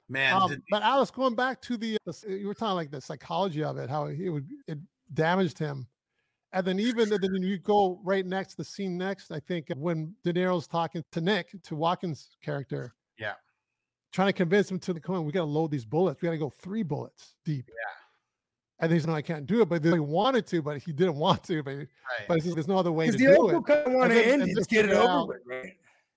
Man, 0.09 0.33
Um, 0.41 0.49
did- 0.49 0.61
but 0.69 0.83
Alice, 0.83 1.09
going 1.11 1.33
back 1.35 1.61
to 1.63 1.77
the, 1.77 1.97
the 2.05 2.13
you 2.37 2.45
were 2.47 2.53
talking 2.53 2.75
like 2.75 2.91
the 2.91 3.01
psychology 3.01 3.63
of 3.63 3.77
it, 3.77 3.89
how 3.89 4.05
it 4.05 4.29
would 4.29 4.45
it 4.67 4.77
damaged 5.13 5.57
him, 5.57 5.87
and 6.53 6.65
then 6.65 6.79
even 6.79 7.09
then 7.09 7.19
you 7.41 7.57
go 7.57 7.99
right 8.03 8.25
next, 8.25 8.55
the 8.55 8.63
scene 8.63 8.97
next, 8.97 9.31
I 9.31 9.39
think 9.39 9.69
uh, 9.71 9.75
when 9.77 10.13
De 10.23 10.31
Niro's 10.33 10.67
talking 10.67 11.03
to 11.11 11.19
Nick, 11.21 11.51
to 11.63 11.75
Walken's 11.75 12.29
character, 12.43 12.93
Yeah. 13.19 13.33
trying 14.11 14.27
to 14.29 14.33
convince 14.33 14.69
him 14.71 14.79
to 14.79 14.93
come 14.99 15.15
on, 15.15 15.25
we 15.25 15.31
got 15.31 15.41
to 15.41 15.45
load 15.45 15.71
these 15.71 15.85
bullets, 15.85 16.21
we 16.21 16.27
got 16.27 16.31
to 16.33 16.37
go 16.37 16.49
three 16.49 16.83
bullets 16.83 17.33
deep. 17.43 17.65
Yeah. 17.67 18.85
And 18.85 18.91
he's 18.91 19.07
no, 19.07 19.13
I 19.13 19.21
can't 19.21 19.45
do 19.45 19.61
it, 19.61 19.69
but 19.69 19.83
he 19.83 19.97
wanted 19.99 20.45
to, 20.47 20.61
but 20.61 20.77
he 20.81 20.91
didn't 20.91 21.15
want 21.15 21.43
to, 21.43 21.63
but 21.63 21.75
right. 21.75 21.87
but 22.27 22.35
he 22.35 22.41
says, 22.41 22.53
there's 22.53 22.67
no 22.67 22.77
other 22.77 22.91
way 22.91 23.05
to 23.07 23.11
the 23.13 23.17
do 23.17 23.29
uncle 23.31 23.59
it. 23.59 23.65
kind 23.65 23.87
of 23.87 23.93
want 23.93 24.11
to 24.11 24.27
end 24.27 24.41
it, 24.43 24.55
just 24.55 24.69
get 24.69 24.85
it 24.85 24.91
over 24.91 25.27
with, 25.27 25.41
right? 25.45 25.73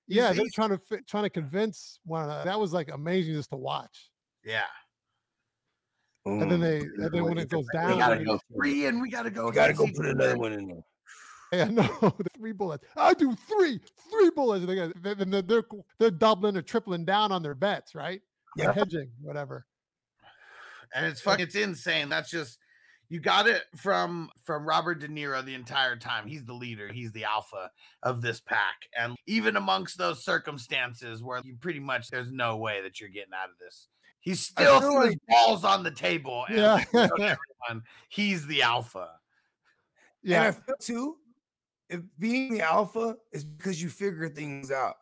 Yeah, 0.08 0.30
see- 0.32 0.38
they're 0.38 0.46
trying 0.54 0.70
to 0.70 0.78
fi- 0.78 1.00
trying 1.06 1.24
to 1.24 1.30
convince 1.30 2.00
one 2.04 2.24
another. 2.24 2.44
That 2.44 2.58
was 2.58 2.72
like 2.72 2.90
amazing 2.92 3.34
just 3.34 3.50
to 3.50 3.56
watch. 3.56 4.10
yeah. 4.44 4.64
And 6.26 6.50
then 6.50 6.60
they, 6.60 6.78
and 6.80 7.10
then 7.12 7.24
when 7.24 7.38
it 7.38 7.48
goes 7.48 7.66
down, 7.72 7.92
We 7.92 7.98
gotta 7.98 8.24
go 8.24 8.40
three 8.54 8.86
and 8.86 9.00
we 9.00 9.08
gotta 9.10 9.30
go. 9.30 9.46
You 9.46 9.52
gotta 9.52 9.72
go 9.72 9.86
put 9.86 10.06
another 10.06 10.36
one 10.36 10.52
in 10.52 10.66
there. 10.66 10.80
Yeah, 11.52 11.66
no, 11.66 11.84
the 12.00 12.28
three 12.36 12.50
bullets. 12.50 12.84
I 12.96 13.14
do 13.14 13.32
three, 13.48 13.78
three 14.10 14.30
bullets. 14.34 14.62
And 14.64 14.68
they 14.68 14.74
got, 14.74 15.00
then 15.00 15.30
they're, 15.30 15.42
they're 15.42 15.62
they're 16.00 16.10
doubling 16.10 16.56
or 16.56 16.62
tripling 16.62 17.04
down 17.04 17.30
on 17.30 17.40
their 17.40 17.54
bets, 17.54 17.94
right? 17.94 18.20
Yeah. 18.56 18.72
hedging, 18.72 19.10
whatever. 19.22 19.64
and 20.92 21.06
it's 21.06 21.20
fucking 21.20 21.44
it's 21.44 21.54
insane 21.54 22.08
that's 22.08 22.30
just 22.30 22.58
you 23.08 23.20
got 23.20 23.46
it 23.46 23.62
from 23.76 24.28
from 24.44 24.66
robert 24.66 24.98
de 25.00 25.08
niro 25.08 25.44
the 25.44 25.54
entire 25.54 25.94
time 25.96 26.26
he's 26.26 26.44
the 26.44 26.52
leader 26.52 26.92
he's 26.92 27.12
the 27.12 27.24
alpha 27.24 27.70
of 28.02 28.22
this 28.22 28.40
pack 28.40 28.88
and 28.98 29.14
even 29.26 29.56
amongst 29.56 29.98
those 29.98 30.24
circumstances 30.24 31.22
where 31.22 31.40
you 31.44 31.54
pretty 31.60 31.80
much 31.80 32.08
there's 32.08 32.32
no 32.32 32.56
way 32.56 32.80
that 32.82 33.00
you're 33.00 33.10
getting 33.10 33.34
out 33.34 33.50
of 33.50 33.58
this 33.60 33.88
he 34.26 34.34
still 34.36 34.80
feel 34.80 34.82
threw 34.82 35.06
his 35.06 35.16
balls 35.28 35.64
on 35.64 35.84
the 35.84 35.92
table 35.92 36.46
and 36.50 36.70
Yeah, 36.72 36.84
everyone 37.68 37.84
he's 38.10 38.46
the 38.46 38.62
alpha 38.62 39.20
And 40.30 40.44
I 40.44 40.50
yeah, 40.50 40.52
feel 40.52 40.74
too, 40.80 41.18
if 41.88 42.02
being 42.18 42.54
the 42.54 42.62
alpha 42.62 43.16
is 43.32 43.44
because 43.44 43.82
you 43.82 43.90
figure 43.90 44.28
things 44.28 44.70
out. 44.70 44.96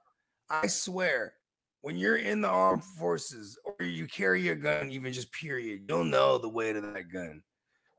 I 0.51 0.67
swear, 0.69 1.35
when 1.83 1.97
you're 1.97 2.17
in 2.19 2.43
the 2.43 2.49
armed 2.49 2.85
forces 2.85 3.59
or 3.65 3.87
you 3.87 4.07
carry 4.09 4.49
a 4.49 4.55
gun, 4.57 4.91
even 4.93 5.13
just 5.13 5.33
period, 5.33 5.87
you'll 5.89 6.05
know 6.05 6.39
the 6.39 6.49
weight 6.49 6.77
of 6.77 6.83
that 6.95 7.05
gun. 7.13 7.43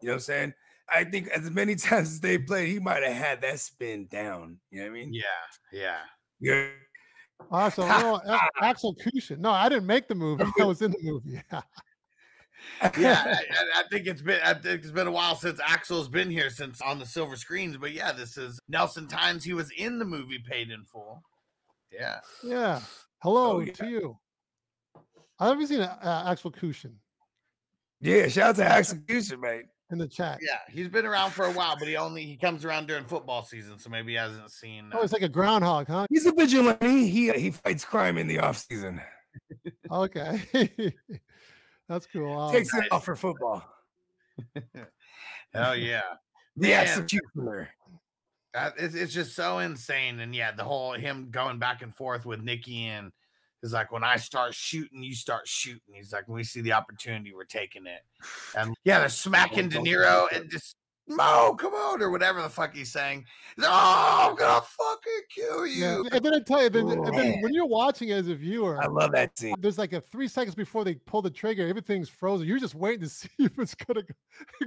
You 0.02 0.08
know 0.08 0.14
what 0.14 0.16
I'm 0.16 0.20
saying? 0.22 0.54
I 0.90 1.06
think 1.06 1.30
as 1.30 1.50
many 1.52 1.76
times 1.78 2.10
as 2.10 2.22
they 2.22 2.40
played, 2.40 2.70
he 2.70 2.80
might 2.80 3.04
have 3.04 3.14
had 3.18 3.42
that 3.42 3.60
spin 3.62 4.08
down. 4.08 4.62
You 4.72 4.80
know 4.82 4.86
what 4.86 4.92
I 4.92 4.94
mean? 4.94 5.12
yeah 5.12 5.48
yeah 5.72 6.06
Yeah. 6.40 6.72
Awesome. 7.52 7.88
No, 7.88 8.16
A- 8.26 8.50
Axel 8.62 8.96
Kushin. 8.96 9.40
No, 9.40 9.52
I 9.52 9.70
didn't 9.70 9.86
make 9.88 10.08
the 10.08 10.16
movie. 10.16 10.46
I 10.60 10.64
was 10.66 10.82
in 10.82 10.92
the 10.92 10.98
movie. 11.02 11.42
Yeah. 11.52 11.62
yeah 12.98 13.24
I, 13.28 13.32
I- 13.32 13.80
I 13.82 13.84
think 13.92 14.08
it's 14.08 14.22
been 14.24 14.40
i 14.44 14.54
think 14.54 14.82
it's 14.82 14.90
been 14.90 15.06
a 15.08 15.12
while 15.12 15.36
since 15.36 15.60
axel's 15.64 16.08
been 16.08 16.32
here 16.32 16.50
since 16.50 16.82
on 16.82 16.98
the 16.98 17.06
silver 17.06 17.36
screens 17.36 17.78
but 17.78 17.92
yeah 17.92 18.12
this 18.12 18.38
is 18.38 18.60
nelson 18.70 19.08
Times. 19.08 19.44
he 19.44 19.54
was 19.54 19.70
in 19.78 20.00
the 20.00 20.06
movie 20.06 20.40
paid 20.40 20.72
in 20.72 20.84
full 20.86 21.22
yeah 21.92 22.20
Yeah. 22.44 22.80
Hello 23.22 23.58
Oh, 23.58 23.60
yeah. 23.60 23.74
to 23.74 23.88
you. 23.88 24.18
I 25.38 25.50
haven't 25.50 25.68
seen 25.68 25.82
uh, 25.82 26.24
Axel 26.28 26.52
Kushin 26.52 26.94
yeah. 28.02 28.28
Shout 28.30 28.50
out 28.52 28.56
to 28.56 28.66
Axel 28.66 28.98
execution, 28.98 29.42
mate. 29.42 29.66
In 29.96 30.00
the 30.00 30.08
chat. 30.08 30.40
Yeah, 30.42 30.60
he's 30.70 30.88
been 30.90 31.06
around 31.06 31.32
for 31.32 31.46
a 31.46 31.52
while, 31.52 31.76
but 31.80 31.88
he 31.88 31.96
only 31.96 32.24
he 32.26 32.36
comes 32.36 32.66
around 32.66 32.88
during 32.88 33.06
football 33.06 33.44
season, 33.44 33.80
so 33.80 33.90
maybe 33.90 34.12
he 34.12 34.18
hasn't 34.18 34.52
seen. 34.52 34.92
Oh, 34.94 35.00
uh, 35.00 35.04
it's 35.04 35.14
like 35.14 35.22
a 35.22 35.30
groundhog, 35.30 35.88
huh? 35.88 36.06
He's 36.10 36.26
a 36.26 36.32
vigilante. 36.34 37.08
He 37.08 37.32
he 37.32 37.52
fights 37.52 37.86
crime 37.86 38.18
in 38.18 38.28
the 38.28 38.40
off 38.40 38.58
season. 38.58 39.02
Okay. 39.92 40.42
That's 41.90 42.08
cool. 42.08 42.38
Um, 42.38 42.52
Takes 42.54 42.74
it 42.74 42.92
off 42.92 43.06
for 43.06 43.16
football. 43.16 43.64
oh 45.56 45.74
yeah, 45.74 46.02
The 46.58 46.70
Man. 46.70 46.82
executioner. 46.88 47.70
that, 48.54 48.74
it's, 48.78 48.96
it's 48.96 49.14
just 49.14 49.36
so 49.36 49.60
insane. 49.60 50.20
And 50.20 50.36
yeah, 50.36 50.52
the 50.52 50.64
whole 50.64 50.94
him 50.94 51.30
going 51.32 51.60
back 51.60 51.82
and 51.82 51.96
forth 51.96 52.26
with 52.26 52.42
Nikki 52.42 52.86
and 52.86 53.12
is 53.66 53.74
like 53.74 53.92
when 53.92 54.04
I 54.04 54.16
start 54.18 54.54
shooting, 54.54 55.04
you 55.04 55.16
start 55.16 55.48
shooting. 55.48 55.94
He's 55.94 56.14
like 56.14 56.28
when 56.28 56.36
we 56.36 56.44
see 56.44 56.62
the 56.62 56.74
opportunity, 56.74 57.34
we're 57.34 57.44
taking 57.44 57.86
it. 57.88 58.02
And 58.58 58.76
yeah, 58.86 59.00
they're 59.00 59.10
smacking 59.10 59.70
De 59.70 59.80
Niro 59.80 60.28
and 60.32 60.50
just 60.50 60.78
Mo, 61.08 61.56
come 61.60 61.74
on, 61.74 62.02
or 62.02 62.10
whatever 62.10 62.42
the 62.42 62.50
fuck 62.50 62.74
he's 62.74 62.92
saying. 62.92 63.26
He's 63.56 63.64
like, 63.64 63.72
oh, 63.72 64.30
I'm 64.30 64.36
gonna 64.36 64.62
fucking 64.62 65.22
kill 65.30 65.68
yeah. 65.68 65.98
you. 65.98 66.10
And 66.12 66.26
then 66.26 66.34
I 66.34 66.40
tell 66.40 66.64
you, 66.64 66.70
then, 66.70 66.88
then 66.88 67.42
when 67.42 67.54
you're 67.54 67.68
watching 67.68 68.12
as 68.12 68.28
a 68.28 68.34
viewer, 68.34 68.82
I 68.82 68.88
love 68.88 69.12
that 69.12 69.38
scene. 69.38 69.54
there's 69.60 69.78
like 69.78 69.94
a 69.94 70.02
three 70.02 70.28
seconds 70.28 70.56
before 70.56 70.84
they 70.84 70.96
pull 70.96 71.22
the 71.22 71.30
trigger, 71.30 71.68
everything's 71.68 72.10
frozen. 72.10 72.48
You're 72.48 72.58
just 72.58 72.74
waiting 72.74 73.02
to 73.02 73.10
see 73.10 73.30
if 73.38 73.52
it's 73.60 73.76
gonna 73.76 74.02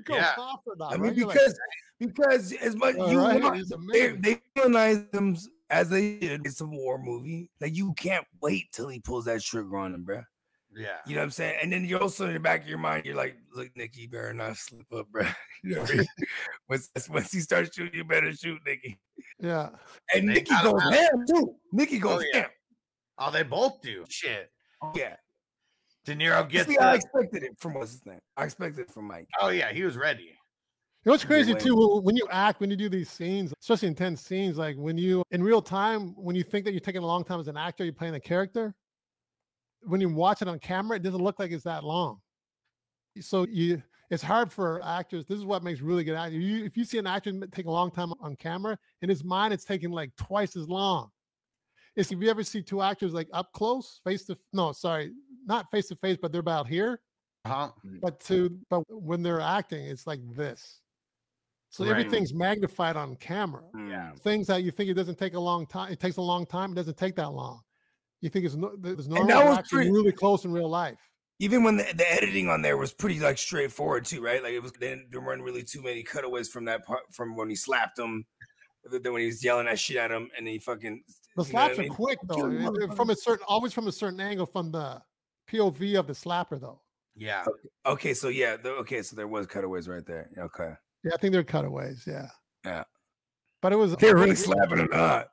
go, 0.04 0.14
Yeah. 0.14 0.34
off 0.38 0.60
or 0.66 0.76
not. 0.76 0.92
I 0.92 0.96
mean, 0.96 1.08
right? 1.08 1.16
You're 1.16 1.26
like, 1.26 1.34
because 1.34 1.58
because 1.98 2.52
as 2.52 2.76
much 2.76 2.94
"All 2.96 3.10
you 3.10 3.18
right, 3.18 3.42
want, 3.42 3.68
they 3.92 4.06
amazing." 4.06 4.20
they 4.22 4.40
villainize 4.56 5.10
them 5.10 5.36
as 5.70 5.88
they 5.88 6.18
did. 6.18 6.42
It's 6.44 6.60
a 6.60 6.66
war 6.66 6.98
movie. 7.02 7.50
Like 7.60 7.76
you 7.76 7.92
can't 7.94 8.26
wait 8.40 8.70
till 8.72 8.88
he 8.88 9.00
pulls 9.00 9.24
that 9.26 9.42
trigger 9.42 9.76
on 9.76 9.94
him, 9.94 10.04
bro. 10.04 10.22
Yeah. 10.74 10.98
You 11.06 11.14
know 11.14 11.20
what 11.20 11.24
I'm 11.24 11.30
saying? 11.30 11.58
And 11.62 11.72
then 11.72 11.84
you're 11.84 12.00
also 12.00 12.26
in 12.26 12.34
the 12.34 12.40
back 12.40 12.62
of 12.62 12.68
your 12.68 12.78
mind, 12.78 13.06
you're 13.06 13.16
like, 13.16 13.36
look, 13.54 13.68
Nikki, 13.74 14.02
you 14.02 14.08
better 14.08 14.34
not 14.34 14.56
slip 14.56 14.86
up, 14.92 15.08
bro. 15.10 15.24
You 15.64 15.74
know 15.76 15.82
I 15.82 15.94
mean? 15.96 16.06
once, 16.68 16.88
once 17.10 17.32
he 17.32 17.40
starts 17.40 17.74
shooting, 17.74 17.94
you 17.94 18.04
better 18.04 18.32
shoot, 18.32 18.60
Nikki. 18.64 18.96
yeah. 19.40 19.70
And 20.14 20.28
They 20.28 20.34
Nikki 20.34 20.52
goes 20.62 20.80
have- 20.82 20.94
ham 20.94 21.24
too. 21.26 21.54
Nikki 21.72 21.98
goes 21.98 22.22
oh, 22.22 22.26
yeah. 22.32 22.40
ham. 22.42 22.50
Oh, 23.18 23.30
they 23.32 23.42
both 23.42 23.80
do. 23.82 24.04
Shit. 24.08 24.52
Oh, 24.80 24.92
yeah. 24.94 25.16
De 26.04 26.14
Niro 26.14 26.48
gets. 26.48 26.68
See, 26.68 26.78
I 26.78 26.94
expected 26.94 27.42
it 27.42 27.58
from 27.58 27.74
what's 27.74 27.90
his 27.92 28.06
name. 28.06 28.20
I 28.36 28.44
expected 28.44 28.82
it 28.82 28.92
from 28.92 29.08
Mike. 29.08 29.26
oh 29.40 29.48
yeah, 29.48 29.72
he 29.72 29.82
was 29.82 29.96
ready. 29.96 30.37
You 31.08 31.12
know 31.12 31.14
what's 31.14 31.24
crazy 31.24 31.54
too 31.54 32.00
when- 32.02 32.16
you 32.16 32.28
act, 32.30 32.60
when 32.60 32.70
you 32.70 32.76
do 32.76 32.90
these 32.90 33.08
scenes, 33.08 33.54
especially 33.62 33.88
intense 33.88 34.20
scenes, 34.20 34.58
like 34.58 34.76
when 34.76 34.98
you 34.98 35.22
in 35.30 35.42
real 35.42 35.62
time, 35.62 36.14
when 36.16 36.36
you 36.36 36.42
think 36.42 36.66
that 36.66 36.72
you're 36.72 36.80
taking 36.80 37.02
a 37.02 37.06
long 37.06 37.24
time 37.24 37.40
as 37.40 37.48
an 37.48 37.56
actor, 37.56 37.82
you're 37.82 37.94
playing 37.94 38.14
a 38.14 38.20
character. 38.20 38.74
When 39.84 40.02
you 40.02 40.10
watch 40.10 40.42
it 40.42 40.48
on 40.48 40.58
camera, 40.58 40.96
it 40.96 41.02
doesn't 41.02 41.22
look 41.22 41.38
like 41.38 41.50
it's 41.50 41.64
that 41.64 41.82
long. 41.82 42.20
So 43.20 43.46
you, 43.48 43.82
it's 44.10 44.22
hard 44.22 44.52
for 44.52 44.84
actors. 44.84 45.24
This 45.24 45.38
is 45.38 45.46
what 45.46 45.62
makes 45.62 45.80
really 45.80 46.04
good 46.04 46.14
actors. 46.14 46.44
You, 46.44 46.66
if 46.66 46.76
you 46.76 46.84
see 46.84 46.98
an 46.98 47.06
actor 47.06 47.32
take 47.52 47.64
a 47.64 47.70
long 47.70 47.90
time 47.90 48.12
on 48.20 48.36
camera, 48.36 48.78
in 49.00 49.08
his 49.08 49.24
mind, 49.24 49.54
it's 49.54 49.64
taking 49.64 49.90
like 49.90 50.14
twice 50.16 50.56
as 50.56 50.68
long. 50.68 51.10
It's 51.96 52.12
if 52.12 52.20
you 52.20 52.28
ever 52.28 52.44
see 52.44 52.60
two 52.60 52.82
actors 52.82 53.14
like 53.14 53.28
up 53.32 53.50
close, 53.54 53.98
face 54.04 54.24
to 54.26 54.36
no, 54.52 54.72
sorry, 54.72 55.12
not 55.46 55.70
face 55.70 55.88
to 55.88 55.96
face, 55.96 56.18
but 56.20 56.32
they're 56.32 56.42
about 56.42 56.66
here 56.66 57.00
Huh? 57.46 57.70
but 58.02 58.20
to 58.20 58.58
but 58.68 58.82
when 58.90 59.22
they're 59.22 59.40
acting 59.40 59.86
it's 59.86 60.06
like 60.06 60.20
this 60.34 60.82
so 61.70 61.84
Right. 61.84 61.90
everything's 61.90 62.32
magnified 62.34 62.96
on 62.96 63.14
camera 63.16 63.64
Yeah. 63.76 64.12
things 64.20 64.46
that 64.46 64.62
you 64.62 64.70
think 64.70 64.90
it 64.90 64.94
doesn't 64.94 65.18
take 65.18 65.34
a 65.34 65.40
long 65.40 65.66
time 65.66 65.92
it 65.92 66.00
takes 66.00 66.16
a 66.16 66.22
long 66.22 66.46
time 66.46 66.72
it 66.72 66.76
doesn't 66.76 66.96
take 66.96 67.14
that 67.16 67.30
long 67.32 67.60
you 68.20 68.28
think 68.30 68.44
it's 68.46 68.54
no, 68.56 68.74
there's 68.78 69.08
no 69.08 69.26
that 69.26 69.44
was 69.44 69.68
pretty- 69.68 69.90
really 69.90 70.12
close 70.12 70.44
in 70.44 70.52
real 70.52 70.68
life 70.68 70.98
Even 71.40 71.62
when 71.62 71.76
the, 71.76 71.84
the 71.94 72.10
editing 72.12 72.48
on 72.48 72.62
there 72.62 72.76
was 72.76 72.92
pretty 72.92 73.20
like 73.20 73.38
straightforward 73.38 74.04
too, 74.04 74.20
right? 74.20 74.42
Like 74.42 74.54
it 74.54 74.62
was 74.62 74.72
they 74.72 74.88
didn't, 74.88 75.10
there 75.12 75.20
weren't 75.20 75.42
really 75.42 75.62
too 75.62 75.80
many 75.82 76.02
cutaways 76.02 76.48
from 76.48 76.64
that 76.64 76.84
part 76.84 77.02
from 77.12 77.36
when 77.36 77.48
he 77.48 77.54
slapped 77.54 77.96
him, 77.96 78.24
then 78.90 79.12
when 79.12 79.20
he 79.22 79.26
was 79.28 79.44
yelling 79.44 79.66
that 79.66 79.78
shit 79.78 79.96
at 79.98 80.10
him, 80.10 80.28
and 80.36 80.44
then 80.46 80.52
he 80.54 80.58
fucking 80.58 81.02
the 81.36 81.44
you 81.44 81.52
know 81.52 81.58
what 81.60 81.62
I 81.62 81.66
slaps 81.74 81.78
are 81.78 81.82
mean? 81.82 81.90
quick 81.92 82.18
though 82.24 82.34
Kill 82.34 82.46
it- 82.50 82.54
it- 82.54 82.60
motherfucker. 82.62 82.96
from 82.96 83.10
a 83.10 83.14
certain 83.16 83.44
always 83.46 83.72
from 83.72 83.86
a 83.86 83.92
certain 83.92 84.18
angle 84.20 84.46
from 84.46 84.72
the 84.72 85.00
pov 85.48 85.98
of 85.98 86.06
the 86.08 86.12
slapper 86.12 86.58
though 86.60 86.80
Yeah. 87.14 87.44
Okay, 87.86 88.14
so 88.14 88.28
yeah, 88.28 88.56
the, 88.56 88.70
okay, 88.82 89.02
so 89.02 89.14
there 89.14 89.28
was 89.28 89.46
cutaways 89.46 89.86
right 89.88 90.04
there. 90.06 90.30
Okay. 90.38 90.72
Yeah 91.04 91.12
i 91.14 91.16
think 91.16 91.32
they're 91.32 91.44
cutaways 91.44 92.04
yeah 92.06 92.28
Yeah. 92.64 92.84
But 93.60 93.72
it 93.72 93.76
was 93.76 93.96
They 93.96 94.12
were 94.12 94.20
really 94.20 94.36
slapping 94.36 94.78
him 94.78 94.88
not. 94.92 95.28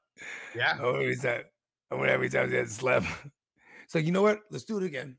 Yeah. 0.55 0.77
Oh, 0.81 0.99
he's 1.01 1.21
that. 1.21 1.45
Oh, 1.91 1.97
I 1.97 1.99
went 1.99 2.11
every 2.11 2.29
time 2.29 2.49
he 2.49 2.55
had 2.55 2.65
to 2.67 2.71
slap. 2.73 3.03
So 3.87 3.99
you 3.99 4.11
know 4.11 4.23
what? 4.23 4.39
Let's 4.49 4.63
do 4.63 4.77
it 4.77 4.83
again. 4.83 5.17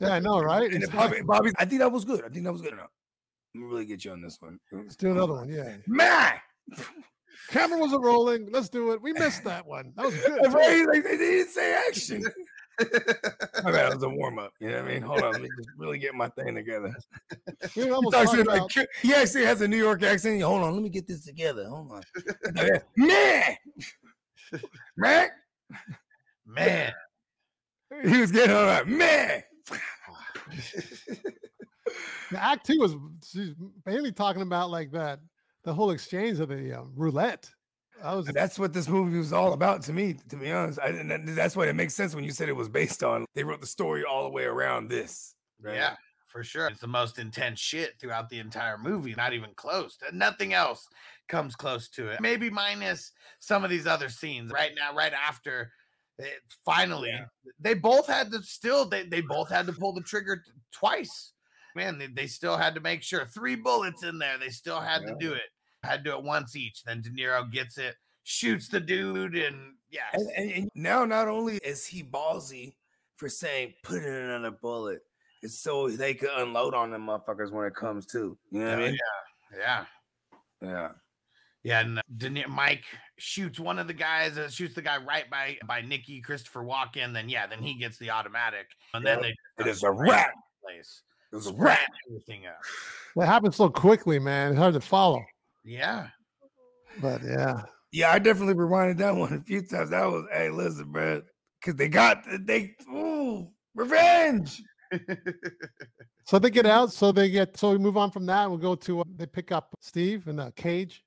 Yeah, 0.00 0.12
I 0.14 0.20
know, 0.20 0.38
right? 0.40 0.72
And 0.72 0.80
then 0.80 0.90
Bobby, 0.90 1.22
Bobby, 1.22 1.50
I 1.58 1.64
think 1.64 1.80
that 1.80 1.90
was 1.90 2.04
good. 2.04 2.24
I 2.24 2.28
think 2.28 2.44
that 2.44 2.52
was 2.52 2.62
good 2.62 2.74
enough. 2.74 2.90
Let 3.54 3.60
me 3.62 3.66
really 3.66 3.84
get 3.86 4.04
you 4.04 4.12
on 4.12 4.20
this 4.22 4.40
one. 4.40 4.60
Let's 4.70 4.94
do 4.94 5.10
another 5.10 5.32
one. 5.34 5.48
Yeah. 5.48 5.76
Man, 5.88 6.34
Camera 7.48 7.78
wasn't 7.78 8.04
rolling. 8.04 8.48
Let's 8.52 8.68
do 8.68 8.92
it. 8.92 9.02
We 9.02 9.12
missed 9.12 9.42
that 9.44 9.66
one. 9.66 9.92
That 9.96 10.06
was 10.06 10.14
good. 10.26 10.52
Right. 10.52 10.86
Like, 10.86 11.02
they 11.02 11.16
didn't 11.16 11.48
say 11.50 11.74
action. 11.88 12.24
It 13.64 13.94
was 13.94 14.02
a 14.02 14.08
warm 14.08 14.38
up. 14.38 14.52
You 14.58 14.70
know 14.70 14.82
what 14.82 14.90
I 14.90 14.92
mean? 14.92 15.02
Hold 15.02 15.22
on. 15.22 15.32
Let 15.32 15.42
me 15.42 15.48
just 15.56 15.68
really 15.76 15.98
get 15.98 16.14
my 16.14 16.28
thing 16.28 16.54
together. 16.54 16.94
We 17.76 17.82
were 17.82 17.88
He, 17.88 17.90
almost 17.92 18.14
talks 18.14 18.30
talking 18.30 18.44
to 18.44 18.50
like, 18.50 18.88
he 19.02 19.14
actually 19.14 19.44
has 19.44 19.60
a 19.60 19.68
New 19.68 19.76
York 19.76 20.02
accent. 20.02 20.42
Hold 20.42 20.62
on. 20.62 20.74
Let 20.74 20.82
me 20.82 20.88
get 20.88 21.06
this 21.06 21.24
together. 21.24 21.68
Hold 21.68 21.92
on. 21.92 22.02
Man, 22.96 23.56
man, 24.96 25.30
Man. 26.44 26.92
he 28.04 28.20
was 28.20 28.30
getting 28.32 28.54
all 28.54 28.66
right. 28.66 28.86
Man. 28.86 29.42
The 32.30 32.42
act 32.42 32.66
two 32.66 32.78
was 32.78 32.94
she's 33.24 33.54
mainly 33.86 34.12
talking 34.12 34.42
about 34.42 34.70
like 34.70 34.90
that 34.92 35.20
the 35.64 35.72
whole 35.72 35.90
exchange 35.90 36.40
of 36.40 36.48
the 36.48 36.80
um, 36.80 36.92
roulette. 36.96 37.48
I 38.02 38.14
was 38.14 38.26
That's 38.26 38.58
what 38.58 38.72
this 38.72 38.88
movie 38.88 39.18
was 39.18 39.32
all 39.32 39.52
about 39.52 39.82
to 39.82 39.92
me, 39.92 40.16
to 40.28 40.36
be 40.36 40.50
honest. 40.52 40.78
I, 40.82 40.88
and 40.88 41.28
that's 41.28 41.54
what 41.56 41.68
it 41.68 41.74
makes 41.74 41.94
sense 41.94 42.14
when 42.14 42.24
you 42.24 42.30
said 42.32 42.48
it 42.48 42.56
was 42.56 42.68
based 42.68 43.02
on. 43.02 43.24
They 43.34 43.44
wrote 43.44 43.60
the 43.60 43.66
story 43.66 44.04
all 44.04 44.24
the 44.24 44.30
way 44.30 44.44
around 44.44 44.88
this. 44.88 45.34
right? 45.60 45.74
Yeah, 45.76 45.96
for 46.26 46.42
sure. 46.42 46.66
It's 46.66 46.80
the 46.80 46.86
most 46.88 47.18
intense 47.18 47.60
shit 47.60 47.94
throughout 48.00 48.28
the 48.28 48.38
entire 48.38 48.78
movie. 48.78 49.14
Not 49.14 49.32
even 49.32 49.50
close. 49.54 49.96
to- 49.98 50.16
Nothing 50.16 50.52
else 50.52 50.88
comes 51.28 51.54
close 51.54 51.88
to 51.90 52.08
it. 52.08 52.20
Maybe 52.20 52.50
minus 52.50 53.12
some 53.38 53.62
of 53.64 53.70
these 53.70 53.86
other 53.86 54.08
scenes. 54.08 54.50
Right 54.52 54.72
now, 54.76 54.94
right 54.94 55.12
after 55.12 55.70
it, 56.18 56.40
finally, 56.64 57.10
Yeah. 57.10 57.24
they 57.60 57.74
both 57.74 58.06
had 58.06 58.30
to 58.32 58.42
still, 58.42 58.84
they, 58.88 59.04
they 59.06 59.20
both 59.22 59.48
had 59.48 59.66
to 59.66 59.72
pull 59.72 59.92
the 59.92 60.02
trigger 60.02 60.36
t- 60.36 60.50
twice. 60.72 61.32
Man, 61.74 61.96
they, 61.98 62.06
they 62.08 62.26
still 62.26 62.56
had 62.56 62.74
to 62.74 62.80
make 62.80 63.02
sure 63.02 63.24
three 63.24 63.54
bullets 63.54 64.02
in 64.02 64.18
there. 64.18 64.36
They 64.38 64.50
still 64.50 64.80
had 64.80 65.02
Yeah. 65.02 65.08
to 65.10 65.16
do 65.18 65.32
it. 65.32 65.42
Had 65.84 66.04
to 66.04 66.10
do 66.10 66.16
it 66.16 66.22
once 66.24 66.54
each. 66.56 66.82
Then 66.84 67.00
De 67.02 67.10
Niro 67.10 67.50
gets 67.50 67.76
it, 67.78 67.96
shoots 68.22 68.68
the 68.68 68.80
dude, 68.80 69.34
and 69.34 69.74
yeah, 69.90 70.00
And, 70.12 70.30
and, 70.36 70.50
and 70.52 70.70
now, 70.74 71.04
not 71.04 71.28
only 71.28 71.56
is 71.64 71.84
he 71.86 72.02
ballsy 72.02 72.74
for 73.16 73.28
saying 73.28 73.74
put 73.82 74.02
it 74.02 74.06
in 74.06 74.14
another 74.14 74.50
bullet, 74.52 75.00
it's 75.42 75.58
so 75.58 75.88
they 75.88 76.14
could 76.14 76.30
unload 76.36 76.72
on 76.74 76.90
them 76.92 77.06
motherfuckers 77.06 77.50
when 77.50 77.66
it 77.66 77.74
comes 77.74 78.06
to. 78.06 78.38
You 78.50 78.60
know 78.60 78.64
what 78.70 78.78
I 78.78 78.80
yeah, 78.82 78.86
mean? 78.90 78.98
yeah. 79.52 79.58
Yeah. 79.58 79.84
Yeah, 80.62 80.88
Yeah, 81.64 81.80
and 81.80 81.98
uh, 81.98 82.02
De 82.16 82.30
Ni- 82.30 82.44
Mike 82.48 82.84
shoots 83.18 83.58
one 83.58 83.80
of 83.80 83.88
the 83.88 83.92
guys, 83.92 84.38
uh, 84.38 84.48
shoots 84.48 84.76
the 84.76 84.82
guy 84.82 84.98
right 84.98 85.28
by 85.28 85.58
by 85.66 85.80
Nikki 85.80 86.20
Christopher 86.20 86.62
Walken. 86.62 87.12
Then 87.12 87.28
yeah, 87.28 87.48
then 87.48 87.58
he 87.60 87.74
gets 87.74 87.98
the 87.98 88.10
automatic, 88.10 88.66
and 88.94 89.04
then 89.04 89.22
Yep. 89.24 89.34
they 89.58 89.64
It 89.64 89.68
is 89.68 89.82
a 89.82 89.90
wrap. 89.90 90.30
Place 90.64 91.02
It 91.32 91.34
was 91.36 91.48
a 91.48 91.52
wrap 91.54 91.80
wrap. 91.80 91.88
everything 92.08 92.46
up. 92.46 92.60
that 93.16 93.26
happened 93.26 93.54
so 93.56 93.68
quickly, 93.68 94.20
man. 94.20 94.50
It's 94.52 94.58
hard 94.58 94.74
to 94.74 94.80
follow. 94.80 95.24
Yeah, 95.64 96.08
But 97.00 97.22
yeah. 97.24 97.62
Yeah, 97.92 98.10
I 98.10 98.18
definitely 98.18 98.54
rewinded 98.54 98.98
that 98.98 99.14
one 99.14 99.32
a 99.34 99.40
few 99.40 99.60
times. 99.62 99.90
That 99.90 100.06
was, 100.06 100.24
hey, 100.32 100.48
listen, 100.50 100.90
bro, 100.90 101.22
because 101.60 101.76
they 101.76 101.88
got 101.88 102.24
they 102.46 102.74
ooh 102.88 103.48
revenge. 103.74 104.62
So 106.26 106.38
they 106.38 106.50
get 106.50 106.66
out. 106.66 106.92
So 106.92 107.12
they 107.12 107.28
get. 107.30 107.56
So 107.56 107.70
we 107.72 107.78
move 107.78 107.96
on 107.96 108.10
from 108.10 108.24
that. 108.26 108.48
We'll 108.48 108.58
go 108.58 108.74
to. 108.76 109.00
Uh, 109.00 109.04
they 109.16 109.26
pick 109.26 109.52
up 109.52 109.74
Steve 109.80 110.26
in 110.28 110.36
the 110.36 110.52
cage. 110.56 111.04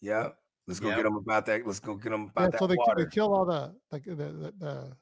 Yeah, 0.00 0.28
let's 0.66 0.80
go 0.80 0.88
Yep. 0.88 0.96
get 0.96 1.02
them 1.04 1.16
about 1.16 1.46
that. 1.46 1.66
Let's 1.66 1.80
go 1.80 1.94
get 1.94 2.10
them 2.10 2.30
about 2.30 2.42
Yeah, 2.42 2.50
that 2.50 2.58
so 2.58 2.66
they, 2.66 2.74
ki- 2.74 2.78
water. 2.86 3.04
they 3.04 3.10
kill 3.10 3.32
all 3.32 3.44
the 3.46 3.74
like 3.92 4.04
the, 4.04 4.14
the, 4.14 4.54
the 4.58 4.96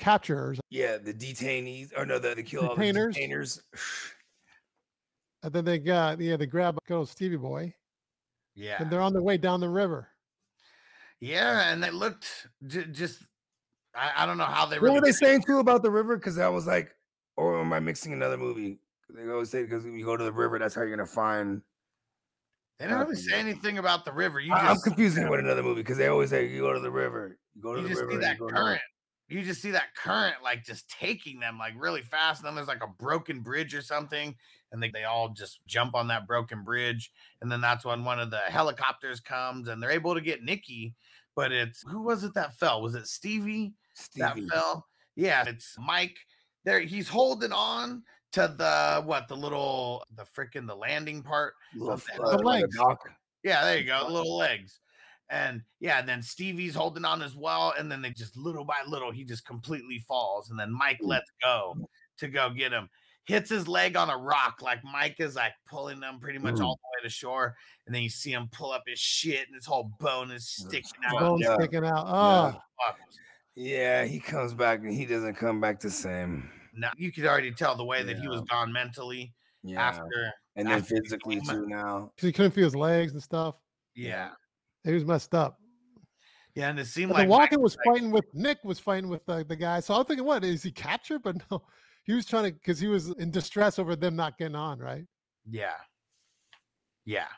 capturers, 0.00 0.58
yeah, 0.70 0.96
the 0.98 1.12
detainees 1.12 1.90
or 1.96 2.06
no, 2.06 2.18
the, 2.18 2.34
they 2.34 2.42
kill 2.42 2.64
all 2.68 2.76
the 2.76 2.82
Detainers. 2.82 3.16
detainers. 3.16 3.60
and 5.42 5.52
then 5.52 5.64
they 5.64 5.78
got 5.78 6.20
yeah 6.20 6.36
they 6.36 6.46
grab 6.46 6.78
good 6.86 6.94
old 6.94 7.08
Stevie 7.08 7.36
boy, 7.36 7.74
yeah, 8.54 8.76
and 8.80 8.90
they're 8.90 9.00
on 9.00 9.12
their 9.12 9.22
way 9.22 9.36
down 9.38 9.60
the 9.60 9.68
river. 9.68 10.08
yeah. 11.20 11.72
And 11.72 11.82
they 11.82 11.90
looked 11.90 12.48
j- 12.66 12.86
just. 12.90 13.22
I, 13.94 14.22
I 14.22 14.26
don't 14.26 14.38
know 14.38 14.44
how 14.44 14.64
they 14.66 14.76
What 14.76 14.84
really. 14.84 14.94
were 15.00 15.06
they 15.06 15.12
saying 15.12 15.42
too 15.46 15.58
about 15.58 15.82
the 15.82 15.90
river? 15.90 16.16
Because 16.16 16.38
I 16.38 16.48
was 16.48 16.66
like, 16.66 16.94
or 17.36 17.60
am 17.60 17.72
I 17.72 17.80
mixing 17.80 18.12
another 18.14 18.38
movie? 18.38 18.78
They 19.14 19.30
always 19.30 19.50
say 19.50 19.62
because 19.64 19.84
you 19.84 20.02
go 20.04 20.16
to 20.16 20.24
the 20.24 20.32
river, 20.32 20.58
that's 20.58 20.74
how 20.74 20.80
you're 20.82 20.96
gonna 20.96 21.06
find. 21.06 21.60
They 22.78 22.86
don't 22.88 23.00
really 23.00 23.16
say 23.16 23.38
anything 23.38 23.78
about 23.78 24.04
the 24.06 24.12
river. 24.12 24.40
You 24.40 24.52
I, 24.54 24.70
am 24.70 24.74
just 24.76 24.84
confusing 24.84 25.24
it 25.24 25.30
with 25.30 25.40
another 25.40 25.62
movie 25.62 25.82
because 25.82 25.98
they 25.98 26.08
always 26.08 26.30
say 26.30 26.46
you 26.48 26.62
go 26.62 26.72
to 26.72 26.80
the 26.80 26.90
river, 26.90 27.38
you 27.54 27.60
go 27.62 27.74
to 27.74 27.80
you 27.82 27.88
the 27.88 27.88
just 27.90 28.00
river. 28.00 28.12
see 28.12 28.18
that 28.18 28.32
you 28.32 28.38
go 28.38 28.48
to 28.48 28.54
the- 28.54 28.60
current. 28.60 28.80
You 29.28 29.42
just 29.42 29.62
see 29.62 29.70
that 29.70 29.94
current 29.94 30.36
like 30.42 30.64
just 30.64 30.88
taking 30.90 31.38
them 31.40 31.58
like 31.58 31.74
really 31.76 32.02
fast. 32.02 32.40
And 32.40 32.48
then 32.48 32.54
there's 32.54 32.68
like 32.68 32.82
a 32.82 32.88
broken 33.02 33.40
bridge 33.40 33.74
or 33.74 33.80
something. 33.82 34.34
And 34.72 34.82
they, 34.82 34.88
they 34.90 35.04
all 35.04 35.28
just 35.28 35.60
jump 35.66 35.94
on 35.94 36.08
that 36.08 36.26
broken 36.26 36.64
bridge. 36.64 37.12
And 37.40 37.52
then 37.52 37.60
that's 37.60 37.84
when 37.84 38.04
one 38.04 38.18
of 38.18 38.30
the 38.30 38.38
helicopters 38.38 39.20
comes 39.20 39.68
and 39.68 39.82
they're 39.82 39.90
able 39.90 40.14
to 40.14 40.20
get 40.20 40.42
Nikki. 40.42 40.94
But 41.36 41.52
it's 41.52 41.82
who 41.88 42.02
was 42.02 42.24
it 42.24 42.34
that 42.34 42.54
fell? 42.58 42.82
Was 42.82 42.94
it 42.94 43.06
Stevie, 43.06 43.74
that 44.16 44.32
Stevie. 44.32 44.48
fell? 44.48 44.86
Yeah, 45.14 45.44
it's 45.46 45.76
Mike. 45.78 46.16
There 46.64 46.80
he's 46.80 47.08
holding 47.08 47.52
on 47.52 48.02
to 48.32 48.54
the 48.56 49.02
what 49.04 49.28
the 49.28 49.36
little 49.36 50.04
the 50.16 50.24
freaking 50.24 50.66
the 50.66 50.74
landing 50.76 51.22
part. 51.22 51.54
Little, 51.74 51.96
the- 51.96 52.22
uh, 52.22 52.36
The 52.36 52.42
legs. 52.42 52.76
Yeah, 53.44 53.64
there 53.64 53.78
you 53.78 53.84
go, 53.86 54.06
the 54.06 54.12
little 54.12 54.36
legs. 54.36 54.80
And 55.30 55.62
yeah, 55.80 55.98
and 55.98 56.08
then 56.08 56.22
Stevie's 56.22 56.74
holding 56.74 57.04
on 57.06 57.22
as 57.22 57.34
well. 57.34 57.72
And 57.78 57.90
then 57.90 58.02
they 58.02 58.10
just 58.10 58.36
little 58.36 58.64
by 58.64 58.76
little, 58.86 59.10
he 59.10 59.24
just 59.24 59.46
completely 59.46 59.98
falls. 60.06 60.50
And 60.50 60.58
then 60.58 60.70
Mike 60.70 60.98
lets 61.00 61.30
go 61.42 61.74
to 62.18 62.28
go 62.28 62.50
get 62.50 62.72
him. 62.72 62.88
Hits 63.26 63.50
his 63.50 63.68
leg 63.68 63.96
on 63.96 64.10
a 64.10 64.16
rock, 64.16 64.62
like 64.62 64.80
Mike 64.82 65.16
is 65.20 65.36
like 65.36 65.52
pulling 65.68 66.00
them 66.00 66.18
pretty 66.20 66.38
much 66.40 66.56
Mm. 66.56 66.64
all 66.64 66.74
the 66.76 66.98
way 66.98 67.02
to 67.04 67.08
shore. 67.10 67.54
And 67.86 67.94
then 67.94 68.02
you 68.02 68.08
see 68.08 68.32
him 68.32 68.48
pull 68.50 68.72
up 68.72 68.82
his 68.86 68.98
shit, 68.98 69.46
and 69.46 69.54
his 69.54 69.64
whole 69.66 69.92
bone 70.00 70.30
is 70.32 70.48
sticking 70.48 70.90
out. 71.06 71.20
Bones 71.20 71.42
yeah. 71.44 71.54
sticking 71.54 71.84
out. 71.84 72.04
Oh, 72.06 72.60
Fuck. 72.84 72.98
Yeah, 73.54 74.04
he 74.04 74.18
comes 74.18 74.54
back 74.54 74.80
and 74.80 74.92
he 74.92 75.04
doesn't 75.06 75.34
come 75.34 75.60
back 75.60 75.78
the 75.78 75.90
same. 75.90 76.50
Now 76.74 76.90
you 76.96 77.12
could 77.12 77.26
already 77.26 77.52
tell 77.52 77.76
the 77.76 77.84
way 77.84 78.02
that 78.02 78.18
he 78.18 78.26
was 78.26 78.40
gone 78.42 78.72
mentally 78.72 79.34
Yeah, 79.62 79.80
after. 79.88 80.32
and 80.56 80.66
then 80.66 80.78
after 80.80 80.96
physically 80.96 81.36
came 81.36 81.44
too 81.44 81.66
now. 81.68 82.10
'cause 82.16 82.26
he 82.26 82.32
couldn't 82.32 82.52
feel 82.52 82.64
his 82.64 82.74
legs 82.74 83.12
and 83.12 83.22
stuff. 83.22 83.56
Yeah. 83.94 84.30
He 84.84 84.92
was 84.94 85.04
messed 85.04 85.34
up. 85.34 85.58
Yeah. 86.54 86.70
And 86.70 86.78
it 86.80 86.86
seemed 86.86 87.10
But 87.10 87.28
like 87.28 87.28
the 87.28 87.36
Mike 87.36 87.50
Walken 87.50 87.62
was 87.62 87.76
like- 87.76 87.84
fighting 87.86 88.10
with 88.10 88.24
Nick 88.32 88.58
was 88.64 88.78
fighting 88.78 89.10
with 89.10 89.24
the, 89.26 89.44
the 89.44 89.54
guy. 89.56 89.80
So 89.80 89.94
I'm 89.94 90.04
thinking, 90.06 90.24
what 90.24 90.44
is 90.44 90.62
he 90.62 90.72
captured? 90.72 91.22
But 91.22 91.36
no, 91.50 91.62
he 92.04 92.12
was 92.12 92.26
trying 92.26 92.44
to 92.44 92.52
because 92.52 92.78
he 92.80 92.88
was 92.88 93.08
in 93.10 93.30
distress 93.30 93.78
over 93.78 93.96
them 93.96 94.16
not 94.16 94.38
getting 94.38 94.56
on. 94.56 94.78
Right. 94.78 95.06
Yeah. 95.48 95.76
Yeah. 97.04 97.28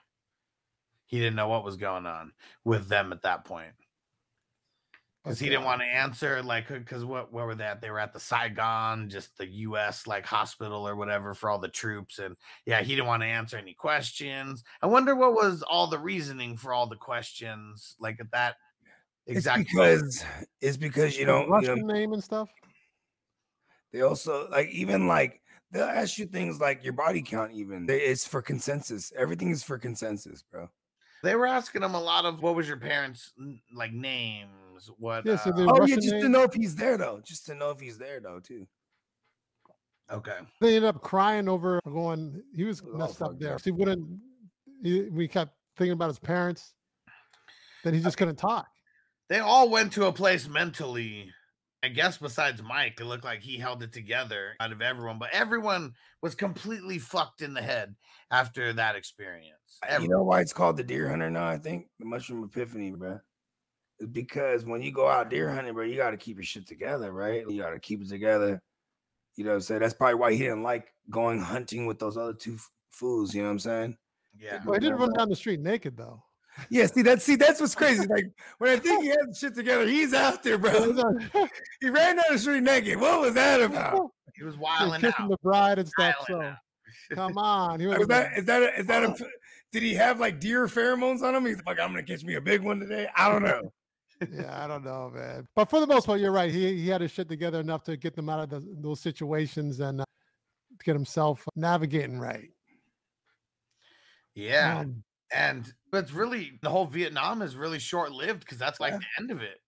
He 1.06 1.18
didn't 1.18 1.36
know 1.36 1.48
what 1.48 1.64
was 1.64 1.76
going 1.76 2.06
on 2.06 2.32
with 2.64 2.88
them 2.88 3.12
at 3.12 3.22
that 3.22 3.44
point. 3.44 3.72
Because 5.22 5.38
he 5.38 5.48
didn't 5.48 5.62
uh, 5.62 5.66
want 5.66 5.80
to 5.80 5.86
answer, 5.86 6.42
like, 6.42 6.68
because 6.68 7.02
what 7.02 7.32
where 7.32 7.46
were 7.46 7.54
they 7.54 7.64
at? 7.64 7.80
They 7.80 7.88
were 7.88 7.98
at 7.98 8.12
the 8.12 8.20
Saigon, 8.20 9.08
just 9.08 9.36
the 9.38 9.46
US 9.46 10.06
like 10.06 10.26
hospital 10.26 10.86
or 10.86 10.96
whatever 10.96 11.32
for 11.32 11.48
all 11.48 11.58
the 11.58 11.68
troops. 11.68 12.18
And 12.18 12.36
yeah, 12.66 12.82
he 12.82 12.94
didn't 12.94 13.06
want 13.06 13.22
to 13.22 13.26
answer 13.28 13.56
any 13.56 13.72
questions. 13.72 14.62
I 14.82 14.86
wonder 14.86 15.14
what 15.16 15.32
was 15.32 15.62
all 15.62 15.86
the 15.86 15.98
reasoning 15.98 16.58
for 16.58 16.74
all 16.74 16.86
the 16.86 16.96
questions, 16.96 17.96
like 17.98 18.20
at 18.20 18.30
that 18.32 18.56
It's 19.26 19.38
exact 19.38 19.68
moment. 19.72 20.02
because 20.02 20.24
it's 20.60 20.76
because 20.76 21.14
you 21.18 21.26
his 21.26 21.26
know, 21.26 21.58
you 21.58 21.68
know 21.68 21.74
name 21.76 22.12
and 22.12 22.22
stuff. 22.22 22.50
They 23.94 24.00
also 24.00 24.48
like 24.50 24.68
even 24.70 25.06
like 25.06 25.40
they'll 25.70 25.84
ask 25.84 26.18
you 26.18 26.26
things 26.26 26.60
like 26.60 26.82
your 26.82 26.92
body 26.92 27.22
count. 27.22 27.52
Even 27.52 27.86
They- 27.86 28.00
it's 28.02 28.26
for 28.26 28.42
consensus. 28.42 29.12
Everything 29.16 29.50
is 29.50 29.62
for 29.62 29.78
consensus, 29.78 30.42
bro. 30.42 30.68
They 31.22 31.36
were 31.36 31.46
asking 31.46 31.82
him 31.84 31.94
a 31.94 32.00
lot 32.02 32.26
of 32.26 32.42
what 32.42 32.54
was 32.56 32.66
your 32.68 32.76
parents' 32.76 33.32
like 33.72 33.92
names? 33.92 34.90
What 34.98 35.24
Yeah, 35.24 35.36
so 35.36 35.50
uh, 35.50 35.56
the 35.56 35.62
Oh 35.62 35.78
Russian 35.78 35.88
yeah, 36.02 36.10
just 36.10 36.20
to 36.22 36.28
know 36.28 36.42
if 36.42 36.52
he's 36.52 36.74
there 36.74 36.98
though. 36.98 37.20
Just 37.24 37.46
to 37.46 37.54
know 37.54 37.70
if 37.70 37.78
he's 37.80 37.96
there 37.96 38.18
though 38.20 38.40
too. 38.40 38.66
okay. 40.10 40.38
They 40.60 40.76
ended 40.76 40.84
up 40.84 41.00
crying 41.02 41.48
over 41.48 41.80
going. 41.86 42.42
He 42.54 42.64
was 42.64 42.82
was 42.82 42.92
all 42.92 42.98
messed 42.98 43.22
up 43.22 43.38
there. 43.38 43.54
up. 43.54 43.62
He 43.62 43.70
wouldn't. 43.70 44.06
He, 44.82 45.02
we 45.02 45.28
kept 45.28 45.54
thinking 45.78 45.92
about 45.92 46.08
his 46.08 46.18
parents. 46.18 46.74
Then 47.84 47.94
he 47.94 48.00
just 48.00 48.16
couldn't 48.18 48.36
talk. 48.36 48.66
they 49.28 49.38
all 49.38 49.68
went 49.70 49.92
to 49.94 50.06
a 50.06 50.12
place 50.12 50.48
mentally. 50.48 51.30
I 51.84 51.88
guess 51.88 52.16
besides 52.16 52.62
Mike, 52.62 52.98
it 52.98 53.04
looked 53.04 53.24
like 53.24 53.42
he 53.42 53.58
held 53.58 53.82
it 53.82 53.92
together 53.92 54.54
out 54.58 54.72
of 54.72 54.80
everyone, 54.80 55.18
but 55.18 55.28
everyone 55.32 55.92
was 56.22 56.34
completely 56.34 56.98
fucked 56.98 57.42
in 57.42 57.52
the 57.52 57.60
head 57.60 57.94
after 58.30 58.72
that 58.72 58.96
experience. 58.96 59.78
You 59.82 59.88
Everyone. 59.90 60.16
know 60.16 60.22
why 60.22 60.40
it's 60.40 60.54
called 60.54 60.78
the 60.78 60.82
deer 60.82 61.10
hunter 61.10 61.30
now? 61.30 61.46
I 61.46 61.58
think 61.58 61.88
the 61.98 62.06
mushroom 62.06 62.42
epiphany, 62.42 62.92
bro. 62.92 63.20
It's 63.98 64.10
because 64.10 64.64
when 64.64 64.80
you 64.80 64.92
go 64.92 65.06
out 65.06 65.28
deer 65.28 65.50
hunting, 65.52 65.74
bro, 65.74 65.84
you 65.84 65.96
got 65.96 66.12
to 66.12 66.16
keep 66.16 66.38
your 66.38 66.44
shit 66.44 66.66
together, 66.66 67.12
right? 67.12 67.44
You 67.46 67.60
got 67.60 67.70
to 67.70 67.78
keep 67.78 68.00
it 68.00 68.08
together. 68.08 68.62
You 69.36 69.44
know 69.44 69.50
what 69.50 69.56
I'm 69.56 69.60
saying? 69.60 69.80
That's 69.82 69.92
probably 69.92 70.14
why 70.14 70.32
he 70.32 70.38
didn't 70.38 70.62
like 70.62 70.92
going 71.10 71.40
hunting 71.42 71.84
with 71.84 71.98
those 71.98 72.16
other 72.16 72.32
two 72.32 72.54
f- 72.54 72.70
fools. 72.88 73.34
You 73.34 73.42
know 73.42 73.48
what 73.48 73.52
I'm 73.52 73.58
saying? 73.58 73.96
yeah. 74.38 74.62
Well, 74.64 74.74
he 74.74 74.80
didn't 74.80 74.98
run 74.98 75.10
uh, 75.10 75.18
down 75.18 75.28
the 75.28 75.36
street 75.36 75.60
naked 75.60 75.98
though. 75.98 76.22
Yeah, 76.70 76.86
see 76.86 77.02
that's 77.02 77.24
see 77.24 77.36
that's 77.36 77.60
what's 77.60 77.74
crazy. 77.74 78.06
Like 78.06 78.26
when 78.58 78.70
I 78.70 78.76
think 78.76 79.02
he 79.02 79.08
has 79.08 79.38
shit 79.38 79.54
together, 79.54 79.86
he's 79.86 80.14
out 80.14 80.42
there, 80.42 80.56
bro. 80.58 80.92
he 81.80 81.90
ran 81.90 82.16
down 82.16 82.24
the 82.30 82.38
street 82.38 82.62
naked. 82.62 83.00
What 83.00 83.20
was 83.20 83.34
that 83.34 83.60
about? 83.60 84.10
He 84.36 84.44
was 84.44 84.54
He's 84.54 84.60
wilding 84.60 85.00
kissing 85.00 85.14
out. 85.24 85.30
the 85.30 85.36
bride 85.42 85.78
and 85.78 85.88
stuff. 85.88 86.14
Wilding 86.28 86.56
So 87.10 87.20
out. 87.22 87.28
come 87.28 87.38
on, 87.38 87.80
he 87.80 87.86
was 87.86 87.98
Is 87.98 88.06
that 88.08 88.38
is 88.38 88.44
that 88.44 88.62
a, 88.62 88.78
is 88.78 88.86
that 88.86 89.02
a 89.02 89.26
did 89.72 89.82
he 89.82 89.94
have 89.94 90.20
like 90.20 90.38
deer 90.38 90.66
pheromones 90.66 91.22
on 91.22 91.34
him? 91.34 91.44
He's 91.46 91.60
like, 91.66 91.80
I'm 91.80 91.88
gonna 91.90 92.02
catch 92.04 92.22
me 92.24 92.34
a 92.34 92.40
big 92.40 92.62
one 92.62 92.78
today. 92.78 93.08
I 93.16 93.30
don't 93.30 93.42
know. 93.42 93.72
yeah, 94.32 94.64
I 94.64 94.68
don't 94.68 94.84
know, 94.84 95.10
man. 95.12 95.48
But 95.56 95.68
for 95.68 95.80
the 95.80 95.86
most 95.88 96.06
part, 96.06 96.20
you're 96.20 96.30
right. 96.32 96.52
He 96.52 96.76
he 96.80 96.88
had 96.88 97.00
his 97.00 97.10
shit 97.10 97.28
together 97.28 97.58
enough 97.60 97.82
to 97.84 97.96
get 97.96 98.14
them 98.14 98.28
out 98.28 98.40
of 98.40 98.50
the, 98.50 98.76
those 98.80 99.00
situations 99.00 99.80
and 99.80 100.02
uh, 100.02 100.04
get 100.84 100.94
himself 100.94 101.44
navigating 101.56 102.20
right. 102.20 102.50
Yeah. 104.34 104.80
Um, 104.80 105.02
and 105.34 105.72
but 105.90 106.04
it's 106.04 106.12
really 106.12 106.58
the 106.62 106.70
whole 106.70 106.86
Vietnam 106.86 107.42
is 107.42 107.56
really 107.56 107.78
short 107.78 108.12
lived 108.12 108.40
because 108.40 108.58
that's 108.58 108.80
like 108.80 108.92
Yeah. 108.92 108.98
the 108.98 109.22
end 109.22 109.30
of 109.30 109.42
it. 109.42 109.60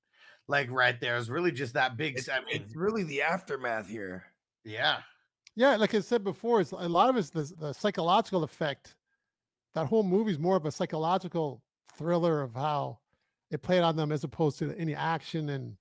Like 0.49 0.71
right 0.71 0.99
there 1.01 1.17
is 1.17 1.29
really 1.29 1.51
just 1.53 1.75
that 1.75 1.97
big. 1.97 2.17
It's, 2.19 2.29
I 2.29 2.39
mean, 2.39 2.47
it's 2.63 2.77
really 2.77 3.03
the 3.03 3.23
aftermath 3.23 3.89
here. 3.89 4.25
yeah, 4.65 4.99
yeah, 5.57 5.77
like 5.77 5.95
I 5.95 6.01
said 6.01 6.23
before, 6.23 6.61
it's 6.61 6.73
a 6.73 6.89
lot 6.89 7.09
of 7.11 7.17
it's 7.17 7.31
the, 7.31 7.51
the 7.59 7.73
psychological 7.73 8.45
effect. 8.45 8.95
That 9.75 9.87
whole 9.87 10.03
movie 10.05 10.31
is 10.33 10.39
more 10.39 10.57
of 10.57 10.65
a 10.67 10.71
psychological 10.71 11.63
thriller 11.97 12.43
of 12.43 12.55
how 12.55 12.99
it 13.51 13.63
played 13.63 13.83
on 13.83 13.97
them 13.97 14.13
as 14.13 14.23
opposed 14.25 14.59
to 14.61 14.75
any 14.79 14.95
action 14.95 15.49
and 15.51 15.77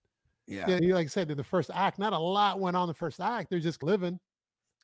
Yeah. 0.48 0.68
yeah, 0.80 0.94
like 0.96 1.06
I 1.06 1.10
said, 1.10 1.28
the 1.30 1.44
first 1.44 1.70
act. 1.74 2.00
Not 2.00 2.14
a 2.14 2.18
lot 2.20 2.60
went 2.60 2.76
on 2.78 2.88
the 2.88 2.94
first 2.94 3.20
act. 3.20 3.50
They're 3.50 3.60
just 3.60 3.84
living. 3.84 4.20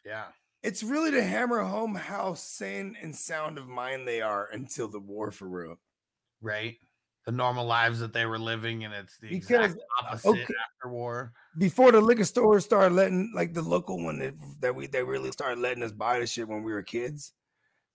yeah, 0.05 0.25
It's 0.63 0.83
really 0.83 1.11
to 1.11 1.23
hammer 1.23 1.61
home 1.61 1.95
how 1.95 2.35
sane 2.35 2.95
and 3.01 3.15
sound 3.15 3.57
of 3.57 3.67
mind 3.67 4.07
they 4.07 4.21
are 4.21 4.47
until 4.51 4.87
the 4.87 4.99
war 4.99 5.31
for 5.31 5.47
real. 5.47 5.79
right. 6.41 6.77
The 7.25 7.31
normal 7.31 7.67
lives 7.67 7.99
that 7.99 8.13
they 8.13 8.25
were 8.25 8.39
living, 8.39 8.83
and 8.83 8.95
it's 8.95 9.19
the 9.19 9.29
Because, 9.29 9.73
exact 9.73 9.85
opposite 10.01 10.29
okay. 10.29 10.41
after 10.41 10.89
war. 10.89 11.33
Before 11.55 11.91
the 11.91 12.01
liquor 12.01 12.23
store 12.23 12.59
started 12.59 12.95
letting 12.95 13.31
like 13.35 13.53
the 13.53 13.61
local 13.61 14.03
one 14.03 14.17
that, 14.17 14.33
that 14.59 14.73
we 14.75 14.87
they 14.87 15.03
really 15.03 15.31
started 15.31 15.59
letting 15.59 15.83
us 15.83 15.91
buy 15.91 16.17
the 16.17 16.25
shit 16.25 16.47
when 16.47 16.63
we 16.63 16.71
were 16.71 16.81
kids. 16.81 17.33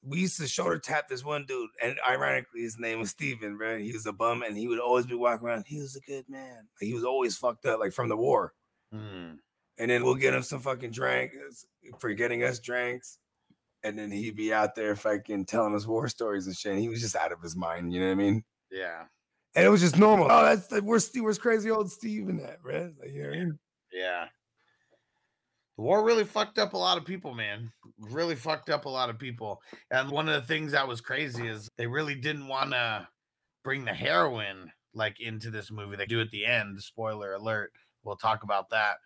We 0.00 0.20
used 0.20 0.38
to 0.38 0.46
shoulder 0.46 0.78
tap 0.78 1.08
this 1.08 1.24
one 1.24 1.44
dude, 1.44 1.70
and 1.82 1.98
ironically, 2.08 2.60
his 2.60 2.78
name 2.78 3.00
was 3.00 3.10
Steven, 3.10 3.56
bro. 3.56 3.78
He 3.78 3.92
was 3.92 4.06
a 4.06 4.12
bum, 4.12 4.42
and 4.44 4.56
he 4.56 4.68
would 4.68 4.78
always 4.78 5.06
be 5.06 5.16
walking 5.16 5.48
around. 5.48 5.64
He 5.66 5.80
was 5.80 5.96
a 5.96 6.00
good 6.00 6.28
man. 6.28 6.68
Like, 6.80 6.86
he 6.86 6.94
was 6.94 7.02
always 7.02 7.36
fucked 7.36 7.66
up, 7.66 7.80
like 7.80 7.92
from 7.92 8.08
the 8.08 8.16
war. 8.16 8.54
Mm, 8.94 9.38
and 9.78 9.90
then 9.90 10.04
we'll 10.04 10.14
get 10.14 10.34
him 10.34 10.42
some 10.42 10.60
fucking 10.60 10.90
drinks 10.90 11.66
for 11.98 12.12
getting 12.12 12.42
us 12.42 12.58
drinks. 12.58 13.18
And 13.84 13.98
then 13.98 14.10
he'd 14.10 14.34
be 14.36 14.52
out 14.52 14.74
there 14.74 14.96
fucking 14.96 15.44
telling 15.44 15.74
us 15.74 15.86
war 15.86 16.08
stories 16.08 16.46
and 16.46 16.56
shit. 16.56 16.72
And 16.72 16.80
he 16.80 16.88
was 16.88 17.00
just 17.00 17.14
out 17.14 17.30
of 17.32 17.40
his 17.40 17.54
mind, 17.54 17.92
you 17.92 18.00
know 18.00 18.06
what 18.06 18.12
I 18.12 18.16
mean? 18.16 18.44
yeah, 18.70 19.04
And 19.54 19.64
it 19.64 19.68
was 19.68 19.80
just 19.80 19.96
normal. 19.98 20.26
Oh, 20.30 20.44
that's 20.44 20.66
the 20.66 20.82
worst 20.82 21.16
where's 21.20 21.38
crazy 21.38 21.70
old 21.70 21.90
Steve 21.90 22.28
in 22.28 22.38
that, 22.38 22.58
right? 22.64 22.90
Like, 22.98 23.12
you 23.12 23.22
know 23.22 23.28
what 23.28 23.36
I 23.36 23.40
mean? 23.40 23.58
yeah. 23.92 24.26
The 25.76 25.82
war 25.82 26.04
really 26.04 26.24
fucked 26.24 26.58
up 26.58 26.72
a 26.72 26.78
lot 26.78 26.96
of 26.96 27.04
people, 27.04 27.34
man. 27.34 27.70
Really 28.00 28.34
fucked 28.34 28.70
up 28.70 28.86
a 28.86 28.88
lot 28.88 29.10
of 29.10 29.18
people. 29.18 29.60
And 29.90 30.10
one 30.10 30.26
of 30.26 30.34
the 30.40 30.46
things 30.48 30.72
that 30.72 30.88
was 30.88 31.02
crazy 31.02 31.46
is 31.46 31.68
they 31.76 31.86
really 31.86 32.14
didn't 32.14 32.48
want 32.48 32.70
to 32.70 33.06
bring 33.62 33.84
the 33.84 33.92
heroin 33.92 34.72
like 34.94 35.20
into 35.20 35.50
this 35.50 35.70
movie. 35.70 35.96
They 35.96 36.06
do 36.06 36.20
at 36.22 36.30
the 36.30 36.46
end. 36.46 36.80
Spoiler 36.82 37.34
alert. 37.34 37.72
We'll 38.04 38.16
talk 38.16 38.42
about 38.42 38.70
that. 38.70 38.96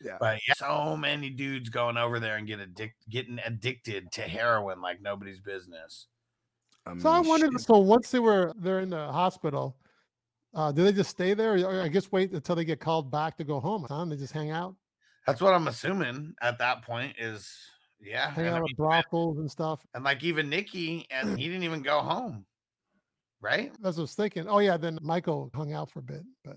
Yeah. 0.00 0.16
But 0.20 0.40
yeah, 0.46 0.54
so 0.56 0.96
many 0.96 1.30
dudes 1.30 1.68
going 1.68 1.96
over 1.96 2.20
there 2.20 2.36
and 2.36 2.46
get 2.46 2.60
addic- 2.60 2.92
getting 3.10 3.38
addicted 3.44 4.12
to 4.12 4.22
heroin 4.22 4.80
like 4.80 5.00
nobody's 5.00 5.40
business. 5.40 6.06
So 6.98 7.10
I 7.10 7.20
mean, 7.20 7.28
wondered. 7.28 7.52
shit. 7.52 7.60
So 7.62 7.78
once 7.78 8.10
they 8.10 8.18
were 8.18 8.54
they're 8.56 8.80
in 8.80 8.90
the 8.90 9.10
hospital, 9.12 9.76
uh, 10.54 10.72
do 10.72 10.84
they 10.84 10.92
just 10.92 11.10
stay 11.10 11.34
there, 11.34 11.58
or 11.66 11.82
I 11.82 11.88
guess 11.88 12.10
wait 12.10 12.32
until 12.32 12.56
they 12.56 12.64
get 12.64 12.80
called 12.80 13.10
back 13.10 13.36
to 13.38 13.44
go 13.44 13.60
home? 13.60 13.86
Huh? 13.88 14.04
They 14.06 14.16
just 14.16 14.32
hang 14.32 14.50
out, 14.50 14.74
That's 15.26 15.40
what 15.40 15.52
I'm 15.52 15.68
assuming 15.68 16.34
at 16.40 16.58
that 16.58 16.82
point 16.82 17.14
is 17.18 17.52
yeah. 18.00 18.30
hang 18.30 18.46
and, 18.46 18.54
I 18.54 18.58
out 18.58 18.62
mean, 18.62 18.70
at 18.70 18.76
brothels 18.76 19.38
and 19.38 19.50
stuff. 19.50 19.84
and 19.94 20.04
like 20.04 20.24
even 20.24 20.48
Nikki 20.48 21.06
and 21.10 21.38
he 21.38 21.46
didn't 21.48 21.64
even 21.64 21.82
go 21.82 22.00
home. 22.00 22.46
Right? 23.40 23.70
That's 23.80 23.96
what 23.96 24.02
I 24.02 24.04
was 24.04 24.14
thinking. 24.14 24.48
Oh 24.48 24.58
yeah, 24.58 24.76
then 24.76 24.98
Michael 25.02 25.50
hung 25.54 25.72
out 25.72 25.90
for 25.90 26.00
a 26.00 26.02
bit, 26.02 26.22
but 26.42 26.56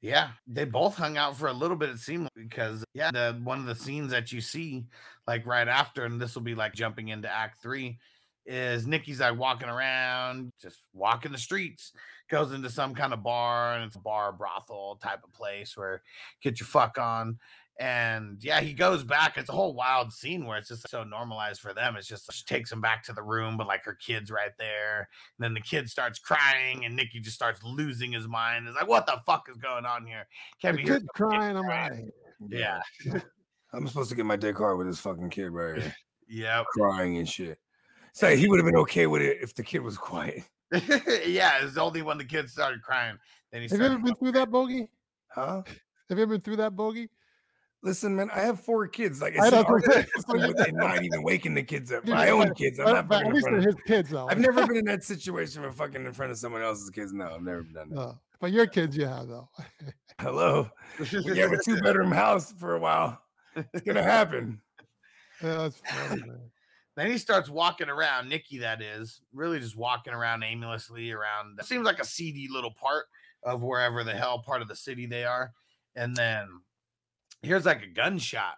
Yeah, 0.00 0.30
they 0.46 0.64
both 0.64 0.96
hung 0.96 1.16
out 1.16 1.36
for 1.36 1.48
a 1.48 1.52
little 1.52 1.76
bit. 1.76 1.90
It 1.90 1.98
seemed 1.98 2.24
like, 2.24 2.48
because 2.48 2.84
yeah, 2.94 3.10
the 3.10 3.40
one 3.42 3.58
of 3.58 3.66
the 3.66 3.74
scenes 3.74 4.12
that 4.12 4.30
you 4.30 4.40
see 4.40 4.84
like 5.26 5.44
right 5.44 5.66
after, 5.66 6.04
and 6.04 6.20
this 6.20 6.34
will 6.34 6.42
be 6.42 6.54
like 6.54 6.72
jumping 6.72 7.08
into 7.08 7.28
Act 7.28 7.60
Three, 7.60 7.98
is 8.46 8.86
Nikki's 8.86 9.18
like 9.20 9.36
walking 9.36 9.68
around, 9.68 10.52
just 10.62 10.78
walking 10.94 11.32
the 11.32 11.38
streets, 11.38 11.92
goes 12.30 12.52
into 12.52 12.70
some 12.70 12.94
kind 12.94 13.12
of 13.12 13.24
bar, 13.24 13.74
and 13.74 13.84
it's 13.84 13.96
a 13.96 14.00
bar 14.00 14.32
brothel 14.32 15.00
type 15.02 15.24
of 15.24 15.32
place 15.32 15.76
where 15.76 16.02
get 16.42 16.60
your 16.60 16.68
fuck 16.68 16.96
on. 16.98 17.38
And 17.80 18.38
yeah, 18.42 18.60
he 18.60 18.72
goes 18.72 19.04
back. 19.04 19.38
It's 19.38 19.48
a 19.48 19.52
whole 19.52 19.72
wild 19.72 20.12
scene 20.12 20.46
where 20.46 20.58
it's 20.58 20.68
just 20.68 20.88
so 20.90 21.04
normalized 21.04 21.60
for 21.60 21.72
them. 21.72 21.94
It's 21.96 22.08
just 22.08 22.32
she 22.32 22.44
takes 22.44 22.72
him 22.72 22.80
back 22.80 23.04
to 23.04 23.12
the 23.12 23.22
room, 23.22 23.56
but 23.56 23.68
like 23.68 23.84
her 23.84 23.94
kid's 23.94 24.32
right 24.32 24.50
there. 24.58 25.08
And 25.38 25.44
then 25.44 25.54
the 25.54 25.60
kid 25.60 25.88
starts 25.88 26.18
crying, 26.18 26.84
and 26.84 26.96
Nikki 26.96 27.20
just 27.20 27.36
starts 27.36 27.62
losing 27.62 28.10
his 28.12 28.26
mind. 28.26 28.66
It's 28.66 28.76
like, 28.76 28.88
what 28.88 29.06
the 29.06 29.20
fuck 29.24 29.48
is 29.48 29.56
going 29.58 29.86
on 29.86 30.06
here? 30.06 30.26
Can't 30.60 30.76
the 30.76 30.82
be 30.82 30.88
here. 30.88 30.98
kid 30.98 31.08
crying. 31.14 31.56
I'm 31.56 31.66
like, 31.66 31.92
Yeah. 32.48 32.80
I'm 33.72 33.86
supposed 33.86 34.10
to 34.10 34.16
get 34.16 34.26
my 34.26 34.36
dick 34.36 34.56
hard 34.56 34.78
with 34.78 34.86
this 34.86 34.98
fucking 35.00 35.30
kid 35.30 35.50
right 35.50 35.80
here, 35.82 35.94
Yep. 36.28 36.66
crying 36.72 37.18
and 37.18 37.28
shit. 37.28 37.58
So 38.12 38.34
he 38.34 38.48
would 38.48 38.58
have 38.58 38.66
been 38.66 38.76
okay 38.76 39.06
with 39.06 39.22
it 39.22 39.38
if 39.40 39.54
the 39.54 39.62
kid 39.62 39.80
was 39.82 39.96
quiet. 39.96 40.42
yeah, 40.72 41.62
it's 41.62 41.76
only 41.76 42.02
when 42.02 42.18
the 42.18 42.24
kid 42.24 42.48
started 42.48 42.82
crying. 42.82 43.16
Then 43.52 43.62
he 43.62 43.68
have 43.68 43.78
you 43.78 43.86
ever 43.86 43.98
been 43.98 44.14
through 44.16 44.32
that 44.32 44.50
bogey? 44.50 44.88
Huh? 45.28 45.62
Have 46.08 46.18
you 46.18 46.22
ever 46.22 46.34
been 46.34 46.40
through 46.40 46.56
that 46.56 46.74
bogey? 46.74 47.08
Listen, 47.82 48.16
man, 48.16 48.28
I 48.34 48.40
have 48.40 48.60
four 48.60 48.88
kids. 48.88 49.22
Like 49.22 49.38
I 49.38 49.46
it's 49.46 49.52
know, 49.52 49.60
an 49.60 49.66
art 49.66 49.82
but- 49.86 50.08
system 50.10 50.38
with 50.40 50.60
it 50.60 50.74
not 50.74 51.04
even 51.04 51.22
waking 51.22 51.54
the 51.54 51.62
kids 51.62 51.92
up. 51.92 52.04
Dude, 52.04 52.14
My 52.14 52.30
own 52.30 52.52
kids. 52.54 52.80
I'm 52.80 52.86
not 52.86 53.08
but 53.08 53.16
fucking 53.18 53.28
at 53.28 53.34
least 53.34 53.46
they're 53.50 53.60
his 53.60 53.74
kids, 53.86 54.10
though. 54.10 54.26
I've 54.28 54.38
never 54.40 54.66
been 54.66 54.76
in 54.76 54.84
that 54.86 55.04
situation 55.04 55.62
where 55.62 55.70
fucking 55.70 56.04
in 56.04 56.12
front 56.12 56.32
of 56.32 56.38
someone 56.38 56.62
else's 56.62 56.90
kids. 56.90 57.12
No, 57.12 57.26
I've 57.34 57.42
never 57.42 57.62
done 57.62 57.90
that. 57.90 57.94
No, 57.94 58.18
but 58.40 58.50
your 58.50 58.66
kids, 58.66 58.96
you 58.96 59.06
have 59.06 59.28
though. 59.28 59.48
Hello. 60.20 60.68
We 60.98 61.06
you 61.10 61.34
have 61.42 61.52
a 61.52 61.62
two 61.62 61.80
bedroom 61.80 62.10
house 62.10 62.52
for 62.58 62.74
a 62.74 62.80
while, 62.80 63.20
it's 63.54 63.82
gonna 63.82 64.02
happen. 64.02 64.60
Yeah, 65.40 65.54
that's 65.54 65.80
funny, 65.88 66.22
man. 66.22 66.50
Then 66.96 67.12
he 67.12 67.16
starts 67.16 67.48
walking 67.48 67.88
around, 67.88 68.28
Nikki, 68.28 68.58
that 68.58 68.82
is, 68.82 69.20
really 69.32 69.60
just 69.60 69.76
walking 69.76 70.12
around 70.12 70.42
aimlessly 70.42 71.12
around. 71.12 71.60
Seems 71.62 71.84
like 71.86 72.00
a 72.00 72.04
seedy 72.04 72.48
little 72.50 72.72
part 72.72 73.04
of 73.44 73.62
wherever 73.62 74.02
the 74.02 74.14
hell 74.14 74.42
part 74.44 74.62
of 74.62 74.66
the 74.66 74.74
city 74.74 75.06
they 75.06 75.22
are. 75.22 75.52
And 75.94 76.16
then 76.16 76.48
here's 77.42 77.66
like 77.66 77.82
a 77.82 77.86
gunshot, 77.86 78.54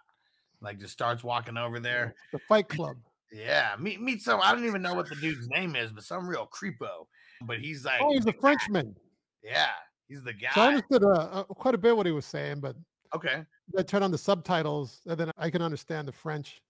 like 0.61 0.79
just 0.79 0.93
starts 0.93 1.23
walking 1.23 1.57
over 1.57 1.79
there. 1.79 2.15
The 2.31 2.39
Fight 2.39 2.67
Club. 2.67 2.97
Yeah, 3.31 3.75
meet 3.79 4.01
meet 4.01 4.21
some. 4.21 4.41
I 4.43 4.51
don't 4.51 4.65
even 4.65 4.81
know 4.81 4.93
what 4.93 5.07
the 5.09 5.15
dude's 5.15 5.47
name 5.47 5.75
is, 5.75 5.91
but 5.91 6.03
some 6.03 6.27
real 6.27 6.49
creepo. 6.51 7.07
But 7.43 7.59
he's 7.59 7.85
like, 7.85 8.01
Oh, 8.01 8.11
he's 8.11 8.25
a 8.25 8.33
Frenchman. 8.33 8.95
yeah, 9.43 9.67
he's 10.07 10.23
the 10.23 10.33
guy. 10.33 10.49
So 10.53 10.61
I 10.61 10.67
understood 10.67 11.03
uh, 11.03 11.07
uh, 11.09 11.43
quite 11.45 11.73
a 11.73 11.77
bit 11.77 11.95
what 11.95 12.05
he 12.05 12.11
was 12.11 12.25
saying, 12.25 12.59
but 12.59 12.75
Okay, 13.15 13.43
I 13.77 13.83
turned 13.83 14.03
on 14.03 14.11
the 14.11 14.17
subtitles, 14.17 15.01
and 15.05 15.17
then 15.17 15.31
I 15.37 15.49
can 15.49 15.61
understand 15.61 16.07
the 16.07 16.11
French. 16.11 16.61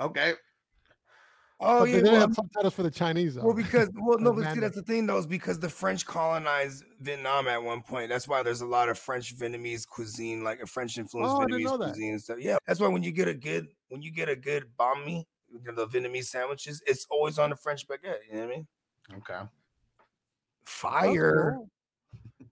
okay, 0.00 0.34
Oh 1.64 1.80
but 1.80 1.84
they 1.86 1.90
yeah. 1.90 1.96
didn't 1.98 2.12
Well, 2.12 2.20
have 2.22 2.34
subtitles 2.34 2.74
for 2.74 2.82
the 2.82 2.90
Chinese. 2.90 3.34
Though. 3.36 3.44
well, 3.44 3.54
because 3.54 3.88
well, 4.00 4.18
no, 4.18 4.32
but 4.32 4.52
see, 4.52 4.60
that's 4.60 4.74
the 4.76 4.82
thing 4.82 5.06
though, 5.06 5.18
is 5.18 5.26
because 5.26 5.58
the 5.58 5.68
French 5.68 6.04
colonized 6.06 6.84
Vietnam 7.00 7.48
at 7.48 7.62
one 7.62 7.82
point. 7.82 8.08
That's 8.08 8.26
why 8.28 8.42
there's 8.42 8.60
a 8.62 8.66
lot 8.66 8.88
of 8.88 8.98
French 8.98 9.36
Vietnamese 9.36 9.86
cuisine, 9.86 10.42
like 10.44 10.60
a 10.60 10.66
French 10.66 10.98
influenced 10.98 11.34
Oh, 11.34 11.40
Vietnamese 11.40 11.76
cuisine 11.78 12.10
and 12.12 12.20
stuff. 12.22 12.38
Yeah, 12.40 12.56
that's 12.66 12.80
why 12.80 12.88
when 12.88 13.02
you 13.02 13.12
get 13.12 13.28
a 13.28 13.34
good 13.34 13.68
when 13.88 14.02
you 14.02 14.10
get 14.10 14.28
a 14.28 14.36
good 14.36 14.64
banh 14.78 15.04
mi, 15.06 15.26
you 15.52 15.60
know, 15.64 15.74
the 15.74 15.86
Vietnamese 15.86 16.24
sandwiches, 16.26 16.82
it's 16.86 17.06
always 17.10 17.38
on 17.38 17.50
the 17.50 17.56
French 17.56 17.86
baguette. 17.86 18.16
You 18.28 18.34
know 18.36 18.40
what 18.46 18.52
I 18.52 18.56
mean? 18.56 18.66
okay. 19.18 19.34
That's 19.34 19.48
Fire. 20.64 21.54
cool. 21.56 21.68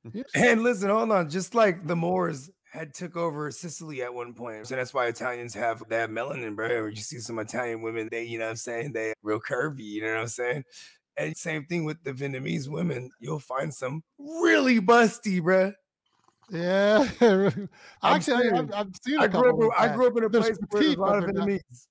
And 0.35 0.63
listen, 0.63 0.89
hold 0.89 1.11
on. 1.13 1.29
Just 1.29 1.55
like 1.55 1.87
the 1.87 1.95
Moors 1.97 2.51
had 2.71 2.95
took 2.95 3.17
over 3.17 3.51
Sicily 3.51 4.03
at 4.03 4.15
one 4.15 4.33
point, 4.33 4.67
so 4.67 4.77
that's 4.77 4.95
why 4.95 5.07
Italians 5.07 5.55
have 5.55 5.83
they 5.89 5.97
have 5.97 6.11
melanin, 6.11 6.55
bro. 6.57 6.87
You 6.87 6.97
see 6.97 7.19
some 7.19 7.39
Italian 7.39 7.83
women, 7.83 8.09
they, 8.11 8.25
you 8.25 8.39
know, 8.39 8.45
what 8.47 8.51
I'm 8.51 8.57
saying 8.57 8.93
they 8.93 9.13
real 9.23 9.41
curvy. 9.41 9.81
You 9.81 10.03
know 10.03 10.15
what 10.15 10.21
I'm 10.23 10.29
saying? 10.29 10.65
And 11.17 11.37
same 11.37 11.67
thing 11.67 11.85
with 11.85 12.03
the 12.05 12.13
Vietnamese 12.13 12.69
women. 12.69 13.11
You'll 13.19 13.41
find 13.41 13.75
some 13.75 14.03
really 14.19 14.81
busty, 14.81 15.43
bro. 15.43 15.73
Yeah. 16.51 17.07
I'm 17.21 17.69
Actually, 18.03 18.35
I, 18.35 18.41
serious. 18.41 18.53
I've, 18.55 18.73
I've 18.73 18.89
seen 19.05 19.19
a 19.19 19.23
I 19.23 19.29
couple. 19.29 19.53
grew 19.53 19.71
up. 19.73 19.81
I 19.81 19.89
grew 19.95 20.07
up 20.07 20.17
in 20.17 20.25
a 20.25 20.29
There's 20.29 20.45
place 20.47 20.59
where 20.71 20.83
there's 20.83 20.95
a 20.95 21.01
lot 21.01 21.09
but 21.11 21.19
of 21.19 21.25
they're 21.25 21.33
not- 21.35 21.49
Vietnamese. 21.49 21.87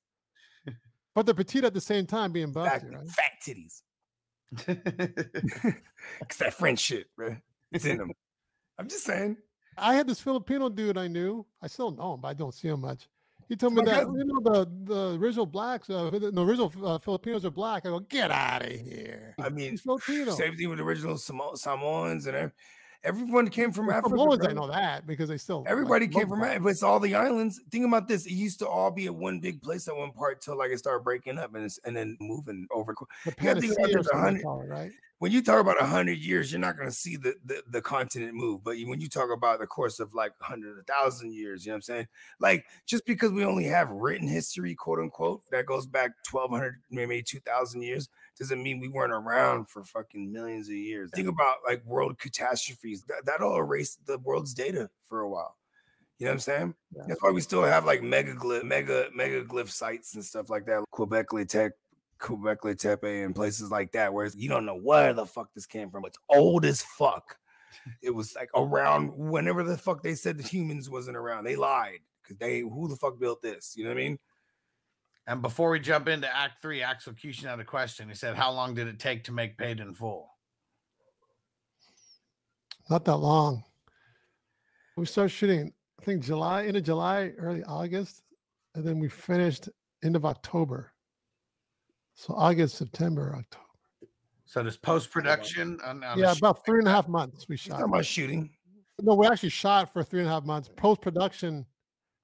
but 1.15 1.25
they're 1.25 1.35
petite 1.35 1.63
at 1.65 1.73
the 1.73 1.81
same 1.81 2.05
time, 2.05 2.31
being 2.31 2.53
busty, 2.53 2.65
Exactly. 2.67 2.95
right? 2.95 3.09
Fat 3.09 3.31
titties. 3.45 3.81
it's 6.21 6.37
that 6.37 6.53
French 6.53 6.79
shit, 6.79 7.07
bro. 7.15 7.35
It's 7.71 7.85
in 7.85 7.97
them. 7.97 8.11
I'm 8.77 8.87
just 8.87 9.03
saying. 9.03 9.37
I 9.81 9.95
had 9.95 10.07
this 10.07 10.19
Filipino 10.19 10.69
dude 10.69 10.97
I 10.97 11.07
knew. 11.07 11.45
I 11.61 11.67
still 11.67 11.91
know 11.91 12.13
him, 12.15 12.21
but 12.21 12.27
I 12.29 12.33
don't 12.33 12.53
see 12.53 12.67
him 12.67 12.81
much. 12.81 13.07
He 13.47 13.55
told 13.55 13.73
me 13.73 13.81
that 13.85 14.01
you 14.05 14.23
know 14.25 14.39
the 14.41 14.69
the 14.83 15.17
original 15.19 15.47
blacks, 15.47 15.89
uh, 15.89 16.09
the 16.11 16.19
the 16.31 16.45
original 16.45 16.71
uh, 16.85 16.99
Filipinos 16.99 17.43
are 17.45 17.49
black. 17.49 17.83
I 17.85 17.89
go, 17.89 17.99
get 17.99 18.29
out 18.29 18.63
of 18.63 18.71
here. 18.71 19.33
I 19.39 19.49
mean, 19.49 19.71
He's 19.71 19.81
Filipino. 19.81 20.31
same 20.35 20.55
thing 20.55 20.69
with 20.69 20.77
the 20.77 20.83
original 20.83 21.15
Samo- 21.15 21.57
Samoans 21.57 22.27
and 22.27 22.35
ev- 22.35 22.51
everyone 23.03 23.47
came 23.49 23.71
from 23.71 23.89
Africa. 23.89 24.09
Samoans, 24.17 24.45
I 24.45 24.53
know 24.53 24.67
that 24.67 25.07
because 25.07 25.29
they 25.29 25.37
still 25.37 25.61
like, 25.61 25.69
Everybody 25.69 26.07
came 26.07 26.27
from. 26.27 26.41
Africa, 26.43 26.61
but 26.61 26.69
it's 26.69 26.83
all 26.83 26.99
the 26.99 27.15
islands. 27.15 27.59
Think 27.71 27.85
about 27.85 28.07
this: 28.07 28.25
it 28.25 28.33
used 28.33 28.59
to 28.59 28.67
all 28.67 28.91
be 28.91 29.05
at 29.05 29.15
one 29.15 29.39
big 29.39 29.61
place 29.61 29.87
at 29.87 29.95
one 29.95 30.11
part 30.11 30.41
till 30.41 30.57
like 30.57 30.71
it 30.71 30.79
started 30.79 31.03
breaking 31.03 31.37
up 31.39 31.55
and 31.55 31.65
it's, 31.65 31.79
and 31.85 31.95
then 31.95 32.17
moving 32.19 32.67
over. 32.71 32.95
The 33.25 33.33
You 33.39 33.43
gotta 33.43 33.61
think 33.61 33.73
about 33.73 33.85
Pangaea 33.87 33.89
or 33.89 33.93
there's 33.93 34.07
a 34.13 34.17
hundred- 34.17 34.43
call 34.43 34.61
it, 34.61 34.69
right? 34.69 34.91
when 35.19 35.33
you 35.33 35.41
talk 35.41 35.59
about 35.59 35.81
a 35.81 35.85
hundred 35.85 36.17
years, 36.17 36.49
you're 36.49 36.61
not 36.61 36.77
going 36.77 36.87
to 36.87 36.95
see 36.95 37.17
the, 37.17 37.35
the 37.45 37.61
the 37.69 37.81
continent 37.81 38.33
move. 38.33 38.63
But 38.63 38.77
when 38.85 39.01
you 39.01 39.09
talk 39.09 39.29
about 39.31 39.59
the 39.59 39.67
course 39.67 39.99
of 39.99 40.13
like 40.13 40.31
hundred, 40.39 40.87
thousand 40.87 41.33
years, 41.33 41.65
you 41.65 41.71
know 41.71 41.73
what 41.73 41.77
I'm 41.77 41.81
saying? 41.81 42.07
Like 42.39 42.65
just 42.85 43.05
because 43.05 43.31
we 43.31 43.43
only 43.43 43.65
have 43.65 43.89
written 43.91 44.27
history, 44.29 44.75
quote 44.75 44.99
unquote, 44.99 45.41
that 45.51 45.65
goes 45.65 45.85
back 45.85 46.11
1,200, 46.31 46.75
maybe 46.89 47.21
2,000 47.21 47.81
years, 47.81 48.07
doesn't 48.39 48.63
mean 48.63 48.79
we 48.79 48.87
weren't 48.87 49.11
around 49.11 49.69
for 49.69 49.83
fucking 49.83 50.31
millions 50.31 50.69
of 50.69 50.75
years. 50.75 51.11
Think 51.13 51.27
about 51.27 51.57
like 51.67 51.83
world 51.85 52.17
catastrophes. 52.17 53.03
That, 53.03 53.25
that'll 53.25 53.57
erase 53.57 53.97
the 54.05 54.17
world's 54.19 54.53
data 54.53 54.89
for 55.03 55.19
a 55.19 55.29
while. 55.29 55.57
You 56.17 56.25
know 56.25 56.31
what 56.31 56.35
I'm 56.35 56.39
saying? 56.39 56.75
Yeah. 56.95 57.03
That's 57.07 57.21
why 57.21 57.31
we 57.31 57.41
still 57.41 57.63
have 57.63 57.85
like 57.85 58.01
megaglyph, 58.01 58.63
mega 58.63 59.09
megaglyph 59.17 59.69
sites 59.69 60.15
and 60.15 60.23
stuff 60.23 60.49
like 60.49 60.65
that. 60.65 60.83
Quebec 60.91 61.27
Tech, 61.47 61.73
Göbekli 62.19 62.77
Tepe, 62.77 63.23
and 63.23 63.35
places 63.35 63.71
like 63.71 63.91
that, 63.93 64.13
where 64.13 64.29
you 64.35 64.49
don't 64.49 64.65
know 64.65 64.77
where 64.77 65.13
the 65.13 65.25
fuck 65.25 65.53
this 65.53 65.65
came 65.65 65.89
from. 65.89 66.05
It's 66.05 66.17
old 66.29 66.65
as 66.65 66.81
fuck. 66.81 67.37
It 68.01 68.09
was 68.09 68.35
like 68.35 68.49
around 68.55 69.13
whenever 69.15 69.63
the 69.63 69.77
fuck 69.77 70.03
they 70.03 70.13
said 70.15 70.37
the 70.37 70.43
humans 70.43 70.89
wasn't 70.89 71.15
around. 71.15 71.43
They 71.43 71.55
lied 71.55 71.99
because 72.21 72.37
they 72.37 72.59
who 72.59 72.87
the 72.87 72.95
fuck 72.95 73.19
built 73.19 73.41
this? 73.41 73.73
You 73.77 73.83
know 73.83 73.91
what 73.91 73.97
I 73.97 74.01
mean? 74.01 74.19
And 75.29 75.43
before 75.43 75.69
we 75.69 75.79
jump 75.79 76.07
into 76.07 76.27
Act 76.35 76.59
Three, 76.59 76.81
Execution 76.81 77.43
Cushin 77.43 77.49
had 77.51 77.59
a 77.59 77.63
question. 77.63 78.09
He 78.09 78.15
said, 78.15 78.35
"How 78.35 78.51
long 78.51 78.73
did 78.73 78.87
it 78.87 78.97
take 78.97 79.23
to 79.25 79.31
make 79.31 79.59
Paid 79.59 79.79
in 79.79 79.93
Full?" 79.93 80.27
Not 82.89 83.05
that 83.05 83.17
long. 83.17 83.63
We 84.97 85.05
started 85.05 85.29
shooting, 85.29 85.71
I 86.01 86.03
think 86.03 86.23
July, 86.23 86.65
end 86.65 86.77
of 86.77 86.83
July, 86.83 87.33
early 87.37 87.63
August, 87.63 88.23
and 88.73 88.83
then 88.83 88.97
we 88.97 89.07
finished 89.07 89.69
end 90.03 90.15
of 90.15 90.25
October. 90.25 90.93
So 92.15 92.33
August, 92.33 92.77
September, 92.77 93.35
October. 93.37 93.65
So 94.45 94.63
does 94.63 94.77
post 94.77 95.11
production 95.11 95.79
on, 95.85 96.03
on 96.03 96.17
a 96.17 96.21
yeah, 96.21 96.33
sh- 96.33 96.39
about 96.39 96.65
three 96.65 96.79
and 96.79 96.87
a 96.87 96.91
half 96.91 97.07
months 97.07 97.47
we 97.47 97.55
shot. 97.55 97.77
talking 97.77 97.93
about 97.93 98.05
shooting. 98.05 98.49
No, 98.99 99.13
we 99.13 99.27
actually 99.27 99.49
shot 99.49 99.93
for 99.93 100.03
three 100.03 100.21
and 100.21 100.27
a 100.27 100.31
half 100.31 100.43
months. 100.43 100.71
Post 100.75 101.01
production, 101.01 101.67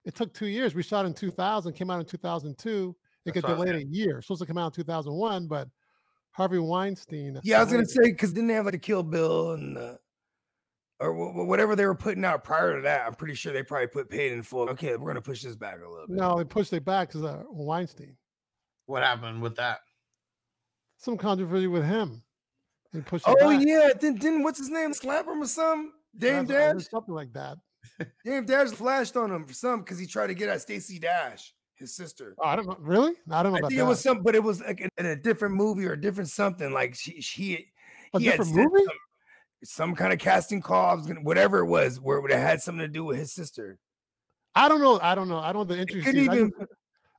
it 0.06 0.16
took 0.16 0.34
two 0.34 0.48
years. 0.48 0.76
We 0.76 0.84
shot 0.84 1.06
in 1.06 1.14
2000, 1.14 1.74
came 1.74 1.90
out 1.90 2.00
in 2.00 2.06
2002. 2.06 2.96
It 3.26 3.34
That's 3.34 3.42
got 3.42 3.58
what 3.58 3.68
I- 3.68 3.72
delayed 3.72 3.88
a 3.88 3.90
year. 3.90 4.22
Supposed 4.22 4.42
to 4.42 4.46
come 4.48 4.58
out 4.58 4.68
in 4.68 4.84
2001, 4.84 5.48
but 5.48 5.68
Harvey 6.32 6.60
Weinstein. 6.60 7.38
Uh, 7.38 7.42
yeah, 7.44 7.60
I 7.60 7.64
was 7.64 7.72
gonna 7.74 7.86
say 7.86 8.04
because 8.12 8.32
didn't 8.34 8.48
they 8.48 8.54
have 8.54 8.66
like 8.66 8.76
a 8.76 8.80
Kill 8.80 9.04
Bill 9.04 9.52
and 9.54 9.76
the 9.76 10.00
or 11.00 11.14
wh- 11.14 11.34
wh- 11.34 11.48
whatever 11.48 11.76
they 11.76 11.86
were 11.86 11.96
putting 11.96 12.24
out 12.24 12.44
prior 12.44 12.76
to 12.76 12.82
that? 12.84 13.06
I'm 13.08 13.16
pretty 13.16 13.34
sure 13.36 13.52
they 13.52 13.64
probably 13.64 13.88
put 13.88 14.10
paid 14.10 14.32
in 14.32 14.44
full. 14.44 14.70
Okay, 14.70 14.96
we're 14.96 15.10
gonna 15.10 15.22
push 15.22 15.42
this 15.42 15.56
back 15.56 15.76
a 15.84 15.90
little 15.90 16.08
bit. 16.08 16.16
No, 16.18 16.38
they 16.38 16.44
pushed 16.44 16.72
it 16.74 16.86
back 16.86 17.08
because 17.10 17.22
of 17.24 17.30
uh, 17.42 17.44
Weinstein. 17.50 18.16
what 18.86 19.02
happened 19.04 19.42
with 19.42 19.56
that? 19.56 19.80
Some 20.98 21.18
controversy 21.18 21.68
with 21.68 21.84
him. 21.86 22.22
They 22.94 23.02
pushed 23.02 23.28
it 23.28 23.36
Oh 23.42 23.50
back. 23.50 23.66
yeah, 23.66 23.90
didn't, 24.00 24.20
didn't 24.22 24.44
what's 24.44 24.60
his 24.60 24.70
name 24.70 24.94
slap 24.94 25.26
him 25.28 25.42
or 25.42 25.48
something? 25.48 25.92
Dame 26.18 26.46
That's- 26.46 26.70
I 26.70 26.74
Dash. 26.80 26.90
something 26.90 27.14
like 27.16 27.34
that. 27.34 27.58
Dame 28.26 28.46
Dash 28.46 28.70
flashed 28.70 29.16
on 29.18 29.32
him 29.32 29.46
for 29.46 29.54
some 29.54 29.80
because 29.82 30.00
he 30.00 30.06
tried 30.06 30.28
to 30.28 30.34
get 30.34 30.50
at 30.50 30.62
Stacy 30.62 31.00
Dash, 31.00 31.54
his 31.76 31.96
sister. 31.96 32.36
Oh, 32.40 32.48
I 32.48 32.56
don't 32.56 32.68
know. 32.68 32.78
Really? 32.80 33.14
I 33.32 33.44
don't 33.44 33.54
know 33.54 33.58
I 33.58 33.62
think 33.62 33.74
that. 33.74 33.86
it 33.86 33.88
was 33.88 34.02
some, 34.02 34.22
but 34.24 34.36
it 34.36 34.44
was 34.44 34.62
like 34.62 34.82
in, 34.98 35.06
a 35.06 35.16
different 35.16 35.56
movie 35.56 35.86
or 35.86 35.94
a 35.94 36.02
different 36.02 36.30
something. 36.30 36.72
Like 36.72 36.96
she, 36.96 37.22
she 37.22 37.68
a 38.14 38.20
he 38.20 38.26
different 38.26 38.56
movie. 38.56 38.86
Some, 38.86 38.98
some 39.64 39.96
kind 39.96 40.14
of 40.14 40.20
casting 40.20 40.62
call, 40.62 40.98
gonna- 40.98 41.22
whatever 41.22 41.60
it 41.60 41.68
was, 41.68 42.00
where 42.00 42.20
it 42.26 42.32
had 42.32 42.62
something 42.62 42.82
to 42.82 42.88
do 42.88 43.04
with 43.04 43.18
his 43.18 43.34
sister. 43.34 43.80
I 44.54 44.70
don't 44.70 44.82
know. 44.82 45.00
I 45.02 45.16
don't 45.16 45.28
know. 45.28 45.40
I 45.40 45.52
don't 45.52 45.68
know 45.68 45.76
the 45.76 45.82
entry. 45.82 46.02
I 46.06 46.12
just- 46.12 46.54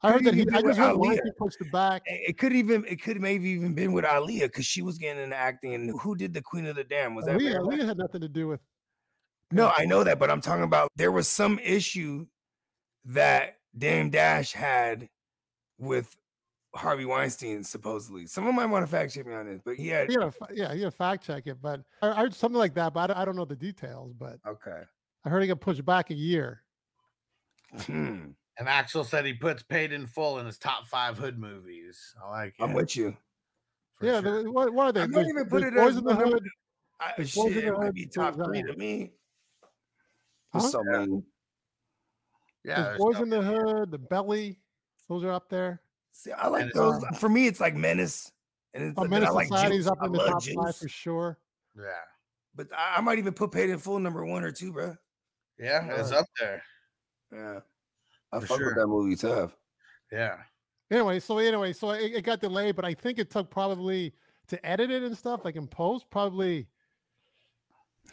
I 0.03 0.13
heard 0.13 0.25
that 0.25 0.35
he. 0.35 0.47
I 0.53 0.63
just 0.63 0.79
heard. 0.79 0.97
Weinstein 0.97 1.33
pushed 1.39 1.61
it 1.61 1.73
back. 1.73 2.03
it 2.07 2.39
could 2.39 2.53
even, 2.53 2.85
it 2.87 3.03
could 3.03 3.21
maybe 3.21 3.49
even 3.51 3.75
been 3.75 3.93
with 3.93 4.05
Aaliyah 4.05 4.43
because 4.43 4.67
she 4.67 4.83
was 4.83 4.99
getting 4.99 5.23
into 5.23 5.37
acting. 5.37 5.75
And 5.75 5.99
who 6.01 6.15
did 6.15 6.35
the 6.35 6.43
Queen 6.43 6.67
of 6.67 6.77
the 6.77 6.85
Damned? 6.85 7.17
Was? 7.17 7.25
Aaliyah, 7.25 7.55
Beth? 7.55 7.63
Aaliyah 7.63 7.87
had 7.87 7.99
nothing 7.99 8.21
to 8.21 8.29
do 8.29 8.49
with. 8.49 8.61
No, 9.53 9.73
I 9.77 9.85
know 9.85 10.03
that, 10.05 10.19
but 10.19 10.31
I'm 10.31 10.41
talking 10.41 10.65
about 10.65 10.89
there 10.97 11.13
was 11.13 11.29
some 11.29 11.59
issue 11.61 12.27
that 13.05 13.59
Dame 13.77 14.11
Dash 14.11 14.53
had 14.53 15.09
with 15.79 16.17
Harvey 16.75 17.05
Weinstein, 17.05 17.63
supposedly. 17.63 18.27
Someone 18.27 18.55
might 18.57 18.67
want 18.67 18.85
to 18.85 18.91
fact 18.91 19.15
check 19.15 19.27
me 19.27 19.35
on 19.35 19.47
this, 19.47 19.61
but 19.65 19.77
he 19.77 19.89
had. 19.89 20.11
You 20.11 20.33
yeah, 20.53 20.73
you 20.73 20.81
gotta 20.81 20.91
fact 20.91 21.25
check 21.27 21.47
it, 21.47 21.59
but 21.63 21.81
I 22.03 22.11
I 22.11 22.15
heard 22.17 22.35
something 22.35 22.59
like 22.59 22.75
that. 22.75 22.93
But 22.93 23.17
I 23.17 23.25
don't, 23.25 23.37
know 23.37 23.45
the 23.45 23.57
details. 23.57 24.13
But 24.19 24.39
Okay. 24.47 24.83
I 25.25 25.29
heard 25.29 25.43
he 25.43 25.49
got 25.49 25.61
pushed 25.61 25.85
back 25.85 26.11
a 26.11 26.15
year. 26.15 26.63
Hmm. 27.87 28.31
And 28.59 28.69
Axel 28.69 29.05
said 29.05 29.27
he 29.27 29.35
puts 29.35 29.63
Paid 29.63 29.93
in 29.93 30.07
Full 30.07 30.39
in 30.39 30.47
his 30.47 30.57
top 30.59 30.87
five 30.87 31.19
hood 31.19 31.39
movies. 31.39 32.15
I 32.25 32.31
like 32.31 32.55
it. 32.59 32.63
I'm 32.63 32.73
with 32.73 32.97
you. 32.97 33.17
for 33.97 34.07
yeah, 34.07 34.21
sure. 34.23 34.43
the, 34.45 34.51
what, 34.51 34.73
what 34.73 34.87
are 34.87 34.93
they? 34.93 35.03
I 35.03 35.07
might 35.07 35.13
There's- 35.15 35.29
even 35.29 35.47
put 35.47 35.63
it 35.63 35.75
Boys 35.75 35.91
as 35.91 35.97
in 35.99 36.05
the 36.05 36.15
one 36.15 36.33
Hood. 36.33 36.49
I, 36.99 37.13
There's 37.17 37.31
shit, 37.31 37.43
Boys 37.43 37.53
in 37.53 37.59
it 37.59 37.65
the 37.67 37.73
might 37.73 37.85
Hood, 37.87 37.95
be 37.95 38.07
top 38.07 38.35
three 38.35 38.63
to 38.63 38.77
me. 38.77 39.13
Huh? 40.53 40.61
There's 40.61 40.73
so 40.73 40.83
Yeah. 40.85 40.99
many. 40.99 41.23
yeah, 42.65 42.75
There's 42.75 42.87
there's 42.87 42.99
Boys 42.99 43.15
no- 43.17 43.23
in 43.23 43.29
the 43.31 43.43
Hood, 43.43 43.91
the 43.91 43.99
Belly. 43.99 44.61
Those 45.09 45.25
are 45.25 45.31
up 45.33 45.49
there. 45.49 45.83
See, 46.13 46.33
I 46.33 46.49
like 46.49 46.63
And 46.63 46.71
it's, 46.71 46.79
those. 46.79 47.05
For 47.19 47.29
me, 47.29 47.47
it's 47.47 47.61
like 47.61 47.75
Menace. 47.75 48.33
And 48.75 48.85
it's, 48.85 48.95
Oh, 48.99 49.03
then 49.03 49.11
Menace 49.11 49.29
I 49.29 49.33
like 49.33 49.49
Society's 49.49 49.85
Juice. 49.85 49.87
up 49.89 49.99
I 50.01 50.07
in 50.07 50.13
the 50.13 50.19
love 50.19 50.45
top 50.45 50.65
five 50.65 50.77
for 50.77 50.89
sure. 50.89 51.39
yeah, 51.77 51.85
But 52.55 52.69
I, 52.77 52.97
I 52.97 53.01
might 53.03 53.19
even 53.19 53.33
put 53.35 53.53
Paid 53.53 53.71
in 53.71 53.79
Full 53.79 53.99
number 54.01 54.25
one 54.25 54.43
or 54.45 54.51
two, 54.53 54.73
bro. 54.73 54.97
yeah, 55.59 55.87
it's 56.01 56.13
up 56.13 56.27
there. 56.41 56.63
Yeah. 57.33 57.61
I 58.33 58.41
For 58.41 58.47
fuck 58.47 58.59
sure. 58.59 58.67
with 58.69 58.77
that 58.77 58.87
movie 58.87 59.17
tough. 59.17 59.57
Yeah, 60.13 60.39
Anyway, 60.91 61.19
so 61.21 61.39
anyway, 61.39 61.73
so 61.73 61.91
it, 61.91 62.13
it 62.15 62.23
got 62.23 62.41
delayed, 62.41 62.77
but 62.77 62.85
I 62.85 62.95
think 62.95 63.19
it 63.19 63.29
took 63.31 63.51
probably 63.51 64.15
to 64.49 64.65
edit 64.67 64.91
it 64.91 65.03
and 65.03 65.17
stuff, 65.19 65.45
like 65.45 65.57
in 65.57 65.67
post, 65.67 66.09
probably. 66.11 66.69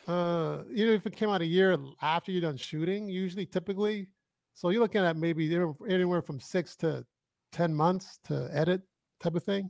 Uh, 0.08 0.63
you 0.69 0.86
know, 0.86 0.93
if 0.93 1.06
it 1.06 1.15
came 1.15 1.29
out 1.29 1.41
a 1.41 1.45
year 1.45 1.77
after 2.01 2.32
you're 2.32 2.41
done 2.41 2.58
shooting, 2.58 3.08
usually, 3.10 3.45
typically, 3.45 4.08
so 4.53 4.69
you're 4.69 4.82
looking 4.82 5.01
at 5.01 5.15
maybe 5.17 5.45
anywhere- 5.89 6.21
from 6.21 6.39
six 6.39 6.75
to 6.77 7.06
ten 7.51 7.73
months 7.73 8.19
to 8.25 8.49
edit, 8.53 8.82
type 9.19 9.36
of 9.36 9.43
thing. 9.43 9.69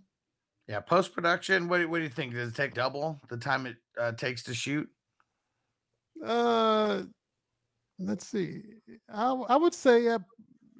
yeah. 0.67 0.79
Post 0.79 1.13
production. 1.13 1.67
What, 1.67 1.79
do- 1.79 1.89
what 1.89 1.97
do 1.99 2.03
you 2.03 2.09
think? 2.09 2.33
Does 2.33 2.49
it 2.49 2.55
take 2.55 2.73
double 2.73 3.21
the 3.29 3.37
time 3.37 3.65
it 3.65 3.77
uh, 3.99 4.11
takes 4.13 4.43
to 4.43 4.53
shoot? 4.53 4.89
Uh, 6.25 7.03
let's 7.99 8.27
see. 8.27 8.61
I, 9.13 9.31
I 9.31 9.55
would 9.55 9.73
say 9.73 10.07
uh, 10.07 10.19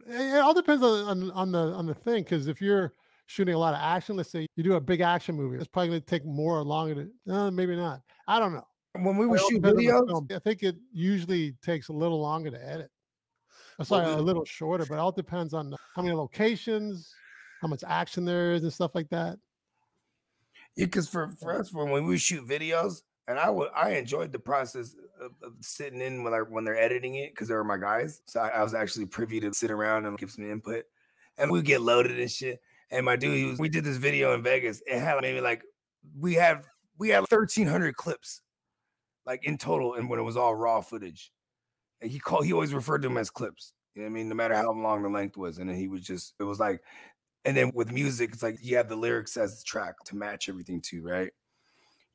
it 0.07 0.41
all 0.41 0.53
depends 0.53 0.83
on 0.83 1.05
on, 1.07 1.31
on 1.31 1.51
the 1.51 1.59
on 1.73 1.85
the 1.85 1.93
thing 1.93 2.23
because 2.23 2.47
if 2.47 2.61
you're 2.61 2.93
shooting 3.25 3.53
a 3.53 3.57
lot 3.57 3.73
of 3.73 3.79
action, 3.81 4.15
let's 4.15 4.31
say 4.31 4.45
you 4.55 4.63
do 4.63 4.75
a 4.75 4.81
big 4.81 5.01
action 5.01 5.35
movie, 5.35 5.57
it's 5.57 5.67
probably 5.67 5.89
going 5.89 6.01
to 6.01 6.05
take 6.05 6.25
more 6.25 6.57
or 6.59 6.63
longer 6.63 6.95
to. 7.27 7.33
Uh, 7.33 7.51
maybe 7.51 7.75
not. 7.75 8.01
I 8.27 8.39
don't 8.39 8.53
know. 8.53 8.65
When 8.95 9.17
we 9.17 9.25
It 9.25 9.29
would 9.29 9.39
all 9.41 9.49
shoot 9.49 9.61
depends 9.61 9.91
on 9.91 10.05
the 10.05 10.21
videos. 10.21 10.35
I 10.35 10.39
think 10.39 10.63
it 10.63 10.75
usually 10.91 11.53
takes 11.63 11.89
a 11.89 11.93
little 11.93 12.21
longer 12.21 12.51
to 12.51 12.63
edit. 12.63 12.91
Uh, 13.79 13.83
Sorry, 13.83 14.05
a 14.05 14.17
little 14.17 14.45
shorter, 14.45 14.85
but 14.85 14.95
it 14.95 14.99
all 14.99 15.11
depends 15.11 15.53
on 15.53 15.73
how 15.95 16.03
many 16.03 16.15
locations, 16.15 17.11
how 17.61 17.67
much 17.67 17.83
action 17.87 18.23
there 18.23 18.53
is, 18.53 18.61
and 18.61 18.71
stuff 18.71 18.93
like 18.93 19.09
that. 19.09 19.39
Yeah, 20.75 20.85
because 20.85 21.09
for, 21.09 21.31
for 21.39 21.59
us, 21.59 21.73
when 21.73 21.91
we 21.91 22.01
would 22.01 22.21
shoot 22.21 22.47
videos, 22.47 23.01
and 23.27 23.39
I 23.39 23.49
would 23.49 23.69
I 23.75 23.91
enjoyed 23.91 24.31
the 24.31 24.39
process 24.39 24.95
of, 25.19 25.31
of 25.41 25.53
sitting 25.61 26.01
in 26.01 26.23
when 26.23 26.33
I 26.33 26.39
when 26.39 26.63
they're 26.63 26.77
editing 26.77 27.15
it 27.15 27.31
because 27.31 27.47
they 27.47 27.55
were 27.55 27.63
my 27.63 27.77
guys. 27.77 28.21
So 28.25 28.41
I, 28.41 28.49
I 28.49 28.63
was 28.63 28.73
actually 28.73 29.05
privy 29.05 29.39
to 29.39 29.53
sit 29.53 29.71
around 29.71 30.05
and 30.05 30.17
give 30.17 30.29
some 30.29 30.49
input, 30.49 30.85
and 31.37 31.49
we 31.49 31.61
get 31.61 31.81
loaded 31.81 32.19
and 32.19 32.29
shit. 32.29 32.61
And 32.91 33.05
my 33.05 33.15
dude, 33.15 33.37
he 33.37 33.45
was, 33.45 33.59
we 33.59 33.69
did 33.69 33.83
this 33.83 33.97
video 33.97 34.33
in 34.33 34.43
Vegas. 34.43 34.83
It 34.85 34.99
had 34.99 35.19
maybe 35.21 35.41
like 35.41 35.63
we 36.19 36.35
had 36.35 36.63
we 36.99 37.09
had 37.09 37.25
thirteen 37.27 37.65
hundred 37.65 37.95
clips, 37.95 38.41
like 39.25 39.45
in 39.45 39.57
total, 39.57 39.95
and 39.95 40.09
when 40.09 40.19
it 40.19 40.23
was 40.23 40.37
all 40.37 40.55
raw 40.55 40.81
footage. 40.81 41.31
And 42.01 42.11
he 42.11 42.19
called 42.19 42.45
he 42.45 42.53
always 42.53 42.73
referred 42.73 43.01
to 43.03 43.07
them 43.07 43.17
as 43.17 43.29
clips. 43.29 43.73
You 43.95 44.01
know 44.01 44.07
I 44.07 44.09
mean? 44.09 44.29
No 44.29 44.35
matter 44.35 44.55
how 44.55 44.71
long 44.71 45.03
the 45.03 45.09
length 45.09 45.37
was, 45.37 45.57
and 45.57 45.69
he 45.69 45.87
was 45.87 46.01
just 46.01 46.33
it 46.39 46.43
was 46.43 46.59
like 46.59 46.81
and 47.45 47.57
then 47.57 47.71
with 47.73 47.91
music, 47.91 48.31
it's 48.33 48.43
like 48.43 48.57
you 48.61 48.77
have 48.77 48.89
the 48.89 48.95
lyrics 48.95 49.35
as 49.37 49.59
the 49.59 49.63
track 49.65 49.95
to 50.05 50.15
match 50.15 50.47
everything 50.47 50.81
too, 50.81 51.01
right? 51.01 51.31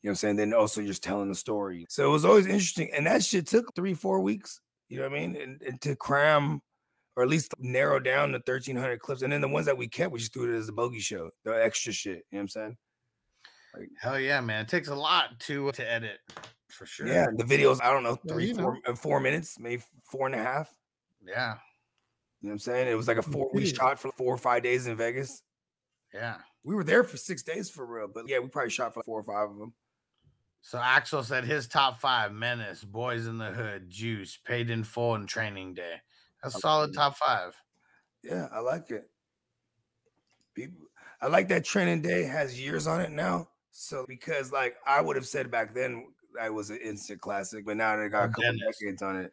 You 0.01 0.09
know 0.09 0.11
what 0.11 0.11
I'm 0.11 0.17
saying? 0.17 0.37
Then 0.37 0.55
also 0.55 0.83
just 0.83 1.03
telling 1.03 1.29
the 1.29 1.35
story. 1.35 1.87
So 1.89 2.07
it 2.09 2.13
was 2.13 2.25
always 2.25 2.47
interesting. 2.47 2.91
And 2.97 3.07
that 3.07 3.25
shit 3.25 3.47
took 3.47 3.75
three, 3.75 3.95
four 3.95 4.21
weeks, 4.21 4.61
you 4.89 4.97
know 4.97 5.09
what 5.09 5.17
I 5.17 5.21
mean? 5.21 5.37
And, 5.37 5.63
and 5.63 5.81
to 5.83 5.97
cram 5.97 6.63
or 7.17 7.25
at 7.25 7.29
least 7.29 7.53
narrow 7.59 7.99
down 7.99 8.31
the 8.31 8.39
1300 8.39 9.01
clips. 9.01 9.23
And 9.23 9.33
then 9.33 9.41
the 9.41 9.49
ones 9.49 9.67
that 9.67 9.77
we 9.77 9.89
kept, 9.89 10.13
we 10.13 10.21
just 10.21 10.33
threw 10.33 10.55
it 10.55 10.57
as 10.57 10.69
a 10.69 10.73
bogey 10.73 11.01
show, 11.01 11.31
the 11.45 11.53
extra 11.53 11.93
shit. 11.93 12.25
You 12.31 12.39
know 12.39 12.39
what 12.39 12.41
I'm 12.43 12.49
saying? 12.49 12.77
Hell 14.01 14.19
yeah, 14.19 14.41
man! 14.41 14.63
It 14.63 14.69
takes 14.69 14.89
a 14.89 14.95
lot 14.95 15.39
to 15.41 15.69
uh, 15.69 15.73
to 15.73 15.93
edit, 15.93 16.19
for 16.69 16.87
sure. 16.87 17.07
Yeah. 17.07 17.27
The 17.35 17.45
videos, 17.45 17.81
I 17.83 17.93
don't 17.93 18.03
know, 18.03 18.17
three, 18.29 18.49
you 18.49 18.55
four, 18.55 18.79
uh, 18.87 18.95
four 18.95 19.21
minutes, 19.21 19.59
maybe 19.59 19.83
four 20.05 20.27
and 20.27 20.35
a 20.35 20.39
half. 20.39 20.75
yeah. 21.27 21.55
You 22.41 22.49
know 22.49 22.51
what 22.51 22.55
I'm 22.55 22.59
saying? 22.61 22.89
It 22.89 22.95
was 22.95 23.09
like 23.09 23.17
a 23.17 23.23
four. 23.23 23.51
We 23.53 23.67
shot 23.67 23.99
for 23.99 24.13
four 24.13 24.33
or 24.33 24.39
five 24.39 24.63
days 24.63 24.87
in 24.87 24.97
Vegas. 24.97 25.43
Yeah. 26.15 26.37
We 26.63 26.77
were 26.77 26.85
there 26.85 27.03
for 27.03 27.17
six 27.17 27.43
days 27.43 27.69
for 27.69 27.85
real, 27.85 28.07
but 28.07 28.29
yeah, 28.29 28.39
we 28.39 28.49
probably 28.49 28.71
shot 28.71 28.95
for 28.95 29.03
four 29.03 29.19
or 29.19 29.25
five 29.25 29.51
of 29.51 29.59
them. 29.59 29.73
So 30.61 30.79
Axel 30.79 31.25
said 31.25 31.45
his 31.45 31.67
top 31.67 32.01
five: 32.01 32.33
Menace, 32.33 32.85
Boys 32.85 33.27
in 33.27 33.39
the 33.39 33.51
Hood, 33.51 33.91
Juice, 33.91 34.39
Paid 34.45 34.71
in 34.71 34.85
Full, 34.85 35.17
and 35.17 35.29
Training 35.29 35.75
Day. 35.75 35.95
That's 36.43 36.55
a 36.55 36.61
solid 36.61 36.95
top 36.95 37.17
five. 37.17 37.55
Yeah, 38.23 38.49
I 38.53 38.61
like 38.61 38.91
it. 38.91 39.11
People, 40.55 40.87
I 41.21 41.27
like 41.27 41.49
that 41.49 41.65
training 41.65 42.03
day 42.03 42.25
has 42.25 42.61
years 42.61 42.87
on 42.87 43.01
it 43.01 43.11
now. 43.11 43.49
So 43.71 44.05
because 44.09 44.53
like 44.53 44.77
I 44.87 45.01
would 45.01 45.17
have 45.17 45.27
said 45.27 45.51
back 45.51 45.75
then, 45.75 46.07
that 46.37 46.53
was 46.53 46.71
an 46.71 46.79
instant 46.79 47.21
classic, 47.21 47.65
but 47.65 47.77
now 47.77 47.97
they 47.97 48.09
got 48.09 48.25
a 48.25 48.29
couple 48.29 48.43
Dennis. 48.43 48.79
decades 48.79 49.03
on 49.03 49.17
it. 49.17 49.33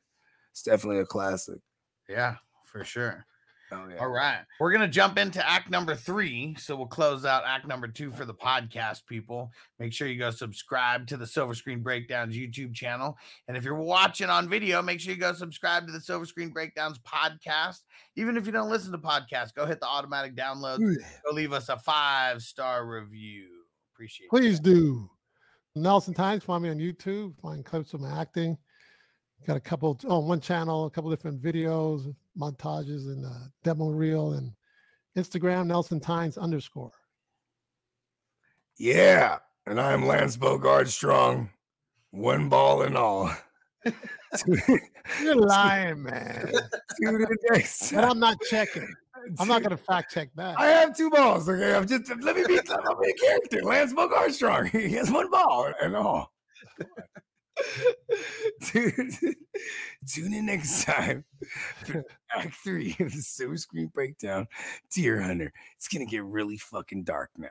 It's 0.51 0.63
definitely 0.63 0.99
a 0.99 1.05
classic. 1.05 1.59
Yeah, 2.07 2.35
for 2.63 2.83
sure. 2.83 3.25
Oh 3.71 3.87
yeah. 3.89 3.97
All 3.97 4.09
right. 4.09 4.39
We're 4.59 4.71
going 4.71 4.81
to 4.81 4.87
jump 4.87 5.17
into 5.17 5.47
act 5.47 5.71
number 5.71 5.95
three. 5.95 6.55
So 6.59 6.75
we'll 6.75 6.85
close 6.85 7.25
out 7.25 7.43
act 7.45 7.67
number 7.67 7.87
two 7.87 8.11
for 8.11 8.23
the 8.23 8.33
podcast, 8.33 9.05
people. 9.07 9.51
Make 9.79 9.91
sure 9.91 10.07
you 10.07 10.19
go 10.19 10.29
subscribe 10.29 11.07
to 11.07 11.17
the 11.17 11.25
Silver 11.25 11.55
Screen 11.55 11.81
Breakdowns 11.81 12.35
YouTube 12.37 12.73
channel. 12.75 13.17
And 13.47 13.57
if 13.57 13.63
you're 13.63 13.75
watching 13.75 14.29
on 14.29 14.47
video, 14.47 14.81
make 14.81 14.99
sure 14.99 15.13
you 15.13 15.19
go 15.19 15.33
subscribe 15.33 15.87
to 15.87 15.91
the 15.91 15.99
Silver 15.99 16.25
Screen 16.25 16.49
Breakdowns 16.49 16.99
podcast. 16.99 17.81
Even 18.15 18.37
if 18.37 18.45
you 18.45 18.51
don't 18.51 18.69
listen 18.69 18.91
to 18.91 18.97
podcasts, 18.97 19.53
go 19.53 19.65
hit 19.65 19.79
the 19.79 19.87
automatic 19.87 20.35
downloads. 20.35 20.95
Go 21.25 21.33
leave 21.33 21.51
us 21.51 21.69
a 21.69 21.77
five 21.79 22.41
star 22.43 22.85
review. 22.85 23.47
Appreciate 23.93 24.25
it. 24.25 24.29
Please 24.29 24.59
do. 24.59 25.09
Nelson 25.75 26.13
Times, 26.13 26.43
find 26.43 26.63
me 26.63 26.69
on 26.69 26.77
YouTube, 26.77 27.39
find 27.41 27.65
clips 27.65 27.93
of 27.93 28.01
my 28.01 28.21
acting. 28.21 28.57
Got 29.45 29.57
a 29.57 29.61
couple 29.61 29.99
on 30.07 30.27
one 30.27 30.39
channel, 30.39 30.85
a 30.85 30.89
couple 30.89 31.09
different 31.09 31.41
videos, 31.41 32.15
montages, 32.39 33.07
and 33.07 33.25
uh, 33.25 33.47
demo 33.63 33.89
reel, 33.89 34.33
and 34.33 34.51
Instagram, 35.17 35.67
Nelson 35.67 35.99
Times 35.99 36.37
underscore. 36.37 36.91
Yeah. 38.77 39.39
And 39.67 39.79
I'm 39.79 40.05
Lance 40.05 40.37
Bogard 40.37 40.87
Strong. 40.87 41.49
One 42.11 42.49
ball 42.49 42.83
and 42.83 42.95
all. 42.95 43.31
You're 45.21 45.35
lying, 45.35 46.03
man. 46.03 46.53
In 47.01 47.25
next 47.51 47.93
I'm 47.93 48.19
not 48.19 48.37
checking. 48.49 48.87
I'm 49.39 49.47
not 49.47 49.63
gonna 49.63 49.77
fact 49.77 50.13
check 50.13 50.29
that. 50.35 50.59
I 50.59 50.67
have 50.67 50.95
two 50.95 51.09
balls. 51.09 51.47
Okay, 51.49 51.73
I'm 51.73 51.87
just 51.87 52.09
let 52.21 52.35
me 52.35 52.43
be, 52.47 52.55
be 52.55 52.59
a 52.59 53.13
character. 53.13 53.63
Lance 53.63 53.93
Bogard 53.93 54.31
Strong. 54.31 54.69
He 54.71 54.93
has 54.93 55.11
one 55.11 55.29
ball 55.29 55.71
and 55.81 55.95
all. 55.95 56.31
Dude, 58.71 58.95
tune 60.07 60.33
in 60.33 60.45
next 60.45 60.83
time 60.83 61.23
for 61.85 62.03
Act 62.35 62.55
Three 62.63 62.95
of 62.99 63.13
the 63.13 63.21
Silver 63.21 63.57
Screen 63.57 63.87
Breakdown. 63.93 64.47
Deer 64.91 65.21
Hunter. 65.21 65.53
It's 65.77 65.87
gonna 65.87 66.05
get 66.05 66.23
really 66.23 66.57
fucking 66.57 67.03
dark 67.03 67.31
now. 67.37 67.47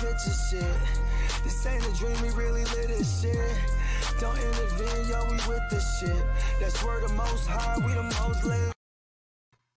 Picture 0.00 0.32
shit. 0.48 0.64
This 1.44 1.66
ain't 1.66 1.84
a 1.84 1.92
dream, 1.98 2.16
we 2.22 2.30
really 2.30 2.64
lit 2.64 2.88
this 2.88 3.20
shit. 3.20 3.36
Don't 4.18 4.36
intervene, 4.36 5.08
yo, 5.08 5.24
we 5.24 5.36
with 5.46 5.62
this 5.70 6.00
shit. 6.00 6.24
That's 6.58 6.82
word 6.82 7.04
the 7.06 7.12
most 7.12 7.46
high, 7.46 7.76
we 7.84 7.92
the 7.92 8.02
most 8.02 8.44
lit. 8.44 8.79